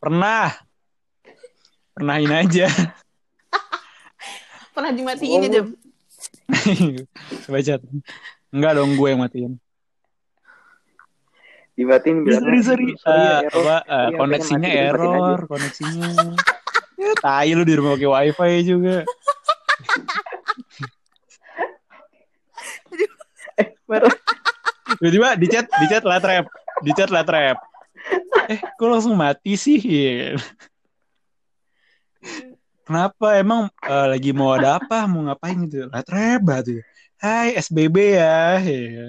pernah. 0.00 0.46
Pernahin 1.92 2.32
aja. 2.32 2.66
Pernah 4.72 4.90
dimatiin 4.90 5.40
ya 5.42 5.50
dam. 5.50 5.66
Baca. 7.46 7.74
Enggak 8.48 8.72
dong 8.74 8.90
gue 8.94 9.08
yang 9.08 9.20
matiin. 9.20 9.52
Dibatin 11.72 12.20
Ya, 12.20 12.36
bilang. 12.36 12.42
sorry, 12.44 12.60
sorry. 12.60 12.86
ya, 12.92 13.08
Eh, 13.08 13.40
error. 13.46 13.64
apa, 13.64 13.76
eh, 13.80 13.96
Sorry, 14.04 14.16
koneksinya 14.18 14.60
mati, 14.60 14.76
dimatiin 14.76 14.84
error, 14.84 15.38
koneksinya. 15.46 16.08
Ya, 17.00 17.10
tai 17.18 17.50
lu 17.50 17.64
di 17.64 17.74
rumah 17.74 17.96
pakai 17.96 18.08
wifi 18.08 18.52
juga. 18.62 18.96
Marah. 23.84 24.14
Tiba-tiba 24.94 25.28
di 25.34 25.46
chat, 25.48 25.66
di 25.66 25.86
chat 25.86 26.04
lah 26.04 26.18
trap. 26.18 26.44
Di 26.80 26.90
chat 26.92 27.08
lah 27.08 27.24
trap. 27.24 27.56
Eh, 28.44 28.58
kok 28.58 28.88
langsung 28.88 29.14
mati 29.14 29.54
sih? 29.54 29.80
Kenapa? 32.82 33.38
Emang 33.38 33.70
eh, 33.86 34.06
lagi 34.10 34.30
mau 34.34 34.50
ada 34.58 34.82
apa? 34.82 35.06
Mau 35.06 35.22
ngapain 35.26 35.54
gitu? 35.70 35.86
Lah 35.86 36.02
trap 36.02 36.40
banget. 36.42 36.82
Hai 37.22 37.54
SBB 37.54 38.18
ya. 38.18 38.58
Iya. 38.58 39.06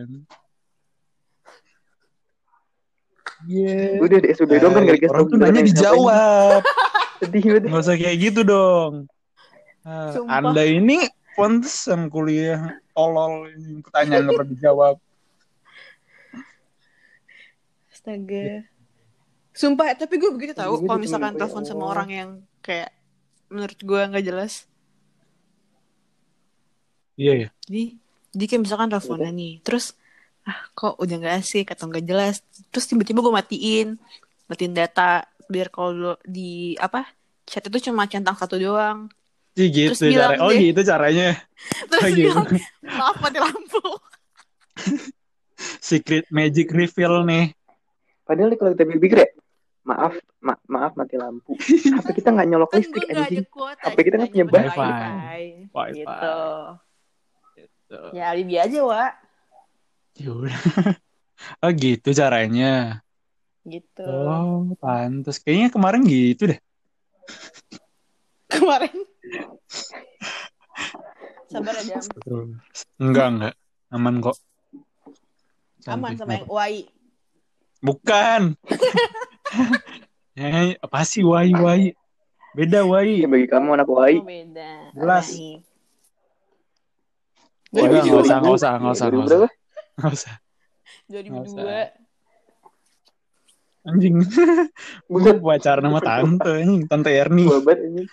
Iya. 3.50 4.00
Udah 4.00 4.18
di 4.22 4.28
SBB 4.32 4.52
dong 4.62 4.72
kan 4.78 4.82
gak 4.86 4.96
dikasih 5.02 5.14
Orang 5.14 5.26
tuh 5.28 5.38
nanya 5.42 5.62
dijawab. 5.66 6.62
Sedih 7.20 7.44
banget. 7.50 7.64
Nggak 7.70 7.84
usah 7.84 7.96
kayak 7.98 8.18
gitu 8.22 8.42
dong. 8.46 8.94
Ah, 9.84 10.16
Sumpah. 10.16 10.40
anda 10.40 10.64
ini 10.64 11.12
pantesan 11.36 12.08
kuliah 12.08 12.80
tolol 12.96 13.52
ini 13.52 13.84
pertanyaan 13.84 14.22
nggak 14.30 14.38
pernah 14.38 14.52
dijawab. 14.54 14.96
Astaga. 17.92 18.64
Sumpah, 19.54 19.94
tapi 19.94 20.18
gue 20.18 20.32
begitu 20.34 20.54
tahu 20.56 20.82
kalau 20.82 20.98
tuh 20.98 21.04
misalkan 21.04 21.34
gue, 21.36 21.40
telepon 21.44 21.62
ya 21.62 21.70
sama 21.70 21.84
orang 21.92 22.10
yang 22.10 22.30
kayak 22.64 22.90
menurut 23.54 23.78
gue 23.78 24.02
nggak 24.10 24.26
jelas. 24.26 24.66
Iya 27.14 27.34
ya. 27.38 27.48
Jadi, 27.70 27.84
jadi 28.34 28.46
kayak 28.50 28.62
misalkan 28.66 28.90
teleponnya 28.90 29.30
nih, 29.30 29.54
terus 29.62 29.94
ah 30.44 30.60
kok 30.74 30.98
udah 31.00 31.16
nggak 31.22 31.36
asik 31.40 31.72
atau 31.72 31.88
nggak 31.88 32.04
jelas, 32.04 32.42
terus 32.74 32.90
tiba-tiba 32.90 33.22
gue 33.22 33.32
matiin, 33.32 33.88
matiin 34.50 34.74
data 34.74 35.24
biar 35.48 35.70
kalau 35.70 36.18
di 36.26 36.74
apa 36.82 37.06
chat 37.46 37.64
itu 37.64 37.92
cuma 37.92 38.10
centang 38.10 38.34
satu 38.36 38.58
doang. 38.58 39.08
Iya 39.54 39.68
gitu 39.70 39.90
Terus 39.94 40.02
bilang 40.10 40.34
cara. 40.34 40.44
Oh 40.44 40.50
deh. 40.50 40.60
gitu 40.66 40.82
caranya. 40.82 41.30
Terus 41.94 42.02
Oh, 42.02 42.10
gitu. 42.10 42.20
bilang 42.26 42.46
maaf 42.98 43.18
mati 43.22 43.38
lampu. 43.38 43.84
Secret 45.80 46.26
magic 46.34 46.74
reveal 46.74 47.22
nih. 47.24 47.54
Padahal 48.26 48.58
kalau 48.58 48.74
kita 48.74 48.84
pikir 48.98 49.18
ya, 49.22 49.30
maaf, 49.84 50.16
ma 50.40 50.56
maaf 50.68 50.96
mati 50.96 51.16
lampu. 51.20 51.56
HP 52.00 52.24
kita 52.24 52.32
nggak 52.32 52.48
nyolok 52.48 52.72
Kan 52.72 52.80
listrik 52.80 53.04
nggak 53.08 53.16
ada 53.16 53.24
anjing. 53.28 53.48
HP 53.84 53.98
kita 54.00 54.16
kan 54.16 54.28
punya 54.32 54.46
wifi. 54.48 54.80
wifi. 54.80 55.92
Gitu. 56.00 56.38
Gitu. 57.60 58.00
Ya 58.16 58.24
alibi 58.32 58.56
aja, 58.58 58.80
Wak. 58.84 59.14
Yaudah. 60.20 60.58
Oh 61.60 61.72
gitu 61.76 62.16
caranya. 62.16 63.04
Gitu. 63.68 64.08
Oh 64.08 64.64
pantas. 64.80 65.44
Kayaknya 65.44 65.76
kemarin 65.76 66.08
gitu 66.08 66.56
deh. 66.56 66.60
Kemarin. 68.54 68.96
Sabar 71.52 71.76
aja. 71.76 72.00
Enggak 72.96 73.28
enggak. 73.34 73.56
Aman 73.92 74.24
kok. 74.24 74.40
Aman 75.84 76.16
Cantik. 76.16 76.20
sama 76.24 76.32
yang 76.40 76.48
UAI. 76.48 76.78
Bukan. 77.84 78.42
Eh, 80.36 80.76
apa 80.78 81.00
sih 81.04 81.22
wai 81.22 81.52
wai? 81.54 81.94
Beda 82.54 82.86
wai. 82.86 83.22
Ya, 83.22 83.28
bagi 83.28 83.48
kamu 83.50 83.74
anak 83.74 83.90
Oh, 83.90 83.98
UAI. 83.98 84.22
beda. 84.22 84.70
Jelas. 84.94 85.28
Udah, 87.74 87.90
nggak 87.90 88.22
usah, 88.22 88.38
2000. 88.38 88.42
nggak 88.46 88.54
usah, 88.54 88.72
nggak 88.78 88.94
usah, 88.94 89.08
2000 89.10 89.18
nggak 89.18 89.30
berapa? 89.34 89.50
Nggak 89.98 90.14
usah. 90.14 90.34
2002. 91.10 91.90
Anjing. 93.84 94.16
Gue 95.12 95.20
Buset. 95.34 95.38
pacaran 95.42 95.84
sama 95.84 96.00
tante 96.00 96.52
anjing, 96.56 96.82
tante 96.88 97.10
Erni. 97.12 97.44
Ini. 97.44 98.04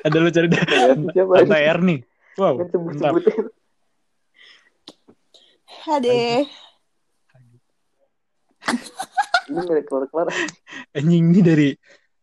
Ada 0.00 0.16
lu 0.16 0.30
cari? 0.30 0.48
Tante 0.48 1.58
Erni. 1.60 1.96
Wow. 2.38 2.56
Kan 2.56 2.66
Bentar. 2.88 3.10
sebut-sebutin. 3.12 3.44
Hade. 5.84 6.46
Ini 9.50 9.58
nggak 9.58 9.84
keluar-keluar. 9.86 10.26
Anjing 10.94 11.24
ini 11.34 11.40
dari 11.42 11.68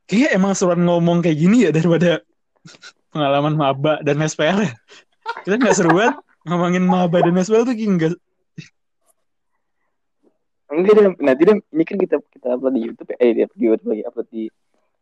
kayak 0.08 0.32
emang 0.36 0.56
seruan 0.56 0.82
ngomong 0.84 1.20
kayak 1.20 1.38
gini 1.38 1.68
ya 1.68 1.72
daripada 1.76 2.24
pengalaman 3.12 3.56
maba 3.56 4.00
dan 4.04 4.24
SPL 4.24 4.64
ya. 4.64 4.72
Kita 5.44 5.60
nggak 5.60 5.76
seru 5.76 5.92
banget 5.92 6.16
ngomongin 6.48 6.88
maba 6.88 7.20
dan 7.20 7.36
SPL 7.36 7.68
tuh 7.68 7.76
kayak 7.76 7.92
nggak 8.00 8.14
Enggak 10.68 10.94
deh, 11.00 11.06
nanti 11.24 11.42
deh, 11.48 11.58
ini 11.72 11.84
kan 11.88 11.96
kita 11.96 12.16
kita 12.28 12.60
upload 12.60 12.76
di 12.76 12.84
YouTube 12.92 13.08
ya, 13.16 13.18
eh 13.24 13.32
di 13.32 13.42
di 13.56 13.64
YouTube 13.72 13.88
lagi 13.96 14.04
upload 14.04 14.28
di 14.28 14.44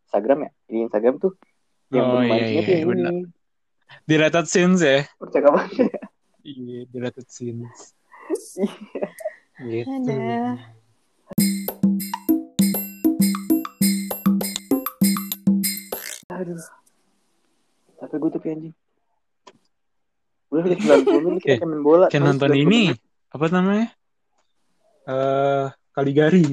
Instagram 0.06 0.38
ya. 0.46 0.52
Di 0.70 0.76
Instagram 0.86 1.16
tuh 1.18 1.32
yang 1.89 2.06
Oh, 2.06 2.22
iya, 2.22 2.38
tuh 2.38 2.62
iya, 2.62 2.78
yang 2.86 2.89
benar. 2.93 3.14
ini. 3.14 3.26
di 4.06 4.14
rated 4.14 4.46
scenes 4.46 4.82
ya. 4.86 5.10
Percakapan. 5.18 5.66
Iya, 6.46 6.80
di 6.86 6.98
rated 7.02 7.26
scenes. 7.26 7.80
Gitu. 9.56 9.88
Ada. 9.88 10.54
Aduh. 16.46 16.62
Tapi 17.96 18.14
gue 18.16 18.30
tuh 18.30 18.39
kayak 18.39 18.56
anjing. 18.56 18.76
Udah 20.48 20.62
udah 20.64 20.78
90 20.78 21.26
menit 21.26 21.41
kita 21.41 21.50
Eh, 21.50 21.58
kayak 21.58 21.68
main 21.68 21.82
bola. 21.82 22.06
Kayak 22.08 22.24
nonton 22.24 22.50
90 22.50 22.62
ini 22.62 22.82
menit. 22.86 23.00
apa 23.28 23.46
namanya? 23.50 23.88
Eh 25.06 25.66
Kaligari. 25.91 26.43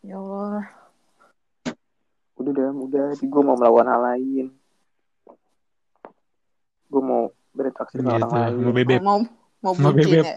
Ya 0.00 0.16
Allah. 0.16 0.68
Udah 2.36 2.50
udah 2.52 2.68
udah. 2.78 3.06
Gue 3.18 3.42
mau 3.42 3.56
melawan 3.56 3.86
hal 3.86 4.00
lain. 4.06 4.46
Gue 6.86 7.02
mau 7.02 7.22
berinteraksi 7.50 7.96
dengan 7.96 8.12
Gitu. 8.14 8.26
orang 8.28 8.32
lain. 8.36 8.54
Mau 8.60 8.72
bebek. 8.72 8.98
Mau 9.00 9.18
mau 9.60 9.72
Mau 9.74 9.90
bebek. 9.90 10.22
ya? 10.22 10.36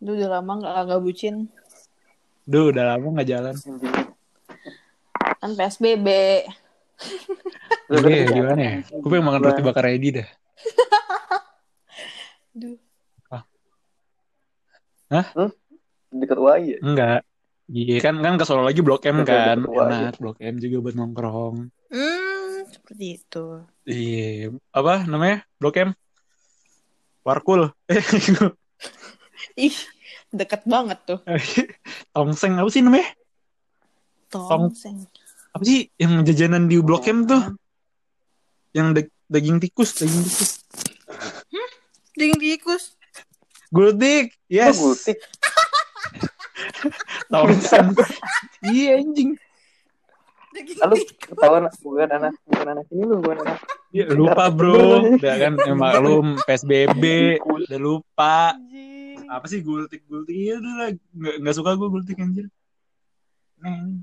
Duh, 0.00 0.16
udah 0.16 0.30
lama 0.32 0.52
gak 0.58 0.74
kagak 0.74 1.00
bucin. 1.02 1.34
Duh, 2.46 2.72
udah 2.72 2.84
lama 2.88 3.06
nggak 3.12 3.28
jalan. 3.28 3.54
Kan 5.40 5.56
PSBB. 5.56 6.08
Udah 7.88 8.10
gimana 8.28 8.60
ya? 8.60 8.74
apa? 8.84 9.00
Gue 9.00 9.08
pengen 9.08 9.24
makan 9.24 9.40
roti 9.40 9.62
bakar 9.64 9.88
Edi 9.88 10.20
dah. 10.20 10.28
Duh. 12.60 12.78
Dekat 16.12 16.36
UAI 16.38 16.76
ya? 16.76 16.78
Enggak. 16.84 17.20
Iya 17.70 18.02
kan 18.02 18.18
kan 18.18 18.34
ke 18.34 18.42
Solo 18.42 18.66
lagi 18.66 18.82
Blok 18.82 19.06
M 19.06 19.22
Oke, 19.22 19.30
kan. 19.30 19.62
Enak 19.62 20.18
Blok 20.18 20.42
M 20.42 20.58
juga 20.58 20.76
buat 20.82 20.94
nongkrong. 20.98 21.70
Hmm, 21.90 22.54
seperti 22.66 23.22
itu. 23.22 23.62
Iya, 23.86 24.50
apa 24.74 25.06
namanya? 25.06 25.46
Blok 25.56 25.78
M. 25.78 25.90
Warkul. 27.22 27.70
Ih, 29.66 29.76
deket 30.34 30.66
banget 30.66 30.98
tuh. 31.06 31.20
Tongseng 32.14 32.58
apa 32.58 32.70
sih 32.74 32.82
namanya? 32.82 33.06
Tongseng. 34.34 35.06
Apa 35.50 35.62
sih 35.66 35.90
yang 35.98 36.22
jajanan 36.22 36.70
di 36.70 36.78
Blok 36.78 37.10
M 37.10 37.26
tuh? 37.26 37.42
Yang 38.70 38.88
da- 38.94 39.14
daging 39.28 39.58
tikus, 39.58 39.98
daging 39.98 40.22
tikus. 40.22 40.50
Daging 42.14 42.38
tikus. 42.38 42.84
Gultik. 43.70 44.34
Oh, 44.34 44.50
Yes. 44.50 44.76
gultik. 44.78 45.18
Tongseng. 47.30 47.94
Iya 48.62 48.98
anjing. 48.98 49.38
Daging 50.50 50.78
Lalu 50.82 50.94
ketahuan 51.18 51.64
bukan 51.78 52.08
anak 52.10 52.34
bukan 52.42 52.66
anak 52.68 52.86
ini 52.90 53.02
lu 53.06 53.14
bukan 53.22 53.38
anak 53.46 53.58
Ya, 53.90 54.06
lupa 54.06 54.54
bro. 54.54 55.02
Udah 55.18 55.34
kan 55.34 55.52
ya, 55.58 55.74
maklum 55.74 56.38
PSBB. 56.46 57.02
Udah 57.42 57.78
lupa. 57.78 58.54
Anjing. 58.54 59.26
Apa 59.26 59.46
sih 59.46 59.62
gultik 59.62 60.06
gultik 60.06 60.34
iya 60.34 60.58
udah 60.58 60.72
lah. 60.78 60.88
Nggak, 61.10 61.34
nggak 61.42 61.54
suka 61.58 61.70
gue 61.74 61.88
gultik 61.90 62.18
anjir. 62.18 62.46
Nah, 63.58 63.98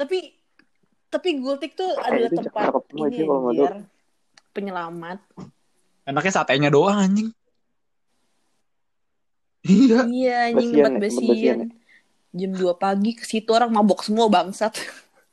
Tapi 0.00 0.32
tapi 1.12 1.28
Gultik 1.44 1.76
tuh 1.76 1.92
adalah 2.00 2.32
tempat 2.32 2.72
ini 2.96 3.28
anjir. 3.28 3.84
Penyelamat. 4.56 5.20
enaknya 6.08 6.32
satenya 6.32 6.72
doang 6.72 6.96
anjing. 6.96 7.28
Iya. 9.60 10.08
Iya, 10.08 10.36
anjing 10.48 10.70
tempat 10.72 10.94
basian 10.96 11.58
ya. 11.68 11.68
Jam 12.30 12.52
2 12.56 12.64
pagi 12.80 13.12
ke 13.12 13.26
situ 13.28 13.50
orang 13.52 13.68
mabok 13.68 14.00
semua 14.06 14.30
bangsat. 14.32 14.72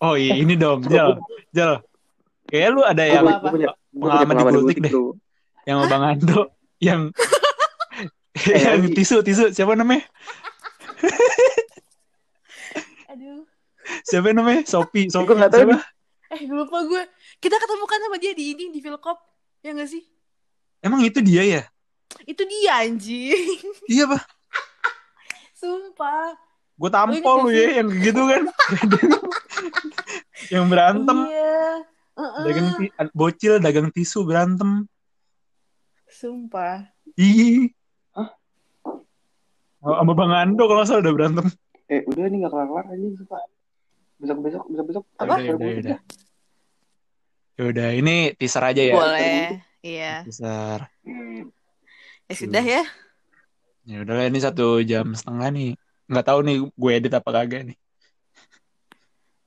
Oh 0.03 0.19
iya 0.19 0.35
ini 0.35 0.59
dong, 0.59 0.83
Jel. 0.85 1.17
Jel. 1.55 1.79
Kayaknya 2.45 2.69
lu 2.75 2.81
ada 2.83 3.03
yang 3.07 3.25
punya 3.39 3.67
gue 3.73 4.09
pengalaman 4.09 4.35
di 4.37 4.43
gultik 4.61 4.77
deh. 4.83 4.93
yang 5.65 5.83
Bang 5.89 6.03
Ando 6.03 6.53
yang 6.77 7.01
yang 8.67 8.85
tisu 8.93 9.25
tisu 9.25 9.49
siapa 9.55 9.73
namanya? 9.73 10.05
Aduh. 13.09 13.46
Siapa 14.03 14.31
namanya? 14.31 14.63
Sopi, 14.63 15.07
Sopi. 15.07 15.25
Gue 15.25 15.35
nggak 15.35 15.51
tahu 15.51 15.61
siapa? 15.63 15.77
Eh, 16.27 16.41
lupa 16.45 16.77
gue. 16.83 17.03
Kita 17.39 17.55
ketemu 17.55 17.85
kan 17.85 17.99
sama 18.03 18.17
dia 18.17 18.33
di 18.33 18.43
ini 18.51 18.65
di 18.69 18.79
Vilkop. 18.79 19.17
Ya 19.63 19.71
gak 19.71 19.87
sih? 19.87 20.03
Emang 20.79 20.99
itu 21.01 21.19
dia 21.19 21.43
ya? 21.43 21.61
Itu 22.23 22.43
dia 22.43 22.83
anjing. 22.83 23.63
Iya, 23.87 24.05
Pak. 24.07 24.23
Sumpah. 25.53 26.35
Gue 26.77 26.89
tampol 26.93 27.47
lu 27.47 27.49
ya 27.49 27.81
yang 27.81 27.89
gitu 27.89 28.21
kan. 28.21 28.43
yang 30.53 30.69
berantem 30.69 31.17
Iya. 31.25 31.81
Heeh. 32.17 32.43
dagang 32.45 32.67
ti- 32.77 32.93
bocil 33.13 33.53
dagang 33.57 33.87
tisu 33.89 34.21
berantem. 34.21 34.85
Sumpah. 36.07 36.85
Ih. 37.15 37.73
Hah? 38.13 38.29
Oh, 39.81 39.95
sama 39.95 40.13
Bang 40.13 40.33
Ando 40.33 40.65
kalau 40.65 40.81
nggak 40.81 40.89
salah 40.89 41.01
udah 41.01 41.13
berantem. 41.13 41.45
Eh 41.87 42.03
udah 42.05 42.25
nih 42.27 42.37
gak 42.43 42.51
kelar-kelar 42.51 42.85
aja 42.89 43.07
sumpah. 43.15 43.41
Besok 44.17 44.37
besok 44.41 44.63
besok 44.73 44.85
besok. 44.89 45.03
Apa? 45.21 45.37
Ya 45.37 45.53
udah, 45.53 45.67
ya 45.67 45.77
udah. 45.81 45.99
Ya 47.57 47.63
udah, 47.73 47.89
ini 47.93 48.15
teaser 48.37 48.63
aja 48.65 48.81
ya. 48.81 48.93
Boleh. 48.93 49.61
Iya. 49.81 50.13
Teaser. 50.25 50.79
Ya 52.27 52.33
sudah 52.33 52.65
ya. 52.65 52.83
Ya 53.87 53.97
udah 54.03 54.27
ini 54.27 54.39
satu 54.41 54.81
jam 54.83 55.13
setengah 55.13 55.49
nih. 55.53 55.71
Nggak 56.09 56.25
tahu 56.25 56.39
nih 56.43 56.57
gue 56.65 56.91
edit 56.91 57.13
apa 57.13 57.29
kagak 57.29 57.73
nih. 57.73 57.77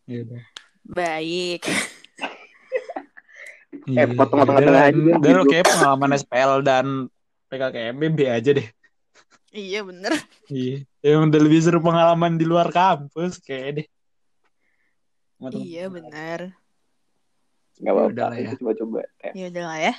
Ya 0.07 0.18
udah. 0.27 0.43
Baik. 0.91 1.62
Iya, 3.87 4.07
potong-potongan 4.14 4.61
udah 4.61 4.66
tengah 4.66 4.83
lah. 4.83 4.91
aja 4.91 5.01
Udah 5.18 5.31
gitu. 5.31 5.51
kayak 5.51 5.66
pengalaman 5.66 6.11
SPL 6.18 6.53
dan 6.62 6.87
PKKMB 7.51 8.03
B 8.14 8.18
aja 8.27 8.51
deh. 8.55 8.68
Iya 9.51 9.83
bener. 9.83 10.14
Iya. 10.47 10.87
Yang 11.03 11.21
udah 11.31 11.41
lebih 11.43 11.61
seru 11.62 11.79
pengalaman 11.83 12.39
di 12.39 12.47
luar 12.47 12.71
kampus 12.71 13.43
kayak 13.43 13.83
deh. 13.83 13.87
Sama 15.41 15.49
temen- 15.57 15.64
Iya 15.64 15.84
bener. 15.88 16.41
Gak 17.80 17.93
apa-apa. 17.97 18.12
Udah 18.12 18.26
lah 18.28 18.36
ya. 18.36 18.51
Coba-coba. 18.61 19.01
Eh, 19.24 19.32
Ya 19.32 19.45
udah 19.49 19.64
lah 19.64 19.78
ya. 19.80 19.95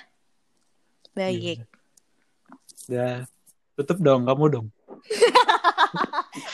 Baik. 1.17 1.57
Udah. 2.85 3.25
Tutup 3.73 3.97
dong 4.05 4.29
kamu 4.29 4.45
dong. 4.53 4.67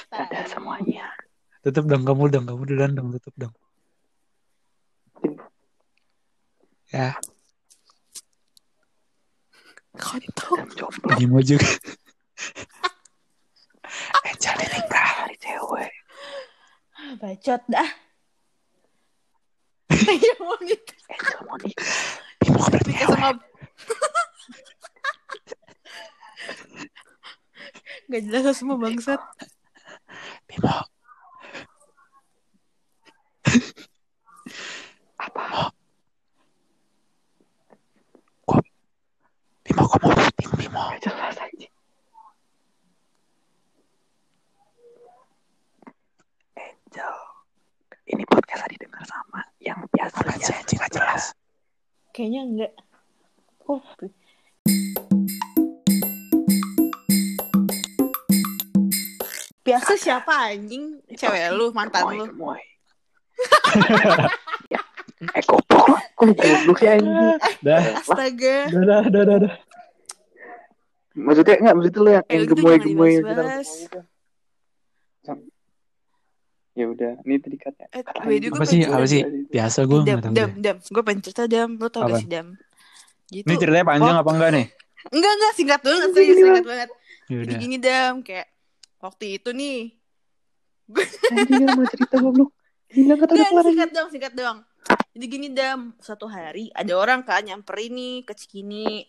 Dadah 0.07 0.43
semuanya. 0.47 1.11
Tutup 1.67 1.83
dong 1.83 2.07
kamu 2.07 2.31
dong. 2.31 2.47
Kamu 2.47 2.63
duluan 2.63 2.95
dong 2.95 3.11
tutup 3.19 3.35
dong. 3.35 3.53
Ya, 6.88 7.19
Kontol. 9.99 10.63
Lagi 11.03 11.25
mau 11.27 11.43
juga. 11.43 11.67
eh, 14.23 14.33
jangan 14.39 14.67
nikah. 14.71 15.09
dari 15.27 15.35
cewek. 15.41 15.91
Bacot 17.19 17.61
dah. 17.67 18.06
Iya 20.07 20.33
mau 20.39 20.55
nikah. 20.63 20.99
Angel 21.11 21.39
mau 21.43 21.55
gitu. 21.59 21.67
nikah. 21.67 21.83
Bimo 22.39 22.59
kan 22.63 22.71
berarti 22.71 22.93
sama 22.95 23.29
Gak 28.07 28.21
jelas 28.23 28.55
semua 28.55 28.79
bangsat. 28.79 29.19
Bimo. 30.47 30.71
Apa? 35.19 35.43
Kok? 38.47 38.63
Bimo, 39.67 39.83
kok 39.91 39.99
mau 39.99 40.15
syuting, 40.15 40.51
Bimo? 40.55 40.83
Gak 40.95 41.03
jelas 41.03 41.35
aja. 41.35 41.67
Angel. 46.55 47.15
Ini 48.07 48.23
podcast 48.23 48.63
tadi 48.63 48.79
dengar 48.79 49.03
sama 49.03 49.43
Apaan 49.76 50.39
sih 50.39 50.53
anjing 50.55 50.80
gak 50.80 50.93
jelas. 50.95 51.24
Kayaknya 52.15 52.41
enggak. 52.47 52.74
Oh. 53.68 53.84
Biasa 59.68 59.99
siapa 59.99 60.55
anjing? 60.55 61.03
Cewek 61.11 61.51
lu, 61.51 61.76
mantan 61.76 62.07
lu. 62.15 62.26
Gemoy. 62.32 62.61
ya. 64.72 64.82
Eh 65.18 65.41
goblok. 65.49 65.97
Kok 66.13 66.30
goblok 66.38 66.78
sih 66.78 66.89
anjing? 66.93 67.41
Dah, 67.65 67.82
Astaga. 67.97 68.57
dah, 68.70 69.01
dah, 69.09 69.24
dah. 69.49 69.53
Maksudnya 71.18 71.57
enggak 71.57 71.76
maksudnya 71.76 72.01
lu 72.05 72.09
yang 72.13 72.26
Eh, 72.30 72.34
yang 72.38 72.43
itu 72.45 72.53
gemoy-gemoy 72.53 73.11
jangan 73.18 73.57
gitu. 73.65 73.99
Ya 76.78 76.86
udah, 76.86 77.17
ini 77.25 77.41
tadi 77.41 77.57
kata. 77.57 77.89
Eh, 77.89 78.05
Apa 78.05 78.30
gue 78.30 78.67
sih, 78.69 78.86
apa 78.86 79.01
sih? 79.09 79.25
Biasa 79.49 79.80
gue 79.84 79.97
Dam, 80.05 80.21
dam, 80.30 80.51
dam. 80.61 80.78
Gue 80.78 81.01
pengen 81.01 81.25
cerita, 81.25 81.49
dam. 81.49 81.73
Lo 81.73 81.89
tau 81.89 82.05
gak 82.05 82.21
sih, 82.21 82.30
dam? 82.30 82.53
Gitu. 83.28 83.49
Ini 83.49 83.57
ceritanya 83.57 83.86
panjang 83.88 84.13
apa 84.13 84.30
enggak 84.30 84.49
nih? 84.53 84.65
Enggak, 85.09 85.32
enggak. 85.34 85.51
Singkat 85.57 85.82
banget, 85.82 86.09
gini, 86.13 86.38
Singkat 86.38 86.65
banget. 86.69 86.89
Jadi 87.28 87.34
Yaudah. 87.34 87.57
gini, 87.57 87.78
dam. 87.82 88.13
Kayak 88.21 88.47
waktu 89.01 89.25
itu 89.36 89.49
nih. 89.51 89.80
Anjing 91.34 91.65
mau 91.65 91.86
cerita 91.89 92.15
goblok. 92.21 92.49
Gila 92.88 93.13
kata 93.17 93.32
udah 93.34 93.47
kelar. 93.49 93.65
singkat 93.65 93.89
doang, 93.91 94.09
singkat 94.13 94.34
doang. 94.38 94.57
Jadi 95.17 95.25
gini, 95.25 95.47
dam. 95.49 95.80
Suatu 95.97 96.30
hari 96.30 96.69
ada 96.71 96.93
orang 96.93 97.25
kan 97.25 97.41
nyamperin 97.41 97.89
nih 97.89 98.15
ke 98.21 98.38
Cikini. 98.38 99.01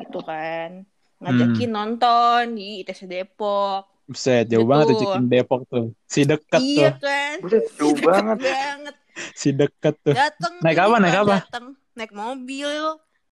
Gitu 0.00 0.18
kan. 0.24 0.88
Ngajakin 1.20 1.68
Hmm. 1.68 1.76
nonton 1.76 2.56
di 2.56 2.80
ITC 2.80 3.04
Depok. 3.04 3.91
Buset, 4.04 4.44
jauh 4.46 4.60
Gitu. 4.60 4.68
banget 4.68 4.84
tuh 4.86 4.98
Cikin 4.98 5.24
Depok 5.26 5.60
tuh. 5.66 5.86
Si 6.04 6.20
deket 6.22 6.60
iya 6.60 6.88
tuh. 6.92 7.00
kan. 7.02 7.36
Buset, 7.40 7.64
jauh 7.74 7.96
banget. 7.98 8.36
banget. 8.40 8.94
Si 9.32 9.48
deket 9.50 9.94
tuh. 10.00 10.12
Dateng. 10.12 10.54
Naik 10.58 10.76
tuh 10.76 10.82
apa, 10.82 10.90
dia 10.90 11.00
naik 11.00 11.14
kan, 11.14 11.22
apa? 11.22 11.36
Dateng. 11.38 11.66
Naik 11.94 12.12
mobil. 12.12 12.72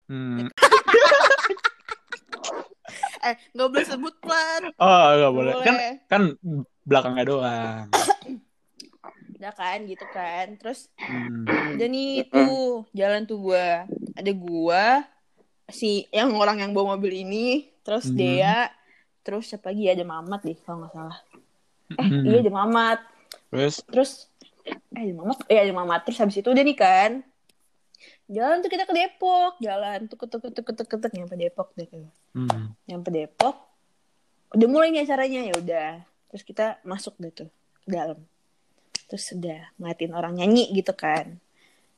Hmm. 0.07 0.47
Eh, 3.19 3.35
gak 3.51 3.69
boleh 3.69 3.85
sebut 3.85 4.14
plat. 4.19 4.62
Oh, 4.79 5.07
enggak 5.11 5.33
boleh. 5.35 5.53
Kan 5.59 5.75
Boleh. 5.75 5.93
kan 6.07 6.23
belakangnya 6.83 7.25
doang. 7.27 7.87
Udah 9.35 9.53
kan, 9.61 9.79
gitu 9.85 10.07
kan. 10.09 10.55
Terus 10.57 10.87
Hmm. 10.97 11.45
udah 11.75 11.89
nih 11.89 12.25
tuh 12.25 12.87
jalan 12.93 13.27
tuh 13.27 13.43
gua 13.43 13.85
ada 14.14 14.33
gua 14.33 15.03
si 15.66 16.07
yang 16.09 16.33
orang 16.33 16.59
yang 16.59 16.71
bawa 16.71 16.97
mobil 16.97 17.12
ini 17.12 17.47
terus 17.83 18.07
Hmm. 18.07 18.16
Dea 18.16 18.71
terus 19.29 19.45
siapa 19.47 19.68
lagi? 19.68 19.85
Ada 19.87 20.05
Mamat 20.05 20.41
deh 20.41 20.57
kalau 20.64 20.81
nggak 20.81 20.93
salah. 20.97 21.18
Eh 21.93 22.01
Hmm. 22.01 22.24
iya 22.24 22.41
ada 22.41 22.53
Mamat. 22.55 22.99
Terus? 23.51 23.74
Terus 23.85 24.11
eh 24.64 25.05
ada 25.05 25.14
Mamat. 25.14 25.39
Eh 25.47 25.59
ada 25.61 25.72
Mamat. 25.72 26.01
Terus 26.09 26.18
habis 26.18 26.37
itu 26.37 26.49
udah 26.49 26.64
nih 26.64 26.79
kan? 26.79 27.11
Jalan 28.26 28.61
tuh 28.61 28.68
kita 28.68 28.85
ke 28.85 28.93
Depok. 28.93 29.61
Jalan 29.61 30.05
tuh 30.05 30.16
ketuk 30.16 30.41
ketuk 30.43 30.64
ketuk 30.64 30.87
ketuk. 30.89 31.12
Nyampe 31.12 31.37
Depok 31.37 31.68
deh 31.76 31.85
tuh. 31.85 32.09
hmm. 32.33 32.72
nyampe 32.85 33.09
Depok. 33.09 33.57
Udah 34.49 34.64
mulai 34.64 34.89
nih 34.89 35.05
acaranya 35.05 35.45
ya 35.45 35.55
udah. 35.55 35.91
Terus 36.29 36.43
kita 36.43 36.81
masuk 36.83 37.16
deh 37.16 37.29
tuh 37.31 37.49
ke 37.85 37.89
dalam. 37.89 38.20
Terus 39.09 39.24
udah 39.33 39.61
ngeliatin 39.76 40.12
orang 40.12 40.37
nyanyi 40.37 40.72
gitu 40.72 40.93
kan. 40.93 41.37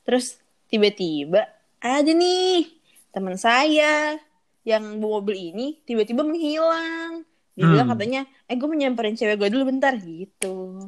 Terus 0.02 0.38
tiba-tiba 0.66 1.46
ada 1.78 2.10
nih 2.10 2.70
teman 3.10 3.34
saya 3.34 4.18
yang 4.62 4.96
bawa 4.96 5.20
mobil 5.20 5.36
ini 5.36 5.80
tiba-tiba 5.80 6.20
menghilang 6.20 7.24
dia 7.50 7.62
Hmm. 7.62 7.72
bilang 7.72 7.88
katanya 7.90 8.20
eh 8.44 8.54
gue 8.54 8.64
mau 8.64 8.74
nyamperin 8.74 9.14
cewek 9.14 9.36
gue 9.36 9.48
dulu 9.48 9.68
bentar 9.68 9.92
gitu 9.94 10.86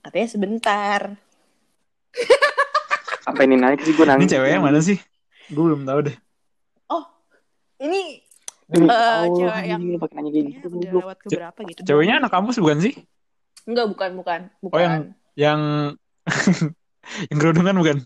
katanya 0.00 0.28
sebentar 0.28 1.00
Apa 3.26 3.42
ini 3.42 3.54
naik 3.54 3.82
sih 3.82 3.90
gue 3.90 4.00
Ini 4.00 4.10
nangis. 4.12 4.28
ceweknya 4.28 4.58
mana 4.60 4.78
sih? 4.78 4.98
Gue 5.48 5.62
belum 5.64 5.82
tahu 5.82 5.98
deh. 6.04 6.16
oh 6.88 7.04
ini 7.78 8.22
Demi 8.64 8.86
Eh, 8.86 8.90
Allah, 8.90 9.26
cewek 9.28 9.64
yang 9.64 9.82
pakai 9.96 10.14
nanya 10.16 10.22
kayak 10.24 10.34
kayaknya 10.36 10.50
gitu 10.52 10.66
udah 10.68 10.78
goblok. 10.80 11.02
lewat 11.02 11.16
ke 11.16 11.26
Ce- 11.26 11.36
berapa 11.36 11.60
gitu 11.64 11.80
Ceweknya 11.84 12.14
anak 12.16 12.30
kampus 12.30 12.56
bukan 12.56 12.78
sih? 12.80 12.94
enggak 13.64 13.86
bukan 13.88 14.10
bukan 14.14 14.40
bukan 14.60 14.74
Oh, 14.74 14.80
yang- 14.80 15.06
Yang 15.36 15.60
yang 17.28 17.38
kerudungan 17.38 17.76
bukan? 17.76 17.96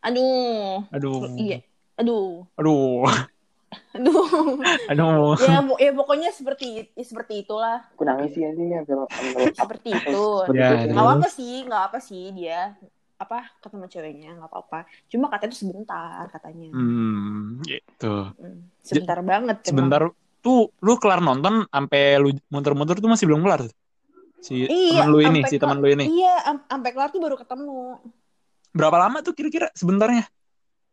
aduh 0.00 0.80
Aduh. 0.88 1.28
iya 1.36 1.58
aduh 1.94 2.46
Aduh. 2.56 3.04
Aduh 3.94 4.26
Aduh. 4.90 5.34
ya, 5.38 5.62
ya 5.78 5.90
pokoknya 5.94 6.30
seperti 6.34 6.64
ya, 6.74 6.82
seperti 7.02 7.46
itulah 7.46 7.78
Gue 7.94 8.04
nangis 8.06 8.34
sih 8.34 8.42
anjing 8.42 8.68
ya. 8.70 8.80
Seperti 9.54 9.88
itu 9.94 10.22
Ya, 10.50 10.68
nggak 10.90 11.04
apa 11.04 11.12
apa 11.22 11.28
sih 11.30 11.54
nggak 11.66 11.82
apa 11.90 11.98
sih 12.02 12.24
dia 12.34 12.74
apa 13.20 13.44
ketemu 13.60 13.84
ceweknya 13.92 14.28
nggak 14.40 14.48
apa 14.48 14.58
apa 14.64 14.78
cuma 15.12 15.28
katanya 15.28 15.50
tuh 15.52 15.60
sebentar 15.60 16.24
katanya 16.32 16.66
Hmm, 16.72 17.60
gitu. 17.68 18.14
Hmm, 18.40 18.58
sebentar 18.80 19.18
banget 19.20 19.56
emang. 19.60 19.68
Sebentar 19.68 20.02
tuh 20.40 20.72
lu 20.80 20.92
kelar 20.96 21.20
nonton 21.20 21.68
sampai 21.68 22.16
lu 22.22 22.28
muter-muter 22.48 22.96
tuh 22.96 23.10
masih 23.12 23.26
belum 23.28 23.44
kelar. 23.44 23.60
tuh? 23.68 23.74
Si 24.40 24.64
Iya, 24.64 25.04
teman 25.04 25.08
lu 25.12 25.18
ini, 25.20 25.40
si 25.44 25.56
teman 25.60 25.78
lu 25.84 25.88
ini. 25.92 26.04
iya 26.08 26.32
am- 26.48 26.64
sampai 26.64 26.90
kelar 26.96 27.08
tuh 27.12 27.20
baru 27.20 27.36
ketemu 27.36 28.00
Berapa 28.72 28.96
lama 29.02 29.18
tuh 29.20 29.34
kira-kira 29.36 29.68
sebentarnya? 29.76 30.24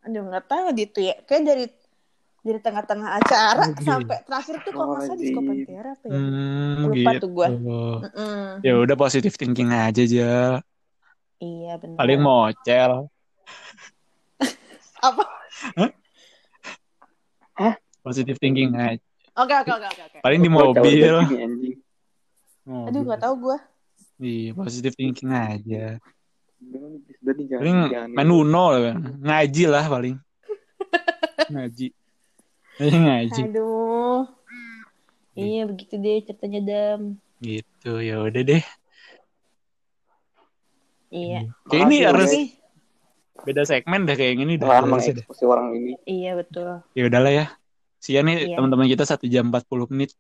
aduh 0.03 0.23
nggak 0.23 0.45
tahu 0.47 0.65
gitu 0.79 0.99
ya 1.03 1.15
kayak 1.27 1.43
dari 1.43 1.65
dari 2.47 2.59
tengah-tengah 2.63 3.09
acara 3.19 3.63
Oh, 3.67 3.75
gitu. 3.75 3.83
sampai 3.83 4.17
terakhir 4.23 4.55
tuh 4.63 4.71
kalau 4.71 4.85
nggak 4.87 5.01
salah 5.03 5.17
di 5.19 5.25
Astagfirullahaladzim. 5.27 5.67
Pantera 5.67 5.91
apa 5.91 6.05
ya 6.07 6.11
Hmm, 6.15 6.79
Lupa 6.87 7.11
gitu. 7.11 7.19
tuh 7.19 7.29
gua. 7.35 7.47
Oh. 7.51 7.97
Mm-mm. 8.07 8.41
Ya 8.63 8.73
udah 8.79 8.95
positif 8.95 9.31
thinking 9.35 9.69
aja 9.69 10.01
aja. 10.01 10.31
iya 11.37 11.73
benar 11.77 11.97
Paling 11.99 12.19
mocel. 12.23 12.91
apa 15.07 15.23
Positif 18.01 18.39
thinking 18.39 18.71
aja. 18.71 19.03
oke 19.35 19.51
oke 19.51 19.71
oke 19.75 19.87
oke 19.91 20.17
Paling 20.23 20.39
di 20.39 20.49
mobil. 20.49 21.15
aduh 22.67 23.01
nggak 23.03 23.21
tahu 23.21 23.35
gue 23.51 23.57
Iya, 24.17 24.57
positif 24.57 24.97
thinking 24.97 25.29
aja. 25.29 26.01
Paling 27.53 27.77
main. 28.17 28.29
Uno 28.33 28.65
lah, 28.73 28.97
ngaji 28.97 29.63
lah 29.69 29.85
paling. 29.85 30.17
ngaji. 31.53 31.93
Paling 32.77 33.03
ngaji. 33.03 33.41
aduh 33.43 34.21
iya 35.33 35.65
begitu 35.65 35.93
deh 35.95 36.17
ceritanya 36.21 36.61
dam 36.61 37.01
Gitu, 37.37 37.91
ya 37.99 38.17
udah 38.19 38.41
deh. 38.43 38.63
iya 41.09 41.45
Kayak 41.65 41.83
ini 41.83 41.97
harus 42.01 42.29
guys. 42.29 42.49
beda 43.39 43.61
segmen 43.63 44.03
dah 44.03 44.13
kayak 44.13 44.35
gini 44.35 44.53
dah. 44.55 44.81
Mengeksekusi 44.81 45.43
orang 45.43 45.73
ini. 45.73 45.91
iya 46.03 46.33
betul 46.33 46.81
Ya 46.91 47.03
udahlah 47.05 47.31
ya. 47.31 47.45
Sia 47.97 48.21
nih 48.21 48.47
Iya. 48.47 48.55
teman-teman 48.55 48.85
kita 48.85 49.03
1 49.03 49.25
jam 49.25 49.47
40 49.47 49.89
menit. 49.89 50.11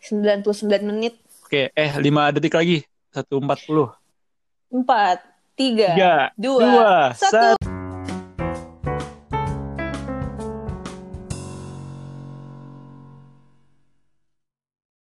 99 0.00 0.42
menit 0.82 1.14
Oke, 1.42 1.70
eh 1.70 1.92
5 1.92 2.02
detik 2.32 2.52
lagi. 2.52 2.82
1.40. 3.12 3.94
empat 4.68 5.22
tiga 5.54 5.88
Tiga, 5.94 6.14
dua, 6.36 6.60
dua, 6.60 6.90
satu. 7.12 7.54
satu. 7.54 7.65